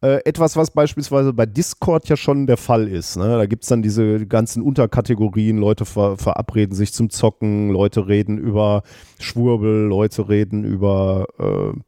[0.00, 3.16] Äh, etwas, was beispielsweise bei Discord ja schon der Fall ist.
[3.16, 3.36] Ne?
[3.36, 8.38] Da gibt es dann diese ganzen Unterkategorien, Leute ver verabreden sich zum Zocken, Leute reden
[8.38, 8.82] über
[9.18, 11.78] Schwurbel, Leute reden über äh,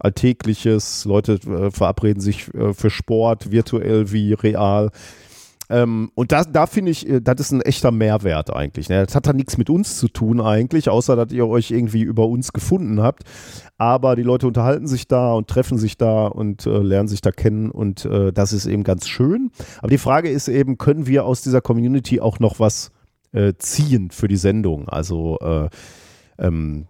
[0.00, 4.90] Alltägliches, Leute äh, verabreden sich äh, für Sport, virtuell wie real.
[5.70, 8.88] Ähm, und da, da finde ich, äh, das ist ein echter Mehrwert eigentlich.
[8.88, 9.04] Ne?
[9.04, 12.26] Das hat da nichts mit uns zu tun eigentlich, außer dass ihr euch irgendwie über
[12.26, 13.24] uns gefunden habt.
[13.76, 17.30] Aber die Leute unterhalten sich da und treffen sich da und äh, lernen sich da
[17.30, 19.50] kennen und äh, das ist eben ganz schön.
[19.78, 22.90] Aber die Frage ist eben, können wir aus dieser Community auch noch was
[23.32, 24.88] äh, ziehen für die Sendung?
[24.88, 25.68] Also äh,
[26.38, 26.86] ähm,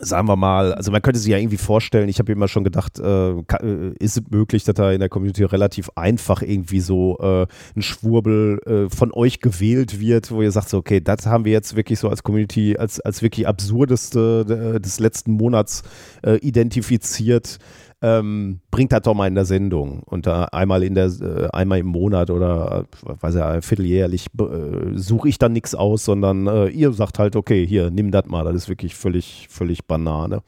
[0.00, 2.98] sagen wir mal, also man könnte sich ja irgendwie vorstellen, ich habe immer schon gedacht,
[2.98, 7.46] äh, äh, ist es möglich, dass da in der Community relativ einfach irgendwie so äh,
[7.76, 11.52] ein Schwurbel äh, von euch gewählt wird, wo ihr sagt, so, okay, das haben wir
[11.52, 15.82] jetzt wirklich so als Community, als, als wirklich absurdeste äh, des letzten Monats
[16.22, 17.58] äh, identifiziert
[18.00, 20.02] ähm, bringt das doch mal in der Sendung.
[20.04, 25.28] Und da einmal in der, äh, einmal im Monat oder weiß ja, vierteljährlich äh, suche
[25.28, 28.54] ich dann nichts aus, sondern äh, ihr sagt halt, okay, hier, nimm das mal, das
[28.54, 30.42] ist wirklich völlig, völlig Banane.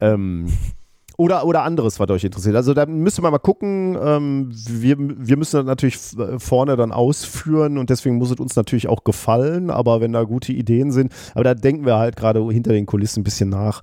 [0.00, 0.46] Ähm,
[1.16, 2.54] oder, oder anderes, was euch interessiert.
[2.54, 3.98] Also da müssen wir mal gucken.
[4.00, 5.98] Ähm, wir, wir müssen das natürlich
[6.38, 9.70] vorne dann ausführen und deswegen muss es uns natürlich auch gefallen.
[9.70, 13.22] Aber wenn da gute Ideen sind, aber da denken wir halt gerade hinter den Kulissen
[13.22, 13.82] ein bisschen nach,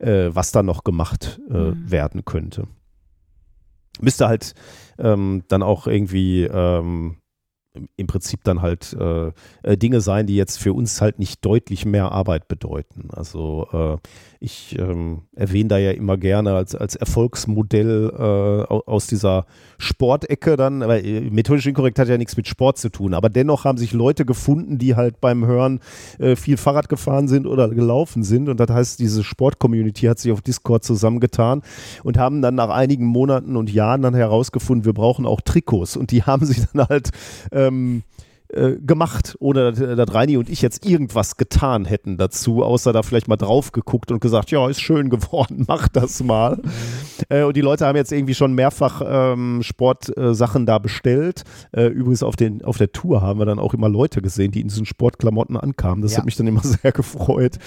[0.00, 1.90] äh, was da noch gemacht äh, mhm.
[1.90, 2.66] werden könnte.
[4.00, 4.54] Müsste halt
[4.98, 7.16] ähm, dann auch irgendwie ähm,
[7.96, 11.86] im Prinzip dann halt äh, äh, Dinge sein, die jetzt für uns halt nicht deutlich
[11.86, 13.08] mehr Arbeit bedeuten.
[13.12, 14.08] Also äh,
[14.40, 19.44] ich ähm, erwähne da ja immer gerne als, als Erfolgsmodell äh, aus dieser
[19.78, 23.64] Sportecke dann, weil äh, methodisch inkorrekt hat ja nichts mit Sport zu tun, aber dennoch
[23.64, 25.80] haben sich Leute gefunden, die halt beim Hören
[26.18, 30.32] äh, viel Fahrrad gefahren sind oder gelaufen sind und das heißt, diese Sport-Community hat sich
[30.32, 31.62] auf Discord zusammengetan
[32.02, 36.10] und haben dann nach einigen Monaten und Jahren dann herausgefunden, wir brauchen auch Trikots und
[36.10, 37.10] die haben sich dann halt
[37.70, 38.02] ähm,
[38.52, 43.04] äh, gemacht, ohne dass, dass Reini und ich jetzt irgendwas getan hätten dazu, außer da
[43.04, 46.56] vielleicht mal drauf geguckt und gesagt, ja, ist schön geworden, mach das mal.
[46.56, 46.70] Mhm.
[47.28, 51.44] Äh, und die Leute haben jetzt irgendwie schon mehrfach ähm, Sportsachen äh, da bestellt.
[51.70, 54.62] Äh, übrigens auf, den, auf der Tour haben wir dann auch immer Leute gesehen, die
[54.62, 56.02] in diesen Sportklamotten ankamen.
[56.02, 56.18] Das ja.
[56.18, 57.58] hat mich dann immer sehr gefreut,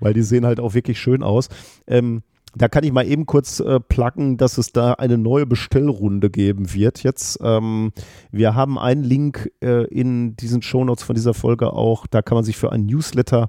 [0.00, 1.50] weil die sehen halt auch wirklich schön aus.
[1.86, 2.22] Ähm,
[2.54, 6.74] da kann ich mal eben kurz äh, placken, dass es da eine neue Bestellrunde geben
[6.74, 7.38] wird jetzt.
[7.42, 7.92] Ähm,
[8.30, 12.06] wir haben einen Link äh, in diesen Shownotes von dieser Folge auch.
[12.06, 13.48] Da kann man sich für ein Newsletter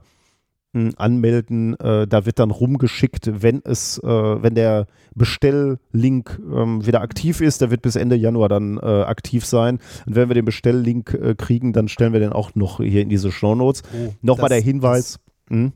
[0.73, 1.79] mh, hm, anmelden.
[1.79, 7.61] Äh, da wird dann rumgeschickt, wenn es, äh, wenn der Bestelllink ähm, wieder aktiv ist.
[7.61, 9.79] Der wird bis Ende Januar dann äh, aktiv sein.
[10.05, 13.09] Und wenn wir den Bestelllink äh, kriegen, dann stellen wir den auch noch hier in
[13.09, 13.83] diese Shownotes.
[13.93, 15.19] Oh, Nochmal der Hinweis.
[15.49, 15.73] Mhm.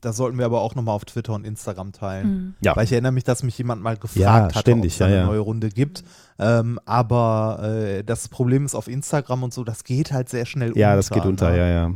[0.00, 2.28] Das sollten wir aber auch nochmal auf Twitter und Instagram teilen.
[2.28, 2.54] Mhm.
[2.62, 2.74] Ja.
[2.74, 5.26] Weil ich erinnere mich, dass mich jemand mal gefragt ja, hat, ob es eine ja,
[5.26, 6.04] neue Runde gibt.
[6.38, 10.68] Ähm, aber äh, das Problem ist auf Instagram und so, das geht halt sehr schnell
[10.68, 10.80] unter.
[10.80, 11.58] Ja, das geht unter, ne?
[11.58, 11.92] ja, ja.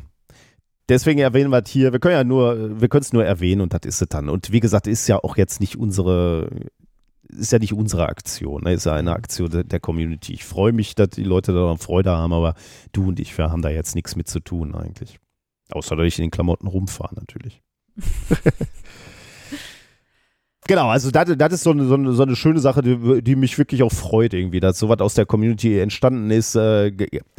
[0.88, 1.92] Deswegen erwähnen wir es hier.
[1.92, 4.28] Wir können ja nur, wir können es nur erwähnen und das ist es dann.
[4.28, 6.48] Und wie gesagt, ist ja auch jetzt nicht unsere,
[7.28, 8.74] ist ja nicht unsere Aktion, ne?
[8.74, 10.32] ist ja eine Aktion der, der Community.
[10.34, 12.54] Ich freue mich, dass die Leute daran Freude haben, aber
[12.92, 15.18] du und ich, wir haben da jetzt nichts mit zu tun eigentlich.
[15.72, 17.62] Außer dass ich in den Klamotten rumfahre, natürlich.
[20.68, 23.36] Genau, also das, das ist so eine, so, eine, so eine schöne Sache, die, die,
[23.36, 26.56] mich wirklich auch freut irgendwie, dass sowas aus der Community entstanden ist.
[26.56, 26.92] Äh,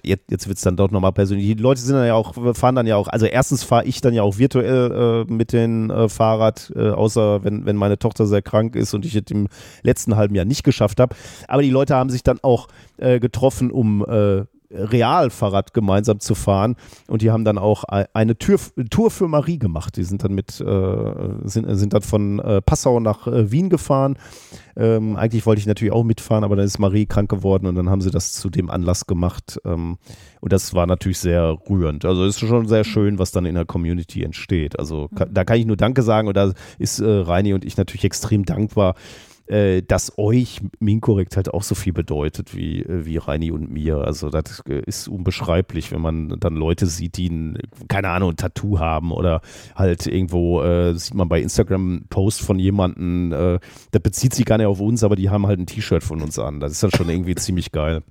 [0.03, 1.47] jetzt jetzt wird es dann doch nochmal persönlich.
[1.47, 4.13] Die Leute sind dann ja auch, fahren dann ja auch, also erstens fahre ich dann
[4.13, 8.41] ja auch virtuell äh, mit dem äh, Fahrrad, äh, außer wenn, wenn meine Tochter sehr
[8.41, 9.49] krank ist und ich es im
[9.83, 11.13] letzten halben Jahr nicht geschafft habe.
[11.49, 14.05] Aber die Leute haben sich dann auch äh, getroffen, um
[14.77, 16.75] Realfahrrad gemeinsam zu fahren.
[17.07, 18.59] Und die haben dann auch eine Tür,
[18.89, 19.97] Tour für Marie gemacht.
[19.97, 21.13] Die sind dann mit, äh,
[21.43, 24.17] sind, sind dann von äh, Passau nach äh, Wien gefahren.
[24.75, 27.89] Ähm, eigentlich wollte ich natürlich auch mitfahren, aber dann ist Marie krank geworden und dann
[27.89, 29.59] haben sie das zu dem Anlass gemacht.
[29.65, 29.97] Ähm,
[30.39, 32.05] und das war natürlich sehr rührend.
[32.05, 34.77] Also es ist schon sehr schön, was dann in der Community entsteht.
[34.77, 37.77] Also ka da kann ich nur Danke sagen und da ist äh, Reini und ich
[37.77, 38.95] natürlich extrem dankbar
[39.47, 43.99] äh, dass euch Minkorrekt halt auch so viel bedeutet wie, äh, wie Reini und mir.
[43.99, 47.57] Also das äh, ist unbeschreiblich, wenn man dann Leute sieht, die ein,
[47.87, 49.41] keine Ahnung, ein Tattoo haben oder
[49.75, 53.59] halt irgendwo äh, sieht man bei Instagram einen Post von jemandem, äh,
[53.91, 56.37] das bezieht sich gar nicht auf uns, aber die haben halt ein T-Shirt von uns
[56.39, 56.59] an.
[56.59, 58.03] Das ist dann schon irgendwie ziemlich geil.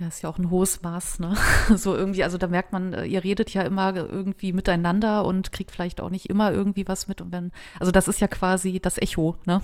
[0.00, 1.34] Ja, ist ja auch ein hohes Maß, ne?
[1.76, 5.70] So irgendwie, also da merkt man, äh, ihr redet ja immer irgendwie miteinander und kriegt
[5.70, 7.20] vielleicht auch nicht immer irgendwie was mit.
[7.20, 9.60] Und wenn, also das ist ja quasi das Echo, ne?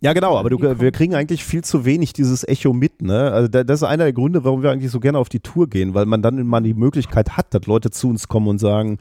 [0.00, 3.30] Ja, genau, aber du, wir kriegen eigentlich viel zu wenig dieses Echo mit, ne?
[3.30, 5.94] Also das ist einer der Gründe, warum wir eigentlich so gerne auf die Tour gehen,
[5.94, 8.98] weil man dann mal die Möglichkeit hat, dass Leute zu uns kommen und sagen,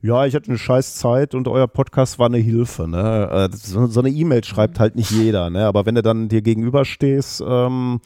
[0.00, 2.88] ja, ich hatte eine scheiß Zeit und euer Podcast war eine Hilfe.
[2.88, 3.50] Ne?
[3.52, 5.66] Äh, So, so eine E-Mail schreibt halt nicht jeder, ne?
[5.66, 8.00] aber wenn du dann dir gegenüberstehst, ähm,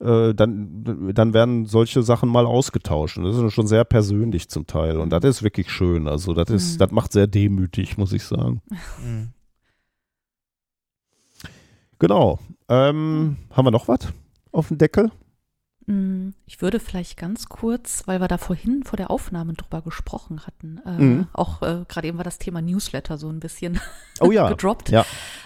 [0.00, 3.16] äh, dann, dann werden solche Sachen mal ausgetauscht.
[3.18, 4.98] Und das ist schon sehr persönlich zum Teil.
[4.98, 6.08] Und das ist wirklich schön.
[6.08, 6.78] Also das ist, Mhm.
[6.78, 8.60] das macht sehr demütig, muss ich sagen.
[9.04, 9.30] Mhm.
[11.98, 12.38] Genau.
[12.68, 14.00] Ähm, haben wir noch was
[14.52, 15.10] auf dem Deckel?
[15.86, 20.40] Mm, Ich würde vielleicht ganz kurz, weil wir da vorhin vor der Aufnahme drüber gesprochen
[20.46, 21.26] hatten, äh, Mhm.
[21.32, 23.80] auch äh, gerade eben war das Thema Newsletter so ein bisschen
[24.20, 24.48] Oh ja.
[24.50, 24.88] gedroppt.
[24.90, 25.04] Ja.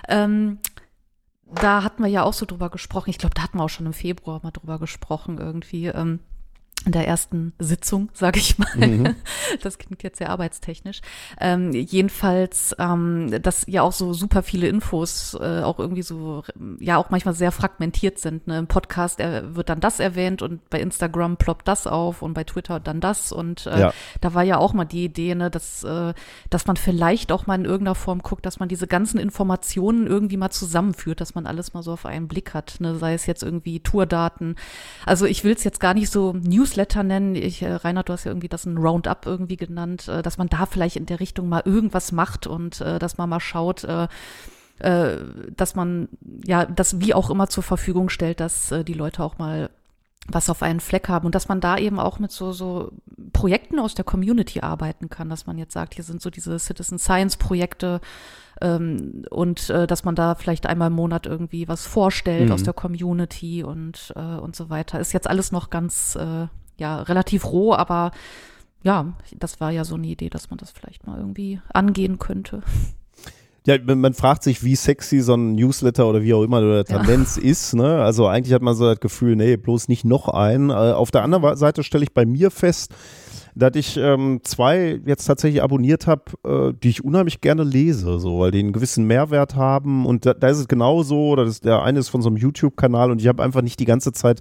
[0.08, 0.58] Ähm,
[1.54, 3.10] da hatten wir ja auch so drüber gesprochen.
[3.10, 5.86] Ich glaube, da hatten wir auch schon im Februar mal drüber gesprochen irgendwie.
[5.86, 6.20] Ähm,
[6.86, 8.76] der ersten Sitzung, sage ich mal.
[8.76, 9.14] Mhm.
[9.62, 11.00] Das klingt jetzt sehr arbeitstechnisch.
[11.40, 16.44] Ähm, jedenfalls, ähm, dass ja auch so super viele Infos äh, auch irgendwie so,
[16.78, 18.46] ja auch manchmal sehr fragmentiert sind.
[18.46, 18.58] Ne?
[18.58, 22.80] Im Podcast wird dann das erwähnt und bei Instagram ploppt das auf und bei Twitter
[22.80, 23.32] dann das.
[23.32, 23.92] Und äh, Ja.
[24.20, 26.14] da war ja auch mal die Idee, ne, dass, äh,
[26.50, 30.36] dass man vielleicht auch mal in irgendeiner Form guckt, dass man diese ganzen Informationen irgendwie
[30.36, 32.76] mal zusammenführt, dass man alles mal so auf einen Blick hat.
[32.80, 32.96] Ne?
[32.96, 34.56] Sei es jetzt irgendwie Tourdaten.
[35.04, 36.34] Also ich will es jetzt gar nicht so
[36.68, 37.34] Newsletter nennen.
[37.34, 40.48] Ich, äh, Reinhard, du hast ja irgendwie das ein Roundup irgendwie genannt, äh, dass man
[40.48, 44.08] da vielleicht in der Richtung mal irgendwas macht und äh, dass man mal schaut, äh,
[44.78, 45.18] äh,
[45.56, 46.08] dass man
[46.44, 49.70] ja das wie auch immer zur Verfügung stellt, dass äh, die Leute auch mal
[50.30, 52.92] was auf einen Fleck haben und dass man da eben auch mit so, so
[53.32, 56.98] Projekten aus der Community arbeiten kann, dass man jetzt sagt, hier sind so diese Citizen
[56.98, 58.00] Science Projekte
[58.60, 62.52] ähm, und äh, dass man da vielleicht einmal im Monat irgendwie was vorstellt Mhm.
[62.52, 65.00] aus der Community und, äh, und so weiter.
[65.00, 66.46] Ist jetzt alles noch ganz, äh,
[66.78, 68.12] ja, relativ roh, aber
[68.82, 69.06] ja,
[69.36, 72.62] das war ja so eine Idee, dass man das vielleicht mal irgendwie angehen könnte.
[73.68, 76.82] Ja, man fragt sich, wie sexy so ein Newsletter oder wie auch immer der Ja.
[76.84, 77.74] Tendenz ist.
[77.74, 78.00] Ne?
[78.02, 80.70] Also eigentlich hat man so das Gefühl, nee, bloß nicht noch einen.
[80.70, 82.94] Äh, auf der anderen Seite stelle ich bei mir fest,
[83.54, 88.38] dass ich ähm, zwei jetzt tatsächlich abonniert habe, äh, die ich unheimlich gerne lese, so,
[88.38, 90.06] weil die einen gewissen Mehrwert haben.
[90.06, 93.10] Und da, da ist es genauso, das ist, der eine ist von so einem YouTube-Kanal
[93.10, 94.40] und ich habe einfach nicht die ganze Zeit,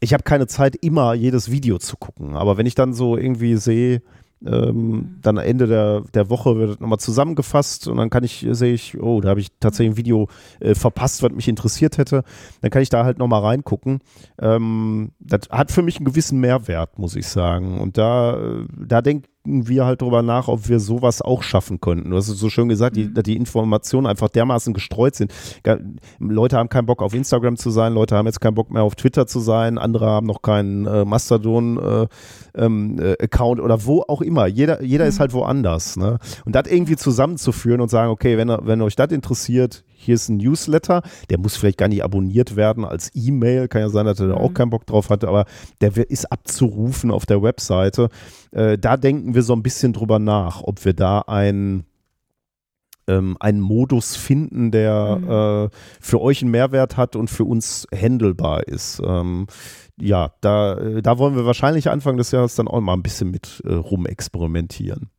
[0.00, 2.34] ich habe keine Zeit, immer jedes Video zu gucken.
[2.34, 4.02] Aber wenn ich dann so irgendwie sehe,
[4.46, 8.72] ähm, dann Ende der, der Woche wird das nochmal zusammengefasst und dann kann ich, sehe
[8.72, 10.28] ich, oh, da habe ich tatsächlich ein Video
[10.60, 12.24] äh, verpasst, was mich interessiert hätte.
[12.60, 14.00] Dann kann ich da halt nochmal reingucken.
[14.40, 17.80] Ähm, das hat für mich einen gewissen Mehrwert, muss ich sagen.
[17.80, 19.02] Und da, äh, da
[19.46, 22.10] denken wir halt drüber nach, ob wir sowas auch schaffen könnten.
[22.10, 25.32] Du hast es so schön gesagt, die, dass die Informationen einfach dermaßen gestreut sind.
[26.18, 28.94] Leute haben keinen Bock auf Instagram zu sein, Leute haben jetzt keinen Bock mehr auf
[28.94, 32.10] Twitter zu sein, andere haben noch keinen äh, Mastodon-Account
[32.54, 34.46] ähm, äh, Account oder wo auch immer.
[34.46, 35.96] Jeder, jeder ist halt woanders.
[35.96, 36.18] Ne?
[36.44, 40.38] Und das irgendwie zusammenzuführen und sagen, okay, wenn, wenn euch das interessiert, hier ist ein
[40.38, 44.28] Newsletter, der muss vielleicht gar nicht abonniert werden als E-Mail, kann ja sein, dass er
[44.28, 44.54] da auch Mhm.
[44.54, 45.44] keinen Bock drauf hatte, aber
[45.80, 48.08] der ist abzurufen auf der Webseite.
[48.50, 51.84] Äh, da denken wir so ein bisschen drüber nach, ob wir da ein
[53.08, 58.68] ähm, einen Modus finden, der äh, für euch einen Mehrwert hat und für uns handelbar
[58.68, 59.02] ist.
[59.04, 59.46] Ähm,
[60.00, 63.30] ja, da, äh, da wollen wir wahrscheinlich Anfang des Jahres dann auch mal ein bisschen
[63.30, 65.10] mit äh, rumexperimentieren.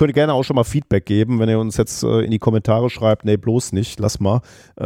[0.00, 2.88] Könnt gerne auch schon mal Feedback geben, wenn ihr uns jetzt äh, in die Kommentare
[2.88, 4.40] schreibt, nee, bloß nicht, lass mal.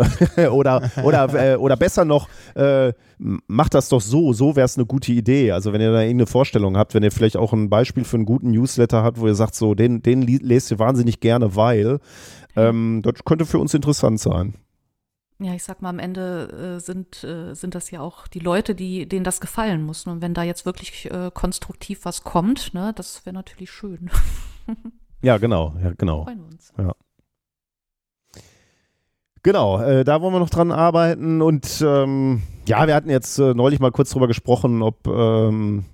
[0.50, 4.86] Oder, oder, äh, oder besser noch, äh, macht das doch so, so wäre es eine
[4.86, 5.52] gute Idee.
[5.52, 8.24] Also wenn ihr da irgendeine Vorstellung habt, wenn ihr vielleicht auch ein Beispiel für einen
[8.24, 12.00] guten Newsletter habt, wo ihr sagt, so, den, den lest ihr wahnsinnig gerne, weil
[12.56, 14.54] ähm, das könnte für uns interessant sein.
[15.38, 18.74] Ja, ich sag mal, am Ende äh, sind, äh, sind das ja auch die Leute,
[18.74, 20.08] die, denen das gefallen muss.
[20.08, 24.10] Und wenn da jetzt wirklich äh, konstruktiv was kommt, ne, das wäre natürlich schön.
[25.24, 26.24] Ja, genau, ja, genau.
[26.24, 26.72] Freuen wir uns.
[29.42, 33.52] Genau, äh, da wollen wir noch dran arbeiten und ähm, ja, wir hatten jetzt äh,
[33.52, 35.84] neulich mal kurz drüber gesprochen, ob ähm,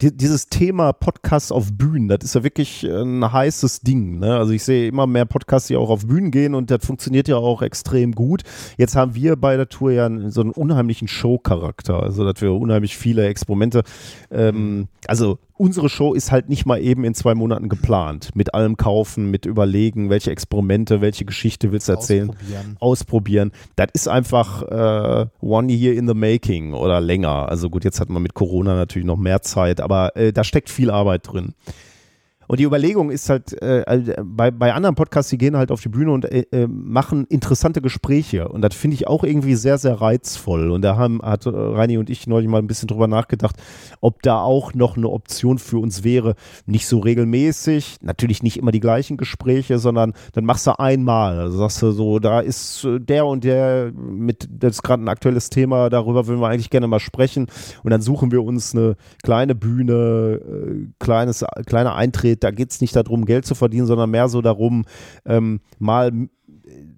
[0.00, 4.18] die, dieses Thema Podcasts auf Bühnen, das ist ja wirklich ein heißes Ding.
[4.18, 4.36] Ne?
[4.36, 7.36] Also ich sehe immer mehr Podcasts, die auch auf Bühnen gehen und das funktioniert ja
[7.36, 8.42] auch extrem gut.
[8.76, 12.96] Jetzt haben wir bei der Tour ja so einen unheimlichen Show-Charakter, also dass wir unheimlich
[12.96, 13.82] viele Experimente,
[14.30, 18.30] ähm, also unsere Show ist halt nicht mal eben in zwei Monaten geplant.
[18.34, 22.76] Mit allem kaufen, mit überlegen, welche Experimente, welche Geschichte willst du erzählen Ausprobieren.
[22.80, 23.52] ausprobieren.
[23.76, 27.48] Das ist einfach äh, one year in the making oder länger.
[27.48, 30.70] Also gut, jetzt hat man mit Corona natürlich noch mehr Zeit, aber äh, da steckt
[30.70, 31.54] viel Arbeit drin.
[32.46, 35.88] Und die Überlegung ist halt, äh, bei, bei anderen Podcasts, die gehen halt auf die
[35.88, 38.48] Bühne und äh, äh, machen interessante Gespräche.
[38.48, 40.70] Und das finde ich auch irgendwie sehr, sehr reizvoll.
[40.70, 43.56] Und da haben, hat äh, Reini und ich neulich mal ein bisschen drüber nachgedacht,
[44.00, 46.34] ob da auch noch eine Option für uns wäre.
[46.66, 51.38] Nicht so regelmäßig, natürlich nicht immer die gleichen Gespräche, sondern dann machst du einmal.
[51.38, 55.08] Also sagst du so, da ist äh, der und der mit, das ist gerade ein
[55.08, 57.46] aktuelles Thema, darüber würden wir eigentlich gerne mal sprechen.
[57.82, 61.94] Und dann suchen wir uns eine kleine Bühne, äh, kleines, kleine
[62.33, 62.33] geht.
[62.42, 64.84] Da geht es nicht darum, Geld zu verdienen, sondern mehr so darum,
[65.24, 66.12] ähm, mal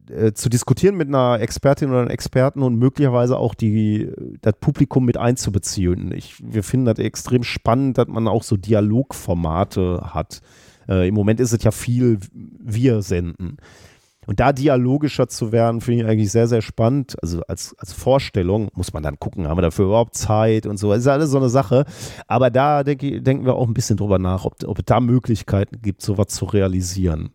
[0.09, 4.11] äh, zu diskutieren mit einer Expertin oder einem Experten und möglicherweise auch die,
[4.41, 6.13] das Publikum mit einzubeziehen.
[6.13, 10.41] Ich, wir finden das extrem spannend, dass man auch so Dialogformate hat.
[10.89, 13.57] Äh, Im Moment ist es ja viel wir senden.
[14.27, 17.17] Und da dialogischer zu werden, finde ich eigentlich sehr, sehr spannend.
[17.23, 20.91] Also als, als Vorstellung muss man dann gucken, haben wir dafür überhaupt Zeit und so.
[20.91, 21.85] Das ist alles so eine Sache.
[22.27, 25.81] Aber da denke, denken wir auch ein bisschen drüber nach, ob, ob es da Möglichkeiten
[25.81, 27.31] gibt, sowas zu realisieren.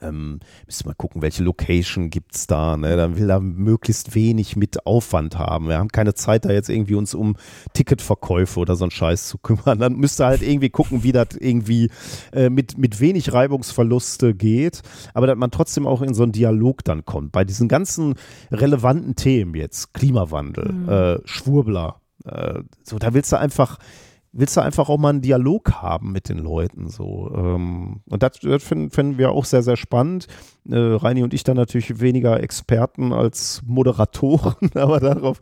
[0.00, 2.76] Ähm, müssen wir mal gucken, welche Location gibt es da.
[2.76, 2.96] Ne?
[2.96, 5.68] Dann will er möglichst wenig mit Aufwand haben.
[5.68, 7.34] Wir haben keine Zeit, da jetzt irgendwie uns um
[7.72, 9.78] Ticketverkäufe oder so einen Scheiß zu kümmern.
[9.78, 11.90] Dann müsste halt irgendwie gucken, wie das irgendwie
[12.32, 14.82] äh, mit, mit wenig Reibungsverluste geht,
[15.14, 17.32] aber dass man trotzdem auch in so einen Dialog dann kommt.
[17.32, 18.14] Bei diesen ganzen
[18.50, 20.88] relevanten Themen jetzt, Klimawandel, Mhm.
[20.88, 23.78] äh, Schwurbler, äh, so, da willst du einfach
[24.32, 26.88] willst du einfach auch mal einen Dialog haben mit den Leuten.
[26.88, 27.30] So.
[27.34, 30.26] Ähm, und das, das finden, finden wir auch sehr, sehr spannend.
[30.68, 35.38] Äh, Reini und ich dann natürlich weniger Experten als Moderatoren, aber darauf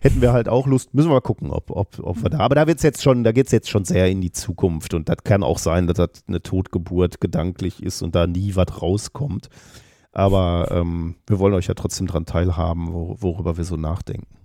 [0.00, 0.94] hätten wir halt auch Lust.
[0.94, 2.38] Müssen wir mal gucken, ob, ob, ob wir da.
[2.38, 4.94] Aber da wird's jetzt schon, da geht es jetzt schon sehr in die Zukunft.
[4.94, 8.80] Und das kann auch sein, dass das eine Totgeburt gedanklich ist und da nie was
[8.80, 9.48] rauskommt.
[10.12, 14.37] Aber ähm, wir wollen euch ja trotzdem dran teilhaben, wo, worüber wir so nachdenken.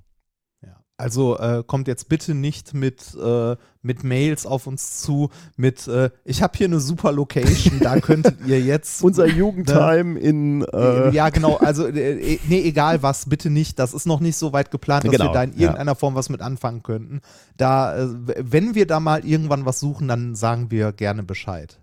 [1.00, 1.04] Ja.
[1.04, 6.12] Also äh, kommt jetzt bitte nicht mit, äh, mit Mails auf uns zu, mit äh,
[6.24, 9.04] ich habe hier eine super Location, da könntet ihr jetzt.
[9.04, 13.80] Unser Jugendheim in äh, ja, genau, also äh, nee, egal was, bitte nicht.
[13.80, 15.62] Das ist noch nicht so weit geplant, dass Genau, wir da in ja.
[15.62, 17.22] irgendeiner Form was mit anfangen könnten.
[17.58, 18.08] Da, äh,
[18.40, 21.80] wenn wir da mal irgendwann was suchen, dann sagen wir gerne Bescheid.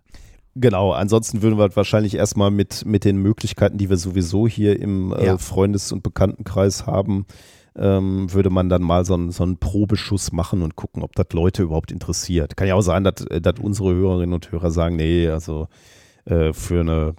[0.57, 5.13] Genau, ansonsten würden wir wahrscheinlich erstmal mit, mit den Möglichkeiten, die wir sowieso hier im
[5.13, 5.39] äh, Ja.
[5.39, 7.27] Freundes- und Bekanntenkreis haben,
[7.81, 11.27] ähm, würde man dann mal so einen, so einen Probeschuss machen und gucken, ob das
[11.33, 12.57] Leute überhaupt interessiert.
[12.57, 15.67] Kann ja auch sein, dass, äh, dass unsere Hörerinnen und Hörer sagen, nee, also
[16.27, 17.15] äh, für eine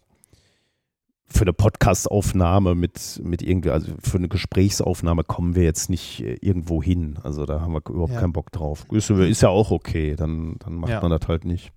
[1.33, 6.33] für eine Podcast-Aufnahme mit, mit irgendwie, also für eine Gesprächsaufnahme kommen wir jetzt nicht äh,
[6.41, 7.17] irgendwo hin.
[7.23, 8.19] Also da haben wir überhaupt Ja.
[8.19, 8.85] keinen Bock drauf.
[8.91, 11.01] Ist, ist ja auch okay, dann, dann macht Ja.
[11.01, 11.71] man das halt nicht.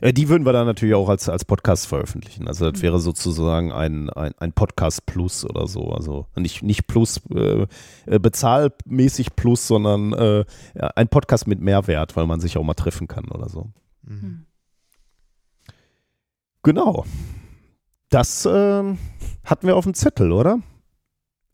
[0.00, 2.48] Äh, Die würden wir dann natürlich auch als, als Podcast veröffentlichen.
[2.48, 5.92] Also das wäre sozusagen ein, ein, ein Podcast Plus oder so.
[5.92, 7.66] Also nicht, nicht Plus, äh,
[8.06, 10.44] äh, bezahlmäßig Plus, sondern äh,
[10.96, 13.70] ein Podcast mit Mehrwert, weil man sich auch mal treffen kann oder so.
[14.02, 14.20] Mhm.
[14.20, 14.46] Hm.
[16.62, 17.04] Genau.
[18.10, 18.98] Das ähm,
[19.44, 20.58] hatten wir auf dem Zettel, oder?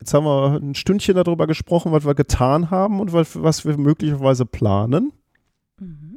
[0.01, 3.77] Jetzt haben wir ein Stündchen darüber gesprochen, was wir getan haben und was, was wir
[3.79, 5.13] möglicherweise planen.
[5.79, 6.16] Mhm.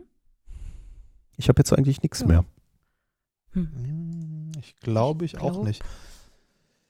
[1.40, 2.28] Ich habe jetzt eigentlich nichts Ja.
[2.28, 2.46] mehr.
[3.54, 5.82] Hm, Ich glaube ich auch glaub- nicht.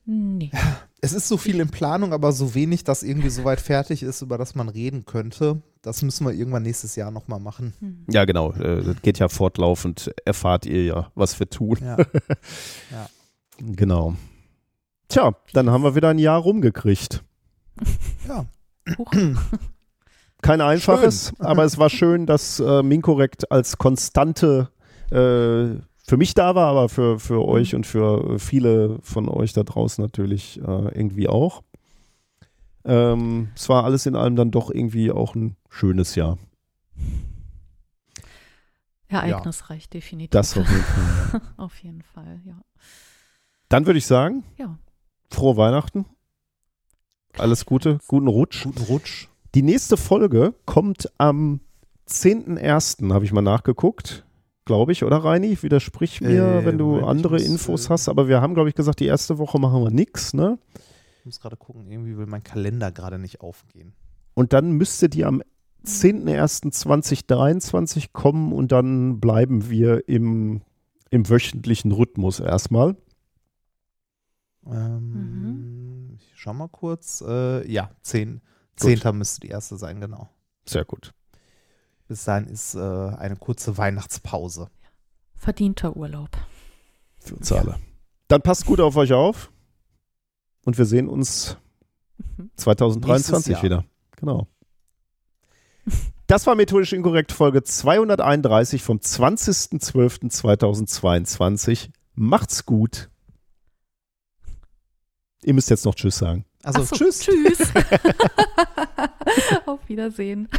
[0.06, 0.52] Nee.
[1.02, 4.22] Es ist so viel in Planung, aber so wenig, dass irgendwie so weit fertig ist,
[4.22, 5.62] über das man reden könnte.
[5.82, 7.74] Das müssen wir irgendwann nächstes Jahr nochmal machen.
[7.80, 8.04] Hm.
[8.12, 8.52] Ja, genau.
[8.52, 10.12] Äh, das geht ja fortlaufend.
[10.26, 11.78] Erfahrt ihr ja, was wir tun.
[11.82, 11.96] Ja.
[13.62, 14.16] Genau.
[15.10, 17.24] Tja, dann haben wir wieder ein Jahr rumgekriegt.
[18.28, 18.46] ja.
[20.42, 24.70] Kein einfaches, aber es war schön, dass äh, Minkorrekt als Konstante
[25.12, 29.64] äh, für mich da war, aber für, für euch und für viele von euch da
[29.64, 31.64] draußen natürlich äh, irgendwie auch.
[32.86, 36.38] Ähm, es war alles in allem dann doch irgendwie auch ein schönes Jahr.
[39.08, 40.32] Ereignisreich, definitiv.
[40.32, 41.42] Das auf jeden Fall.
[41.58, 42.60] Auf jeden Fall, ja.
[43.70, 44.78] Dann würde ich sagen, Ja.
[45.30, 46.06] frohe Weihnachten.
[47.38, 48.64] Alles Gute, guten Rutsch.
[48.64, 49.29] Guten Rutsch.
[49.56, 51.60] Die nächste Folge kommt am
[52.08, 54.26] 10.01., habe ich mal nachgeguckt,
[54.66, 55.58] glaube ich, oder Reini?
[55.62, 58.10] Widersprich mir, Äh, wenn du andere muss, Infos äh, hast.
[58.10, 60.60] Aber wir haben, glaube ich, gesagt, die erste Woche machen wir nichts, ne?
[61.20, 63.94] Ich muss gerade gucken, irgendwie will mein Kalender gerade nicht aufgehen.
[64.36, 65.42] Und dann müsste die am
[65.86, 70.62] 10.01.2023 kommen und dann bleiben wir im,
[71.10, 72.96] im wöchentlichen Rhythmus erstmal.
[74.66, 77.22] Ähm, Ich schau mal kurz.
[77.28, 78.42] Äh, ja, 10.
[78.80, 79.18] 10.
[79.18, 80.30] müsste die erste sein, genau.
[80.68, 81.14] Sehr gut.
[82.08, 84.70] Bis dahin ist äh, eine kurze Weihnachtspause.
[85.36, 86.30] Verdienter Urlaub.
[87.20, 87.78] Für uns alle.
[88.28, 89.52] Dann passt gut auf euch auf.
[90.66, 91.58] Und wir sehen uns
[92.38, 92.52] Mhm.
[92.56, 93.64] 2023 Nächstes Jahr.
[93.64, 93.86] wieder.
[94.18, 94.48] Genau.
[96.28, 101.90] Das war methodisch inkorrekt Folge 231 vom 20.12.2022.
[102.14, 103.10] Macht's gut.
[105.42, 106.46] Ihr müsst jetzt noch Tschüss sagen.
[106.64, 107.20] Also so, tschüss.
[107.20, 107.60] Tschüss.
[109.66, 110.50] Auf Wiedersehen.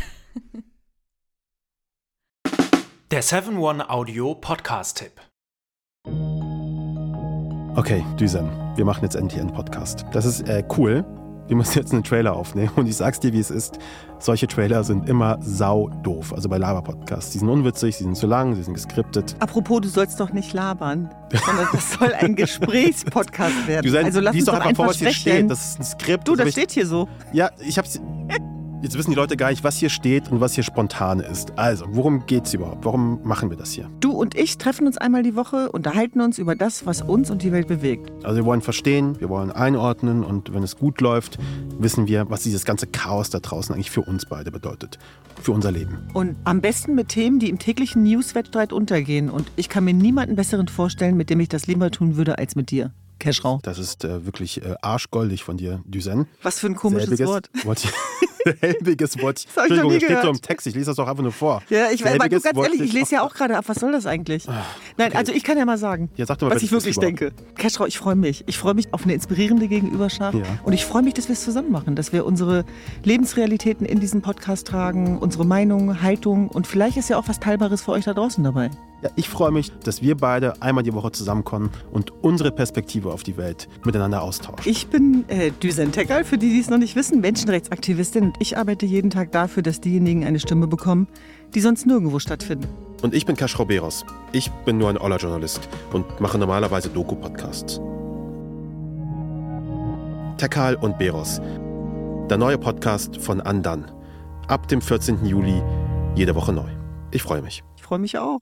[3.11, 5.21] Der 7-One-Audio-Podcast-Tipp.
[7.77, 10.05] Okay, Düsen, wir machen jetzt endlich einen Podcast.
[10.13, 11.05] Das ist äh, cool.
[11.51, 12.71] Wir müssen jetzt einen Trailer aufnehmen.
[12.77, 13.81] Und ich sag's dir, wie es ist.
[14.21, 16.33] Solche Trailer sind immer sau doof.
[16.33, 17.33] Also bei Laber-Podcasts.
[17.33, 19.35] Die sind unwitzig, sie sind zu lang, sie sind geskriptet.
[19.41, 21.11] Apropos, du sollst doch nicht labern,
[21.45, 23.91] sondern das soll ein Gesprächspodcast werden.
[23.91, 25.51] Du, also lass uns doch einfach vor, was hier steht.
[25.51, 26.29] Das ist ein Skript.
[26.29, 27.09] Du, hab das ich- steht hier so.
[27.33, 28.01] Ja, ich hab's.
[28.83, 31.59] Jetzt wissen die Leute gar nicht, was hier steht und was hier spontan ist.
[31.59, 32.83] Also, worum geht's überhaupt?
[32.87, 33.91] Warum machen wir das hier?
[34.01, 37.43] Du und ich treffen uns einmal die Woche, unterhalten uns über das, was uns und
[37.43, 38.11] die Welt bewegt.
[38.25, 41.39] Also wir wollen verstehen, wir wollen einordnen und wenn es gut läuft,
[41.79, 44.99] wissen wir, was dieses ganze Chaos da draußen eigentlich für uns beide bedeutet.
[45.43, 46.09] Für unser Leben.
[46.15, 49.29] Und am besten mit Themen, die im täglichen Newswettstreit untergehen.
[49.29, 52.57] Und ich kann mir niemanden besseren vorstellen, mit dem ich das lieber tun würde, als
[52.57, 52.93] mit dir.
[53.21, 53.61] Keschrau.
[53.63, 56.27] Das ist äh, wirklich äh, arschgoldig von dir, Düsen.
[56.43, 57.51] Was für ein komisches Selbiges Wort.
[57.65, 57.83] Wort.
[58.61, 59.45] Selbiges Wort.
[59.55, 60.67] Das ich noch Entschuldigung, nie das steht so im Text.
[60.67, 61.63] Ich lese das doch einfach nur vor.
[61.69, 63.65] Ja, ich weiß, aber ganz wollte ehrlich, ich lese ja auch gerade ab.
[63.69, 64.47] Was soll das eigentlich?
[64.97, 67.33] Nein, also ich kann ja mal sagen, Ja, sag mal, was ich wirklich denke.
[67.57, 68.45] Keschrau, ich freue mich.
[68.47, 70.39] Ich freue mich auf eine inspirierende Gegenüberschaft.
[70.39, 70.45] Ja.
[70.65, 72.65] Und ich freue mich, dass wir es zusammen machen, dass wir unsere
[73.05, 77.83] Lebensrealitäten in diesen Podcast tragen, unsere Meinung, Haltung und vielleicht ist ja auch was Teilbares
[77.83, 78.71] für euch da draußen dabei.
[79.03, 83.23] Ja, ich freue mich, dass wir beide einmal die Woche zusammenkommen und unsere Perspektive auf
[83.23, 84.71] die Welt miteinander austauschen.
[84.71, 88.59] Ich bin äh, Düsen Tekal, für die, die es noch nicht wissen, Menschenrechtsaktivistin und ich
[88.59, 91.09] arbeite jeden Tag dafür, dass diejenigen eine Stimme bekommen,
[91.55, 92.69] die sonst nirgendwo stattfinden.
[93.03, 94.05] Und ich bin Kaschrau Beros.
[94.33, 97.81] Ich bin nur ein Oller-Journalist und mache normalerweise Doku-Podcasts.
[100.37, 101.41] Tekal und Beros.
[102.29, 103.91] Der neue Podcast von Andan.
[104.47, 105.25] Ab dem 14.
[105.25, 105.63] Juli,
[106.15, 106.69] jede Woche neu.
[107.11, 107.63] Ich freue mich.
[107.77, 108.41] Ich freue mich auch.